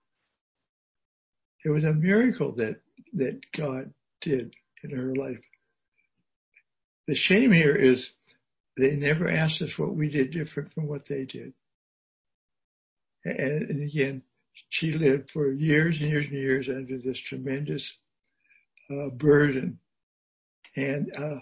It 1.63 1.69
was 1.69 1.83
a 1.83 1.93
miracle 1.93 2.53
that, 2.57 2.81
that 3.13 3.39
God 3.57 3.93
did 4.21 4.53
in 4.83 4.89
her 4.89 5.15
life. 5.15 5.39
The 7.07 7.15
shame 7.15 7.51
here 7.51 7.75
is 7.75 8.09
they 8.77 8.91
never 8.91 9.29
asked 9.29 9.61
us 9.61 9.73
what 9.77 9.95
we 9.95 10.09
did 10.09 10.31
different 10.31 10.73
from 10.73 10.87
what 10.87 11.03
they 11.07 11.25
did. 11.25 11.53
And, 13.25 13.69
and 13.69 13.89
again, 13.89 14.23
she 14.69 14.91
lived 14.91 15.29
for 15.31 15.51
years 15.51 15.97
and 15.99 16.09
years 16.09 16.25
and 16.25 16.37
years 16.37 16.67
under 16.69 16.97
this 16.97 17.21
tremendous 17.27 17.91
uh, 18.89 19.09
burden. 19.09 19.79
And 20.75 21.11
uh, 21.15 21.39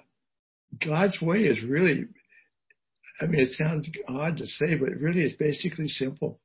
God's 0.86 1.22
way 1.22 1.40
is 1.40 1.64
really, 1.64 2.06
I 3.20 3.26
mean, 3.26 3.42
it 3.42 3.54
sounds 3.54 3.88
odd 4.08 4.38
to 4.38 4.48
say, 4.48 4.76
but 4.76 4.90
really 5.00 5.24
is 5.24 5.34
basically 5.34 5.88
simple. 5.88 6.40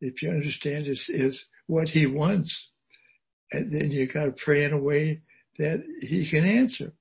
If 0.00 0.22
you 0.22 0.30
understand 0.30 0.86
is, 0.86 1.04
is 1.08 1.42
what 1.66 1.88
he 1.88 2.06
wants, 2.06 2.68
and 3.52 3.72
then 3.72 3.90
you 3.90 4.06
got 4.06 4.24
to 4.24 4.34
pray 4.44 4.64
in 4.64 4.72
a 4.72 4.78
way 4.78 5.22
that 5.58 5.82
he 6.00 6.28
can 6.30 6.44
answer. 6.44 6.92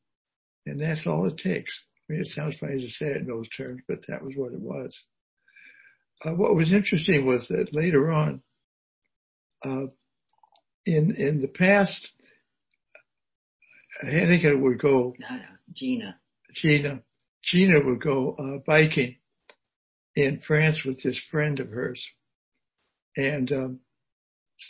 And 0.65 0.81
that's 0.81 1.07
all 1.07 1.27
it 1.27 1.37
takes. 1.37 1.73
I 2.09 2.13
mean, 2.13 2.21
it 2.21 2.27
sounds 2.27 2.57
funny 2.59 2.81
to 2.81 2.89
say 2.89 3.07
it 3.07 3.17
in 3.17 3.27
those 3.27 3.47
terms, 3.49 3.81
but 3.87 3.99
that 4.07 4.23
was 4.23 4.33
what 4.35 4.53
it 4.53 4.59
was. 4.59 4.95
Uh, 6.25 6.31
what 6.31 6.55
was 6.55 6.73
interesting 6.73 7.25
was 7.25 7.47
that 7.47 7.73
later 7.73 8.11
on, 8.11 8.41
uh, 9.65 9.87
in 10.85 11.15
in 11.15 11.41
the 11.41 11.47
past, 11.47 12.07
Hanneke 14.03 14.59
would 14.59 14.79
go. 14.79 15.15
No, 15.19 15.35
no, 15.35 15.43
Gina. 15.73 16.19
Gina. 16.53 17.01
Gina 17.43 17.79
would 17.85 18.01
go 18.01 18.35
uh, 18.37 18.57
biking 18.65 19.15
in 20.15 20.41
France 20.45 20.83
with 20.83 21.01
this 21.03 21.21
friend 21.31 21.59
of 21.59 21.69
hers, 21.69 22.03
and 23.15 23.51
um, 23.51 23.79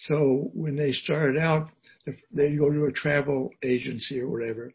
so 0.01 0.51
when 0.53 0.75
they 0.75 0.91
started 0.91 1.37
out, 1.41 1.69
they'd 2.31 2.59
go 2.59 2.71
to 2.71 2.85
a 2.85 2.91
travel 2.91 3.49
agency 3.63 4.19
or 4.19 4.27
whatever, 4.27 4.73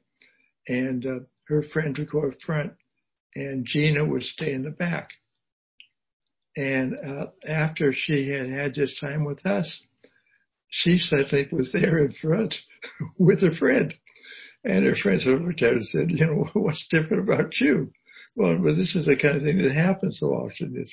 and 0.68 1.06
uh, 1.06 1.18
her 1.48 1.62
friend 1.62 1.96
would 1.98 2.10
go 2.10 2.28
up 2.28 2.40
front, 2.44 2.72
and 3.34 3.66
Gina 3.66 4.04
would 4.04 4.22
stay 4.22 4.52
in 4.52 4.62
the 4.62 4.70
back. 4.70 5.10
And 6.56 6.94
uh, 6.94 7.26
after 7.46 7.92
she 7.92 8.30
had 8.30 8.48
had 8.48 8.74
this 8.74 8.98
time 9.00 9.24
with 9.24 9.44
us, 9.44 9.82
she 10.68 10.98
suddenly 10.98 11.48
was 11.50 11.72
there 11.72 11.98
in 11.98 12.12
front 12.12 12.54
with 13.18 13.42
her 13.42 13.50
friend. 13.52 13.94
And 14.64 14.84
her 14.84 14.94
friends 14.94 15.24
looked 15.26 15.62
at 15.62 15.68
her 15.68 15.76
and 15.76 15.86
said, 15.86 16.10
you 16.10 16.26
know, 16.26 16.48
what's 16.60 16.86
different 16.90 17.28
about 17.28 17.60
you? 17.60 17.92
Well, 18.36 18.58
but 18.58 18.76
this 18.76 18.94
is 18.96 19.06
the 19.06 19.16
kind 19.16 19.36
of 19.36 19.42
thing 19.42 19.62
that 19.62 19.74
happens 19.74 20.18
so 20.18 20.28
often. 20.28 20.74
Is 20.76 20.92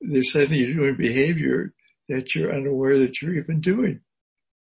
they're 0.00 0.22
suddenly 0.24 0.58
you're 0.58 0.74
doing 0.74 0.96
behavior 0.96 1.72
that 2.08 2.34
you're 2.34 2.54
unaware 2.54 2.98
that 3.00 3.20
you're 3.20 3.36
even 3.36 3.60
doing, 3.60 4.00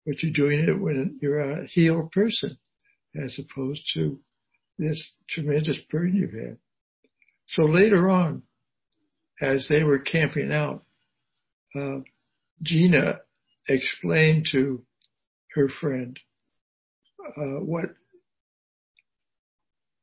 but 0.06 0.22
you're 0.22 0.34
doing 0.34 0.60
it 0.68 0.80
when 0.80 1.18
you're 1.22 1.40
a 1.40 1.68
healed 1.68 2.12
person, 2.12 2.58
as 3.16 3.40
opposed 3.40 3.84
to 3.94 4.20
this 4.78 5.14
tremendous 5.30 5.80
burden 5.92 6.16
you've 6.16 6.34
had. 6.34 6.58
So 7.50 7.64
later 7.64 8.10
on, 8.10 8.44
as 9.42 9.68
they 9.68 9.84
were 9.84 10.00
camping 10.00 10.52
out, 10.52 10.84
uh, 11.76 12.00
Gina 12.62 13.20
explained 13.68 14.48
to 14.52 14.84
her 15.56 15.70
friend 15.70 16.20
uh, 17.38 17.60
what 17.60 17.86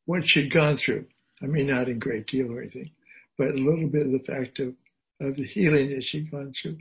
what 0.07 0.23
she'd 0.25 0.53
gone 0.53 0.77
through. 0.77 1.07
I 1.43 1.47
mean, 1.47 1.69
not 1.69 1.89
in 1.89 1.99
great 1.99 2.27
deal 2.27 2.53
or 2.53 2.63
anything, 2.63 2.91
but 3.39 3.49
a 3.49 3.55
little 3.55 3.89
bit 3.89 4.07
of 4.07 4.13
the 4.13 4.25
fact 4.27 4.59
of, 4.59 4.75
of 5.21 5.37
the 5.37 5.45
healing 5.45 5.91
that 5.91 6.03
she'd 6.03 6.31
gone 6.31 6.53
through. 6.61 6.79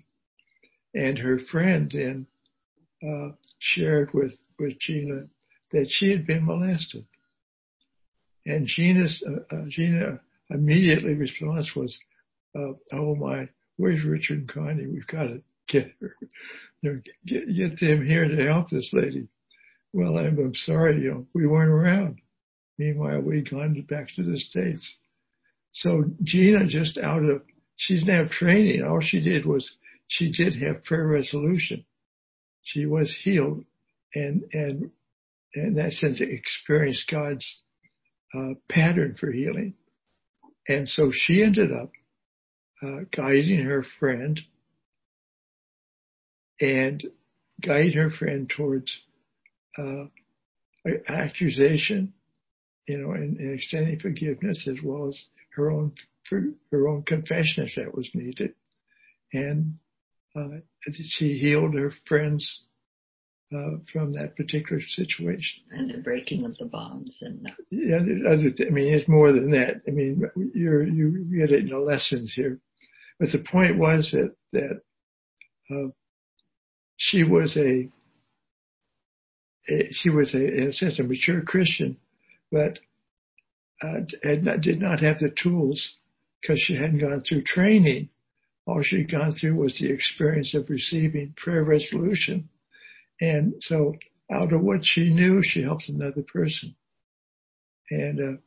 And 0.94 1.18
her 1.20 1.40
friend 1.52 1.92
then 1.94 2.26
uh, 3.08 3.34
shared 3.60 4.14
with, 4.14 4.34
with 4.58 4.80
Gina 4.80 5.28
that 5.72 5.88
she 5.90 6.12
had 6.12 6.26
been 6.26 6.46
molested. 6.46 7.06
And 8.46 8.68
Gina's, 8.68 9.24
uh, 9.28 9.56
uh, 9.56 9.66
Gina 9.68 10.20
immediately 10.50 11.14
response 11.14 11.76
was, 11.76 11.98
uh, 12.56 12.74
"Oh 12.92 13.16
my, 13.16 13.50
where's 13.78 14.04
Richard 14.04 14.40
and 14.40 14.50
Connie? 14.50 14.88
We've 14.88 15.08
got 15.08 15.24
to 15.24 15.42
get 15.68 15.92
her, 16.00 16.16
you 16.82 16.94
know, 16.94 17.02
get, 17.26 17.56
get 17.56 17.80
them 17.80 18.06
here 18.06 18.28
to 18.28 18.48
help 18.48 18.70
this 18.70 18.90
lady." 18.94 19.28
Well, 19.94 20.18
I'm, 20.18 20.38
I'm 20.40 20.54
sorry, 20.54 21.02
you 21.02 21.12
know, 21.12 21.28
we 21.34 21.48
weren't 21.48 21.72
around. 21.72 22.22
Meanwhile, 22.78 23.22
we'd 23.22 23.50
gone 23.50 23.80
back 23.90 24.08
to 24.16 24.24
the 24.24 24.38
states. 24.38 24.98
So 25.72 26.06
Gina, 26.24 26.68
just 26.68 26.98
out 26.98 27.24
of 27.24 27.44
she 27.76 28.00
didn't 28.00 28.16
have 28.16 28.30
training. 28.30 28.84
All 28.84 29.02
she 29.02 29.22
did 29.22 29.46
was 29.46 29.76
she 30.08 30.32
did 30.32 30.56
have 30.62 30.84
prayer 30.84 31.08
resolution. 31.08 31.86
She 32.64 32.86
was 32.86 33.16
healed, 33.24 33.66
and 34.16 34.44
and 34.54 34.92
in 35.54 35.76
that 35.76 35.94
sense 35.94 36.22
experienced 36.22 37.10
God's 37.10 37.46
uh, 38.34 38.54
pattern 38.70 39.16
for 39.20 39.32
healing. 39.32 39.74
And 40.68 40.88
so 40.88 41.12
she 41.12 41.42
ended 41.42 41.72
up 41.72 41.92
uh, 42.84 43.02
guiding 43.16 43.64
her 43.66 43.84
friend 44.00 44.40
and 46.62 47.04
guiding 47.66 47.94
her 47.94 48.12
friend 48.12 48.52
towards 48.56 48.96
uh, 49.78 50.06
accusation, 51.08 52.14
you 52.88 52.98
know, 52.98 53.12
and, 53.12 53.38
and, 53.38 53.54
extending 53.54 54.00
forgiveness 54.00 54.68
as 54.70 54.78
well 54.84 55.10
as 55.10 55.20
her 55.56 55.72
own 55.72 55.94
her 56.72 56.88
own 56.88 57.02
confession 57.04 57.66
if 57.66 57.74
that 57.76 57.96
was 57.96 58.10
needed. 58.14 58.54
And 59.34 59.80
uh, 60.36 60.60
she 60.94 61.40
healed 61.40 61.74
her 61.74 61.92
friend's 62.08 62.64
uh, 63.56 63.78
from 63.92 64.14
that 64.14 64.36
particular 64.36 64.82
situation. 64.82 65.64
And 65.72 65.90
the 65.90 65.98
breaking 66.00 66.46
of 66.46 66.58
the 66.58 66.66
bonds 66.66 67.18
and 67.22 67.44
the... 67.44 67.52
yeah, 67.72 68.32
other 68.32 68.52
th- 68.52 68.70
I 68.70 68.72
mean, 68.72 68.94
it's 68.94 69.08
more 69.08 69.32
than 69.32 69.52
that. 69.52 69.82
I 69.88 69.92
mean, 69.92 70.22
you're 70.54 70.84
you 70.84 71.26
get 71.36 71.52
it 71.52 71.62
in 71.62 71.70
the 71.70 71.80
lessons 71.80 72.34
here, 72.36 72.60
but 73.20 73.32
the 73.32 73.40
point 73.40 73.78
was 73.78 74.12
that 74.12 74.36
that 74.54 74.82
uh, 75.72 75.90
she 76.98 77.24
was 77.24 77.58
a, 77.58 77.90
a, 79.70 79.90
she 79.92 80.10
was 80.10 80.34
a 80.36 80.46
in 80.46 80.68
a 80.68 80.72
sense 80.72 81.00
a 81.00 81.04
mature 81.04 81.42
Christian, 81.42 81.98
but 82.52 82.78
uh, 83.82 84.02
had 84.24 84.44
not, 84.44 84.62
did 84.62 84.80
not 84.80 85.00
have 85.00 85.20
the 85.20 85.34
tools 85.42 85.98
because 86.42 86.62
she 86.62 86.76
hadn't 86.76 87.00
gone 87.00 87.22
through 87.22 87.44
training. 87.44 88.10
All 88.68 88.84
she'd 88.84 89.12
gone 89.12 89.32
through 89.32 89.56
was 89.56 89.80
the 89.80 89.92
experience 89.92 90.54
of 90.54 90.70
receiving 90.70 91.34
prayer 91.36 91.64
resolution 91.64 92.48
and 93.20 93.54
so 93.62 93.96
out 94.32 94.54
of 94.54 94.62
what 94.62 94.82
she 94.84 95.10
knew, 95.10 95.42
she 95.44 95.62
helps 95.62 95.90
another 95.90 96.24
person. 96.32 96.76
And 97.90 98.20
uh, 98.20 98.40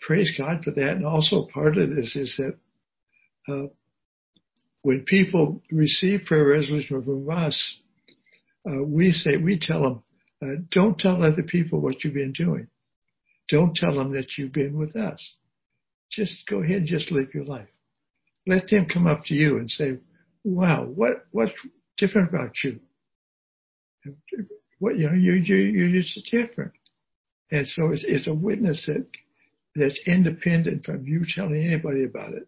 praise 0.00 0.32
God 0.36 0.64
for 0.64 0.72
that. 0.72 0.90
And 0.90 1.06
also 1.06 1.46
part 1.52 1.78
of 1.78 1.94
this 1.94 2.16
is 2.16 2.38
that 2.38 2.56
uh, 3.52 3.68
when 4.82 5.04
people 5.04 5.62
receive 5.70 6.24
prayer 6.26 6.48
resolution 6.48 7.02
from 7.02 7.30
us, 7.30 7.78
uh, 8.68 8.82
we 8.84 9.12
say, 9.12 9.36
we 9.36 9.58
tell 9.60 9.82
them, 9.82 10.02
uh, 10.42 10.60
don't 10.70 10.98
tell 10.98 11.22
other 11.22 11.42
people 11.42 11.80
what 11.80 12.02
you've 12.02 12.14
been 12.14 12.32
doing. 12.32 12.68
Don't 13.48 13.74
tell 13.74 13.94
them 13.94 14.12
that 14.12 14.36
you've 14.36 14.52
been 14.52 14.76
with 14.76 14.94
us. 14.94 15.36
Just 16.10 16.46
go 16.48 16.62
ahead 16.62 16.78
and 16.78 16.86
just 16.86 17.10
live 17.10 17.28
your 17.32 17.44
life. 17.44 17.68
Let 18.46 18.68
them 18.68 18.86
come 18.92 19.06
up 19.06 19.24
to 19.26 19.34
you 19.34 19.58
and 19.58 19.70
say, 19.70 19.98
wow, 20.44 20.84
what, 20.84 21.26
what's 21.32 21.52
different 21.96 22.28
about 22.28 22.52
you? 22.64 22.80
What 24.78 24.96
you 24.96 25.08
know, 25.08 25.14
you 25.14 25.32
you 25.32 25.56
you're 25.56 26.02
just 26.02 26.30
different, 26.30 26.72
and 27.50 27.66
so 27.66 27.90
it's 27.90 28.04
it's 28.06 28.26
a 28.26 28.34
witness 28.34 28.86
that 28.86 29.06
that's 29.74 30.00
independent 30.06 30.84
from 30.84 31.06
you 31.06 31.24
telling 31.34 31.64
anybody 31.66 32.04
about 32.04 32.34
it, 32.34 32.46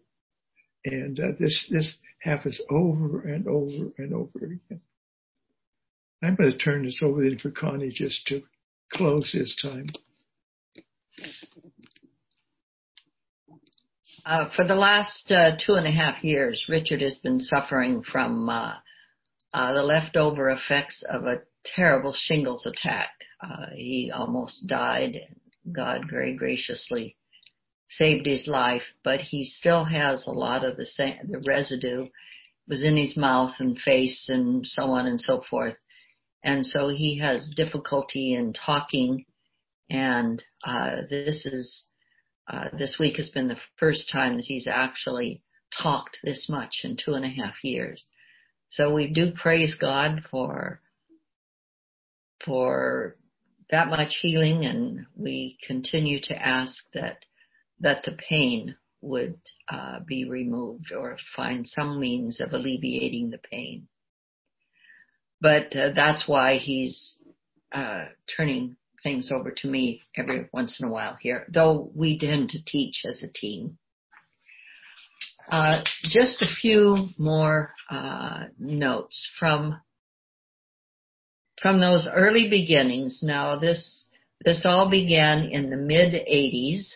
and 0.85 1.19
uh, 1.19 1.27
this 1.39 1.67
this 1.69 1.97
happens 2.19 2.59
over 2.69 3.21
and 3.21 3.47
over 3.47 3.91
and 3.97 4.13
over 4.13 4.37
again. 4.37 4.81
I'm 6.23 6.35
going 6.35 6.51
to 6.51 6.57
turn 6.57 6.85
this 6.85 6.99
over 7.01 7.23
then 7.23 7.39
for 7.39 7.49
Connie 7.49 7.89
just 7.89 8.27
to 8.27 8.43
close 8.93 9.31
this 9.33 9.57
time. 9.61 9.87
Uh, 14.23 14.49
for 14.55 14.65
the 14.67 14.75
last 14.75 15.31
uh, 15.31 15.57
two 15.65 15.73
and 15.73 15.87
a 15.87 15.91
half 15.91 16.23
years, 16.23 16.65
Richard 16.69 17.01
has 17.01 17.15
been 17.15 17.39
suffering 17.39 18.03
from 18.03 18.49
uh, 18.49 18.75
uh, 19.53 19.73
the 19.73 19.83
leftover 19.83 20.49
effects 20.49 21.03
of 21.09 21.23
a 21.23 21.41
terrible 21.65 22.13
shingles 22.13 22.65
attack. 22.65 23.09
Uh, 23.43 23.67
he 23.75 24.11
almost 24.13 24.67
died. 24.67 25.17
God 25.71 26.05
very 26.09 26.35
graciously 26.35 27.17
saved 27.91 28.25
his 28.25 28.47
life, 28.47 28.83
but 29.03 29.19
he 29.19 29.43
still 29.43 29.83
has 29.83 30.25
a 30.25 30.31
lot 30.31 30.63
of 30.63 30.77
the 30.77 30.85
same, 30.85 31.17
the 31.29 31.43
residue 31.45 32.07
was 32.67 32.83
in 32.83 32.95
his 32.95 33.17
mouth 33.17 33.53
and 33.59 33.77
face 33.77 34.27
and 34.29 34.65
so 34.65 34.83
on 34.83 35.07
and 35.07 35.19
so 35.19 35.43
forth. 35.49 35.75
And 36.43 36.65
so 36.65 36.89
he 36.89 37.19
has 37.19 37.53
difficulty 37.55 38.33
in 38.33 38.53
talking 38.53 39.25
and, 39.89 40.41
uh, 40.63 41.01
this 41.09 41.45
is, 41.45 41.87
uh, 42.47 42.69
this 42.77 42.97
week 42.97 43.17
has 43.17 43.29
been 43.29 43.49
the 43.49 43.59
first 43.77 44.09
time 44.11 44.37
that 44.37 44.45
he's 44.45 44.67
actually 44.67 45.43
talked 45.77 46.17
this 46.23 46.47
much 46.47 46.81
in 46.83 46.95
two 46.95 47.13
and 47.13 47.25
a 47.25 47.29
half 47.29 47.61
years. 47.61 48.09
So 48.71 48.93
we 48.93 49.07
do 49.07 49.33
praise 49.33 49.75
God 49.75 50.21
for, 50.31 50.81
for 52.45 53.17
that 53.69 53.89
much 53.89 54.17
healing 54.21 54.65
and 54.65 55.05
we 55.15 55.57
continue 55.65 56.19
to 56.23 56.35
ask 56.35 56.83
that 56.93 57.25
that 57.81 58.03
the 58.05 58.15
pain 58.29 58.75
would 59.01 59.39
uh, 59.67 59.99
be 60.05 60.29
removed 60.29 60.91
or 60.91 61.17
find 61.35 61.67
some 61.67 61.99
means 61.99 62.39
of 62.39 62.53
alleviating 62.53 63.31
the 63.31 63.39
pain. 63.39 63.87
But 65.41 65.75
uh, 65.75 65.89
that's 65.95 66.27
why 66.27 66.57
he's 66.57 67.17
uh, 67.71 68.05
turning 68.37 68.77
things 69.01 69.31
over 69.31 69.51
to 69.51 69.67
me 69.67 70.01
every 70.15 70.47
once 70.53 70.79
in 70.79 70.87
a 70.87 70.91
while 70.91 71.17
here, 71.19 71.47
though 71.51 71.91
we 71.95 72.19
tend 72.19 72.49
to 72.49 72.63
teach 72.63 73.03
as 73.07 73.23
a 73.23 73.27
team. 73.27 73.79
Uh, 75.49 75.83
just 76.03 76.41
a 76.41 76.47
few 76.61 77.07
more 77.17 77.73
uh, 77.89 78.45
notes 78.59 79.29
from 79.39 79.79
from 81.61 81.79
those 81.79 82.07
early 82.11 82.49
beginnings. 82.49 83.21
Now 83.21 83.57
this 83.57 84.05
this 84.43 84.65
all 84.65 84.89
began 84.89 85.45
in 85.45 85.69
the 85.69 85.77
mid 85.77 86.13
80s 86.13 86.93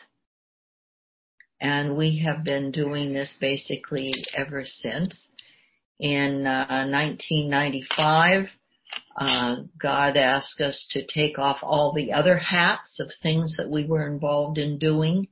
and 1.62 1.96
we 1.96 2.24
have 2.26 2.44
been 2.44 2.72
doing 2.72 3.14
this 3.14 3.36
basically 3.40 4.12
ever 4.36 4.64
since. 4.66 5.28
In 6.00 6.46
uh, 6.46 6.88
1995, 6.90 8.50
uh, 9.18 9.56
God 9.82 10.18
asked 10.18 10.60
us 10.60 10.86
to 10.92 11.06
take 11.06 11.40
off 11.40 11.60
all 11.64 11.94
the 11.96 12.12
other 12.12 12.38
hats 12.38 13.00
of 13.00 13.08
things 13.24 13.56
that 13.58 13.70
we 13.70 13.86
were 13.86 14.08
involved 14.08 14.58
in 14.58 14.78
doing 14.78 15.28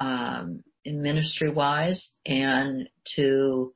um, 0.00 0.64
ministry 0.84 1.50
wise 1.50 2.10
and 2.24 2.88
to 3.16 3.72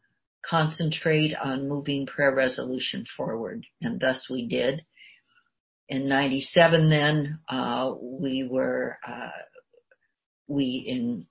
concentrate 0.48 1.34
on 1.42 1.68
moving 1.68 2.06
prayer 2.06 2.34
resolution 2.34 3.04
forward. 3.16 3.64
And 3.80 4.00
thus 4.00 4.28
we 4.30 4.46
did. 4.46 4.84
In 5.88 6.08
97 6.08 6.88
then, 6.88 7.38
uh, 7.48 7.92
we 8.00 8.46
were, 8.50 8.98
uh, 9.06 9.30
we 10.48 10.84
in, 10.86 11.26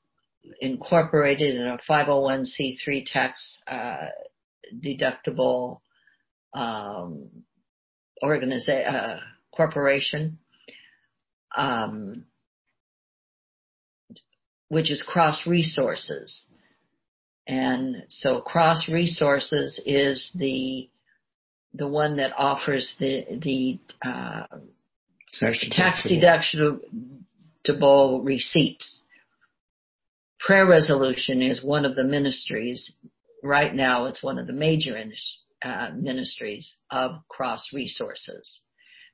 incorporated 0.61 1.55
in 1.55 1.67
a 1.67 1.77
501c3 1.89 3.05
tax, 3.05 3.61
uh, 3.67 4.07
deductible, 4.83 5.79
um, 6.53 7.29
organization, 8.23 8.95
uh, 8.95 9.19
corporation, 9.55 10.37
um, 11.55 12.25
which 14.69 14.91
is 14.91 15.01
Cross 15.01 15.45
Resources. 15.47 16.47
And 17.47 18.03
so 18.09 18.41
Cross 18.41 18.89
Resources 18.89 19.81
is 19.85 20.35
the 20.37 20.89
the 21.75 21.87
one 21.87 22.17
that 22.17 22.33
offers 22.37 22.95
the 22.99 23.25
the 23.41 23.79
uh, 24.07 24.45
tax 25.71 26.07
deductible 26.07 26.79
receipts. 28.23 29.01
Prayer 30.39 30.65
Resolution 30.65 31.41
is 31.41 31.63
one 31.63 31.85
of 31.85 31.95
the 31.95 32.03
ministries. 32.03 32.93
Right 33.41 33.73
now, 33.73 34.05
it's 34.05 34.23
one 34.23 34.37
of 34.39 34.47
the 34.47 34.53
major 34.53 34.95
uh, 35.63 35.89
ministries 35.95 36.75
of 36.89 37.27
Cross 37.27 37.73
Resources. 37.73 38.61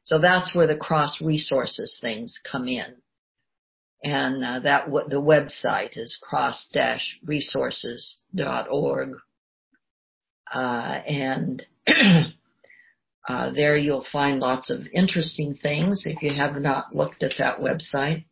So 0.04 0.20
that's 0.20 0.54
where 0.54 0.68
the 0.68 0.78
Cross 0.78 1.22
Resources 1.22 1.98
things 2.02 2.40
come 2.50 2.68
in 2.68 2.96
and 4.04 4.44
uh, 4.44 4.60
that 4.62 4.88
the 5.10 5.22
website 5.22 5.96
is 5.98 6.18
cross-resources.org, 6.22 9.10
uh, 10.54 10.58
and 10.58 11.66
uh, 13.28 13.52
there 13.52 13.76
you'll 13.76 14.06
find 14.12 14.40
lots 14.40 14.70
of 14.70 14.88
interesting 14.94 15.54
things 15.54 16.04
if 16.06 16.22
you 16.22 16.34
have 16.34 16.56
not 16.62 16.96
looked 16.96 17.24
at 17.24 17.34
that 17.40 17.60
website. 17.60 18.24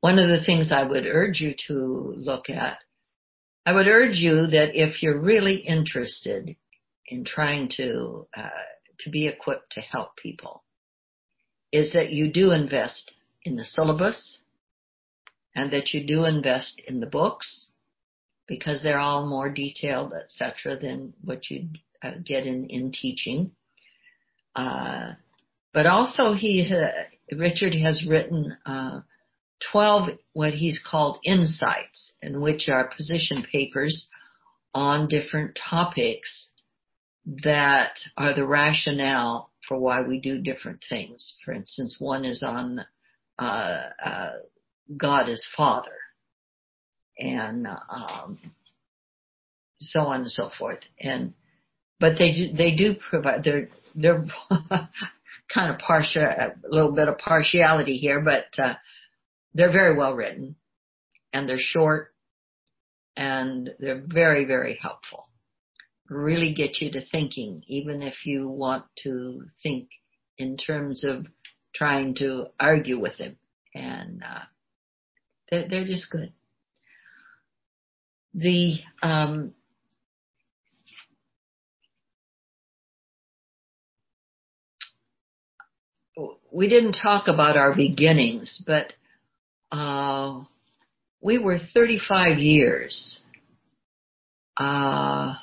One 0.00 0.18
of 0.18 0.28
the 0.28 0.44
things 0.44 0.70
I 0.70 0.84
would 0.84 1.06
urge 1.06 1.40
you 1.40 1.54
to 1.66 2.14
look 2.16 2.50
at, 2.50 2.78
I 3.66 3.72
would 3.72 3.88
urge 3.88 4.18
you 4.18 4.46
that 4.48 4.74
if 4.74 5.02
you're 5.02 5.18
really 5.18 5.56
interested 5.56 6.54
in 7.06 7.24
trying 7.24 7.70
to 7.76 8.26
uh, 8.36 8.50
to 9.00 9.10
be 9.10 9.26
equipped 9.26 9.72
to 9.72 9.80
help 9.80 10.16
people, 10.16 10.62
is 11.72 11.94
that 11.94 12.10
you 12.10 12.30
do 12.30 12.52
invest 12.52 13.10
in 13.44 13.56
the 13.56 13.64
syllabus 13.64 14.38
and 15.54 15.72
that 15.72 15.92
you 15.92 16.06
do 16.06 16.24
invest 16.24 16.80
in 16.86 17.00
the 17.00 17.06
books 17.06 17.70
because 18.46 18.82
they're 18.82 18.98
all 18.98 19.26
more 19.26 19.48
detailed, 19.48 20.12
etc., 20.12 20.78
than 20.78 21.14
what 21.22 21.50
you 21.50 21.68
uh, 22.02 22.12
get 22.24 22.46
in, 22.46 22.66
in 22.66 22.92
teaching. 22.92 23.52
Uh, 24.54 25.12
but 25.72 25.86
also 25.86 26.34
he, 26.34 26.70
uh, 26.70 27.36
Richard 27.36 27.74
has 27.74 28.06
written, 28.06 28.56
uh, 28.66 29.00
12 29.72 30.10
what 30.32 30.52
he's 30.52 30.78
called 30.78 31.18
insights 31.24 32.14
in 32.20 32.40
which 32.40 32.68
are 32.68 32.92
position 32.94 33.46
papers 33.50 34.08
on 34.74 35.08
different 35.08 35.58
topics 35.70 36.50
that 37.44 37.96
are 38.16 38.34
the 38.34 38.46
rationale 38.46 39.50
for 39.66 39.78
why 39.78 40.02
we 40.02 40.20
do 40.20 40.38
different 40.38 40.82
things. 40.88 41.38
For 41.44 41.52
instance, 41.52 41.96
one 41.98 42.24
is 42.24 42.42
on 42.46 42.84
God 43.38 45.28
is 45.28 45.46
Father, 45.56 45.96
and 47.18 47.66
um, 47.66 48.38
so 49.80 50.00
on 50.00 50.22
and 50.22 50.30
so 50.30 50.50
forth. 50.58 50.80
And 51.00 51.34
but 52.00 52.18
they 52.18 52.32
do, 52.32 52.52
they 52.52 52.74
do 52.74 52.94
provide 53.10 53.44
they're 53.44 53.68
they're 53.94 54.26
kind 55.52 55.72
of 55.72 55.78
partial 55.78 56.22
a 56.22 56.54
little 56.68 56.94
bit 56.94 57.08
of 57.08 57.18
partiality 57.18 57.96
here, 57.96 58.20
but 58.20 58.46
uh, 58.62 58.74
they're 59.54 59.72
very 59.72 59.96
well 59.96 60.14
written, 60.14 60.56
and 61.32 61.48
they're 61.48 61.58
short, 61.58 62.12
and 63.16 63.70
they're 63.78 64.04
very 64.06 64.44
very 64.44 64.78
helpful. 64.80 65.28
Really 66.08 66.52
get 66.54 66.80
you 66.80 66.92
to 66.92 67.06
thinking, 67.06 67.62
even 67.66 68.02
if 68.02 68.26
you 68.26 68.48
want 68.48 68.84
to 69.04 69.42
think 69.62 69.88
in 70.36 70.56
terms 70.56 71.04
of 71.04 71.26
trying 71.74 72.14
to 72.16 72.46
argue 72.58 72.98
with 73.00 73.14
him. 73.14 73.36
And 73.74 74.22
uh, 74.22 74.44
they're, 75.50 75.68
they're 75.68 75.86
just 75.86 76.10
good. 76.10 76.32
The 78.34 78.78
um, 79.02 79.54
we 86.54 86.68
didn't 86.68 86.96
talk 87.02 87.26
about 87.26 87.56
our 87.56 87.74
beginnings, 87.74 88.62
but 88.64 88.92
uh, 89.76 90.44
we 91.20 91.38
were 91.38 91.58
35 91.74 92.38
years 92.38 93.20
uh, 94.58 95.34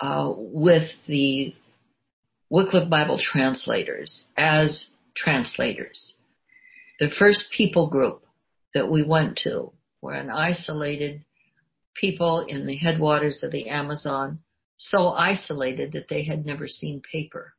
uh, 0.00 0.32
with 0.36 0.90
the 1.06 1.54
Wycliffe 2.50 2.88
Bible 2.88 3.18
translators 3.18 4.24
as 4.36 4.90
translators. 5.14 6.16
The 7.00 7.10
first 7.18 7.50
people 7.56 7.88
group 7.88 8.22
that 8.74 8.90
we 8.90 9.02
went 9.02 9.38
to 9.44 9.72
were 10.00 10.14
an 10.14 10.30
isolated 10.30 11.24
people 11.94 12.44
in 12.46 12.66
the 12.66 12.76
headwaters 12.76 13.42
of 13.42 13.50
the 13.50 13.68
Amazon, 13.68 14.40
so 14.78 15.08
isolated 15.08 15.92
that 15.92 16.08
they 16.08 16.24
had 16.24 16.44
never 16.44 16.68
seen 16.68 17.00
paper. 17.00 17.54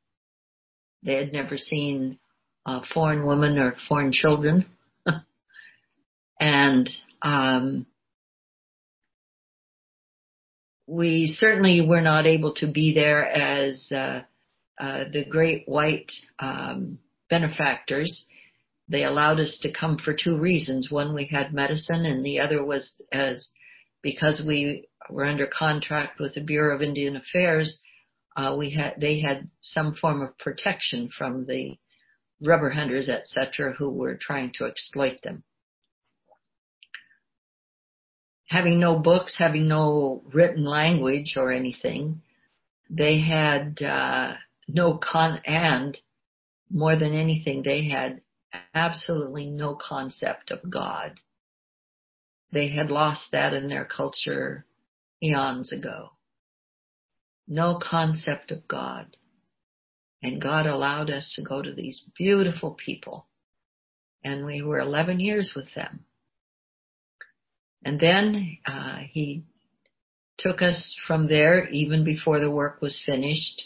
They 1.04 1.16
had 1.16 1.34
never 1.34 1.58
seen 1.58 2.20
uh, 2.66 2.82
foreign 2.94 3.26
women 3.26 3.58
or 3.58 3.76
foreign 3.88 4.12
children. 4.12 4.66
and 6.40 6.90
um, 7.22 7.86
we 10.86 11.28
certainly 11.28 11.82
were 11.82 12.02
not 12.02 12.26
able 12.26 12.54
to 12.56 12.68
be 12.68 12.94
there 12.94 13.26
as 13.26 13.92
uh, 13.92 14.22
the 14.80 15.26
great 15.30 15.68
white 15.68 16.12
um, 16.40 17.00
benefactors. 17.30 18.26
They 18.90 19.04
allowed 19.04 19.40
us 19.40 19.60
to 19.64 19.72
come 19.72 19.98
for 19.98 20.14
two 20.14 20.38
reasons. 20.38 20.92
One, 20.92 21.14
we 21.14 21.26
had 21.26 21.54
medicine, 21.54 22.06
and 22.06 22.26
the 22.26 22.40
other 22.40 22.64
was 22.64 22.94
as 23.12 23.50
because 24.02 24.44
we 24.48 24.88
were 25.10 25.26
under 25.26 25.48
contract 25.48 26.20
with 26.20 26.36
the 26.36 26.44
Bureau 26.44 26.76
of 26.76 26.82
Indian 26.82 27.16
Affairs. 27.16 27.82
Uh, 28.36 28.56
we 28.58 28.70
had 28.70 28.94
they 29.00 29.20
had 29.20 29.50
some 29.62 29.96
form 29.96 30.22
of 30.22 30.38
protection 30.38 31.10
from 31.10 31.46
the 31.46 31.78
rubber 32.42 32.70
hunters, 32.70 33.10
etc., 33.10 33.74
who 33.74 33.90
were 33.90 34.16
trying 34.16 34.52
to 34.54 34.66
exploit 34.66 35.22
them. 35.24 35.44
Having 38.46 38.80
no 38.80 38.98
books, 39.00 39.36
having 39.38 39.68
no 39.68 40.24
written 40.34 40.64
language 40.64 41.36
or 41.36 41.52
anything, 41.52 42.22
they 42.90 43.20
had 43.20 43.82
uh, 43.82 44.36
no 44.68 44.98
con 44.98 45.42
and 45.46 45.98
more 46.70 46.98
than 46.98 47.14
anything 47.14 47.64
they 47.64 47.88
had 47.88 48.22
absolutely 48.74 49.46
no 49.50 49.76
concept 49.76 50.52
of 50.52 50.70
God. 50.70 51.20
They 52.52 52.70
had 52.70 52.90
lost 52.90 53.32
that 53.32 53.54
in 53.54 53.68
their 53.68 53.86
culture 53.86 54.66
eons 55.22 55.72
ago. 55.72 56.12
No 57.48 57.80
concept 57.82 58.52
of 58.52 58.68
God. 58.68 59.18
And 60.22 60.42
God 60.42 60.66
allowed 60.66 61.10
us 61.10 61.34
to 61.36 61.44
go 61.44 61.62
to 61.62 61.74
these 61.74 62.04
beautiful 62.18 62.72
people. 62.72 63.28
And 64.24 64.46
we 64.46 64.62
were 64.62 64.80
11 64.80 65.20
years 65.20 65.54
with 65.56 65.74
them. 65.76 66.06
And 67.86 68.00
then 68.00 68.58
uh, 68.66 69.00
he 69.12 69.44
took 70.38 70.62
us 70.62 70.98
from 71.08 71.28
there 71.28 71.68
even 71.70 72.04
before 72.04 72.40
the 72.40 72.52
work 72.52 72.82
was 72.82 73.02
finished. 73.06 73.64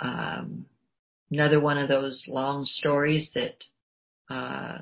Um, 0.00 0.66
another 1.30 1.60
one 1.60 1.78
of 1.78 1.88
those 1.88 2.24
long 2.28 2.64
stories 2.64 3.30
that 3.34 3.64
uh, 4.30 4.78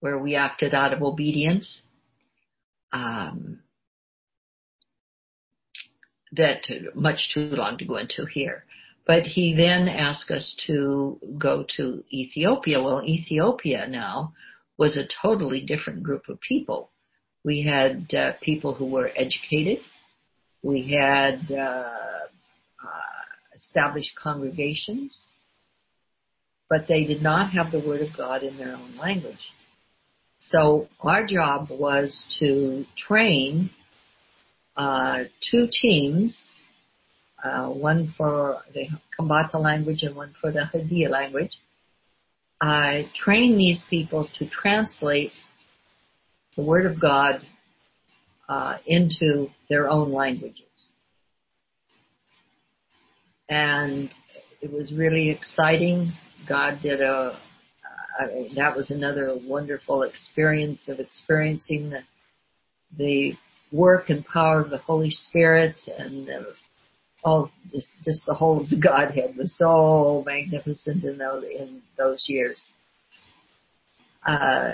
where 0.00 0.18
we 0.18 0.34
acted 0.34 0.74
out 0.74 0.92
of 0.92 1.02
obedience. 1.02 1.82
Um, 2.92 3.60
that 6.32 6.62
much 6.94 7.30
too 7.32 7.40
long 7.40 7.78
to 7.78 7.84
go 7.84 7.96
into 7.96 8.26
here. 8.26 8.64
But 9.06 9.24
he 9.24 9.54
then 9.54 9.88
asked 9.88 10.30
us 10.30 10.56
to 10.66 11.18
go 11.38 11.64
to 11.76 12.04
Ethiopia. 12.12 12.82
Well, 12.82 13.02
Ethiopia 13.04 13.86
now 13.88 14.32
was 14.78 14.96
a 14.96 15.08
totally 15.22 15.60
different 15.60 16.02
group 16.02 16.28
of 16.28 16.40
people. 16.40 16.90
We 17.44 17.62
had 17.62 18.14
uh, 18.14 18.32
people 18.40 18.74
who 18.74 18.86
were 18.86 19.10
educated. 19.14 19.78
We 20.62 20.92
had 20.92 21.50
uh, 21.50 22.21
established 23.62 24.12
congregations, 24.20 25.26
but 26.68 26.86
they 26.88 27.04
did 27.04 27.22
not 27.22 27.52
have 27.52 27.70
the 27.70 27.80
Word 27.80 28.00
of 28.00 28.16
God 28.16 28.42
in 28.42 28.56
their 28.56 28.74
own 28.74 28.96
language. 28.96 29.52
So 30.40 30.88
our 31.00 31.24
job 31.24 31.68
was 31.70 32.26
to 32.40 32.84
train 32.96 33.70
uh, 34.76 35.24
two 35.50 35.68
teams, 35.70 36.50
uh, 37.42 37.66
one 37.66 38.12
for 38.16 38.62
the 38.74 38.88
Kambaata 39.18 39.54
language 39.54 40.02
and 40.02 40.16
one 40.16 40.34
for 40.40 40.50
the 40.50 40.64
Hadiyya 40.72 41.10
language. 41.10 41.58
I 42.60 43.10
train 43.14 43.56
these 43.56 43.82
people 43.88 44.28
to 44.38 44.48
translate 44.48 45.32
the 46.56 46.62
Word 46.62 46.86
of 46.86 47.00
God 47.00 47.40
uh, 48.48 48.78
into 48.86 49.48
their 49.68 49.88
own 49.88 50.12
languages. 50.12 50.66
And 53.48 54.12
it 54.60 54.72
was 54.72 54.92
really 54.92 55.30
exciting. 55.30 56.12
God 56.48 56.80
did 56.82 57.00
a, 57.00 57.38
uh, 58.20 58.26
that 58.56 58.76
was 58.76 58.90
another 58.90 59.36
wonderful 59.42 60.02
experience 60.02 60.88
of 60.88 61.00
experiencing 61.00 61.90
the, 61.90 62.00
the 62.96 63.32
work 63.72 64.10
and 64.10 64.24
power 64.24 64.60
of 64.60 64.70
the 64.70 64.78
Holy 64.78 65.10
Spirit 65.10 65.80
and 65.98 66.28
uh, 66.28 66.42
oh, 67.24 67.50
just, 67.72 67.88
just 68.04 68.22
the 68.26 68.34
whole 68.34 68.62
of 68.62 68.70
the 68.70 68.76
Godhead 68.76 69.36
was 69.36 69.56
so 69.56 70.22
magnificent 70.26 71.04
in 71.04 71.18
those 71.18 71.44
in 71.44 71.82
those 71.96 72.26
years. 72.28 72.64
Uh, 74.26 74.72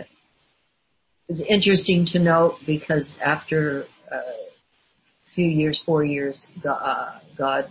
it's 1.28 1.42
interesting 1.48 2.06
to 2.06 2.18
note 2.18 2.56
because 2.66 3.14
after 3.24 3.84
uh, 4.10 4.16
a 4.16 5.34
few 5.34 5.46
years, 5.46 5.80
four 5.84 6.04
years, 6.04 6.46
uh, 6.68 7.18
God 7.36 7.70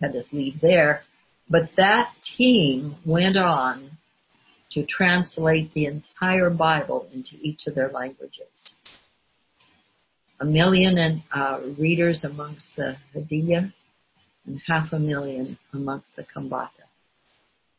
had 0.00 0.14
us 0.16 0.28
leave 0.32 0.60
there, 0.60 1.02
but 1.48 1.70
that 1.76 2.12
team 2.36 2.96
went 3.04 3.36
on 3.36 3.90
to 4.72 4.84
translate 4.84 5.72
the 5.74 5.86
entire 5.86 6.50
Bible 6.50 7.08
into 7.12 7.36
each 7.40 7.66
of 7.66 7.74
their 7.74 7.90
languages 7.90 8.74
a 10.40 10.44
million 10.44 10.98
and, 10.98 11.22
uh, 11.34 11.60
readers 11.78 12.24
amongst 12.24 12.76
the 12.76 12.96
Hadiyya 13.14 13.72
and 14.46 14.60
half 14.66 14.92
a 14.92 14.98
million 14.98 15.58
amongst 15.72 16.16
the 16.16 16.24
Kambaata 16.24 16.70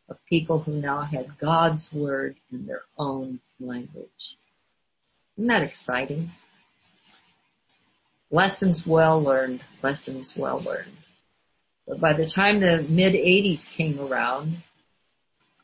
of 0.09 0.17
people 0.27 0.59
who 0.59 0.73
now 0.73 1.01
had 1.01 1.37
God's 1.39 1.87
word 1.93 2.35
in 2.51 2.65
their 2.65 2.81
own 2.97 3.39
language. 3.59 4.37
Isn't 5.37 5.47
that 5.47 5.63
exciting? 5.63 6.31
Lessons 8.31 8.83
well 8.87 9.21
learned, 9.21 9.61
lessons 9.83 10.33
well 10.35 10.61
learned. 10.61 10.97
By 11.87 12.13
the 12.13 12.29
time 12.29 12.59
the 12.59 12.85
mid 12.89 13.13
80s 13.13 13.61
came 13.77 13.99
around, 13.99 14.61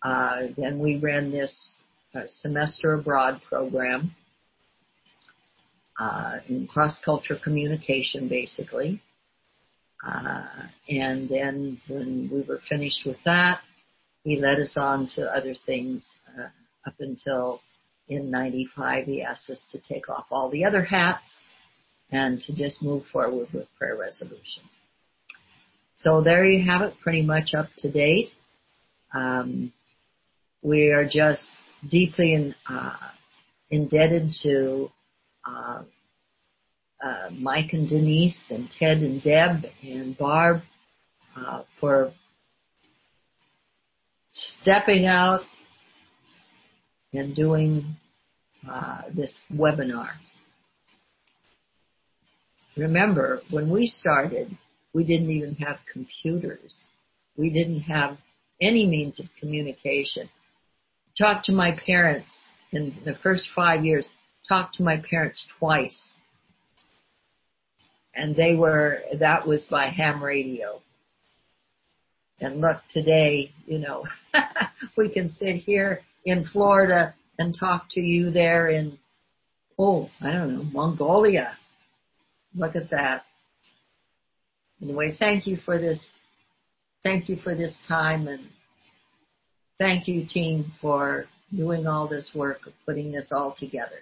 uh, 0.02 0.48
then 0.58 0.80
we 0.80 0.98
ran 0.98 1.32
this 1.32 1.84
uh, 2.16 2.22
semester 2.28 2.94
abroad 2.94 3.42
program 3.50 4.16
uh, 6.00 6.36
in 6.48 6.66
cross-culture 6.68 7.38
communication, 7.44 8.30
basically. 8.30 9.02
Uh, 10.06 10.46
and 10.90 11.28
then 11.28 11.82
when 11.90 12.30
we 12.32 12.42
were 12.42 12.60
finished 12.70 13.06
with 13.06 13.18
that, 13.26 13.60
he 14.24 14.38
led 14.38 14.60
us 14.60 14.76
on 14.78 15.08
to 15.16 15.24
other 15.24 15.56
things 15.66 16.10
uh, 16.40 16.48
up 16.88 16.96
until 17.00 17.60
in 18.08 18.32
95 18.32 19.06
he 19.06 19.22
asked 19.22 19.50
us 19.50 19.64
to 19.72 19.80
take 19.80 20.10
off 20.10 20.26
all 20.32 20.50
the 20.50 20.64
other 20.64 20.84
hats 20.84 21.40
and 22.12 22.42
to 22.42 22.54
just 22.54 22.82
move 22.82 23.04
forward 23.12 23.48
with 23.54 23.68
prayer 23.78 23.98
resolution. 23.98 24.64
So 26.04 26.22
there 26.22 26.46
you 26.46 26.70
have 26.70 26.82
it, 26.82 26.96
pretty 27.02 27.22
much 27.22 27.54
up 27.58 27.70
to 27.78 27.90
date. 27.90 28.32
Um, 29.16 29.72
we 30.62 30.90
are 30.90 31.06
just 31.06 31.42
deeply 31.90 32.34
in, 32.34 32.54
uh, 32.70 32.98
indebted 33.72 34.34
to 34.44 34.90
uh, 35.48 35.84
uh, 37.02 37.30
Mike 37.32 37.70
and 37.72 37.88
Denise 37.88 38.44
and 38.50 38.70
Ted 38.78 38.98
and 38.98 39.24
Deb 39.24 39.64
and 39.82 40.18
Barb 40.18 40.64
uh, 41.38 41.64
for 41.80 42.14
stepping 44.28 45.06
out 45.06 45.44
and 47.14 47.34
doing 47.34 47.96
uh, 48.70 49.04
this 49.16 49.34
webinar. 49.54 50.10
Remember, 52.76 53.40
when 53.50 53.70
we 53.70 53.88
started, 53.88 54.58
we 54.94 55.04
didn't 55.04 55.32
even 55.32 55.56
have 55.56 55.78
computers. 55.92 56.86
We 57.36 57.50
didn't 57.50 57.82
have 57.82 58.18
any 58.62 58.88
means 58.88 59.20
of 59.20 59.26
communication. 59.40 60.30
Talked 61.18 61.46
to 61.46 61.52
my 61.52 61.78
parents 61.86 62.50
in 62.72 62.96
the 63.06 63.16
first 63.22 63.50
five 63.56 63.84
years 63.84 64.08
talked 64.48 64.76
to 64.76 64.84
my 64.84 65.02
parents 65.10 65.46
twice. 65.60 66.18
And 68.16 68.36
they 68.36 68.56
were, 68.56 69.00
that 69.20 69.48
was 69.48 69.64
by 69.70 69.88
ham 69.88 70.24
radio. 70.24 70.82
And 72.40 72.62
look, 72.62 72.78
today, 72.92 73.52
you 73.66 73.80
know, 73.80 74.06
we 74.98 75.12
can 75.12 75.30
sit 75.30 75.58
here 75.58 76.02
in 76.26 76.46
Florida 76.46 77.16
and 77.40 77.56
talk 77.58 77.86
to 77.92 78.02
you 78.02 78.32
there 78.32 78.70
in, 78.70 78.98
oh, 79.80 80.10
I 80.22 80.32
don't 80.32 80.54
know, 80.54 80.64
Mongolia. 80.64 81.58
Look 82.54 82.76
at 82.76 82.92
that. 82.92 83.24
Anyway, 84.84 85.16
thank 85.18 85.48
you 85.48 85.58
for 85.64 85.80
this, 85.80 86.10
thank 87.04 87.30
you 87.30 87.38
for 87.38 87.56
this 87.56 87.80
time 87.88 88.28
and 88.28 88.50
thank 89.80 90.10
you 90.10 90.26
team 90.28 90.74
for 90.82 91.26
doing 91.56 91.88
all 91.88 92.06
this 92.06 92.32
work 92.36 92.68
of 92.68 92.74
putting 92.86 93.10
this 93.10 93.30
all 93.32 93.56
together. 93.58 94.02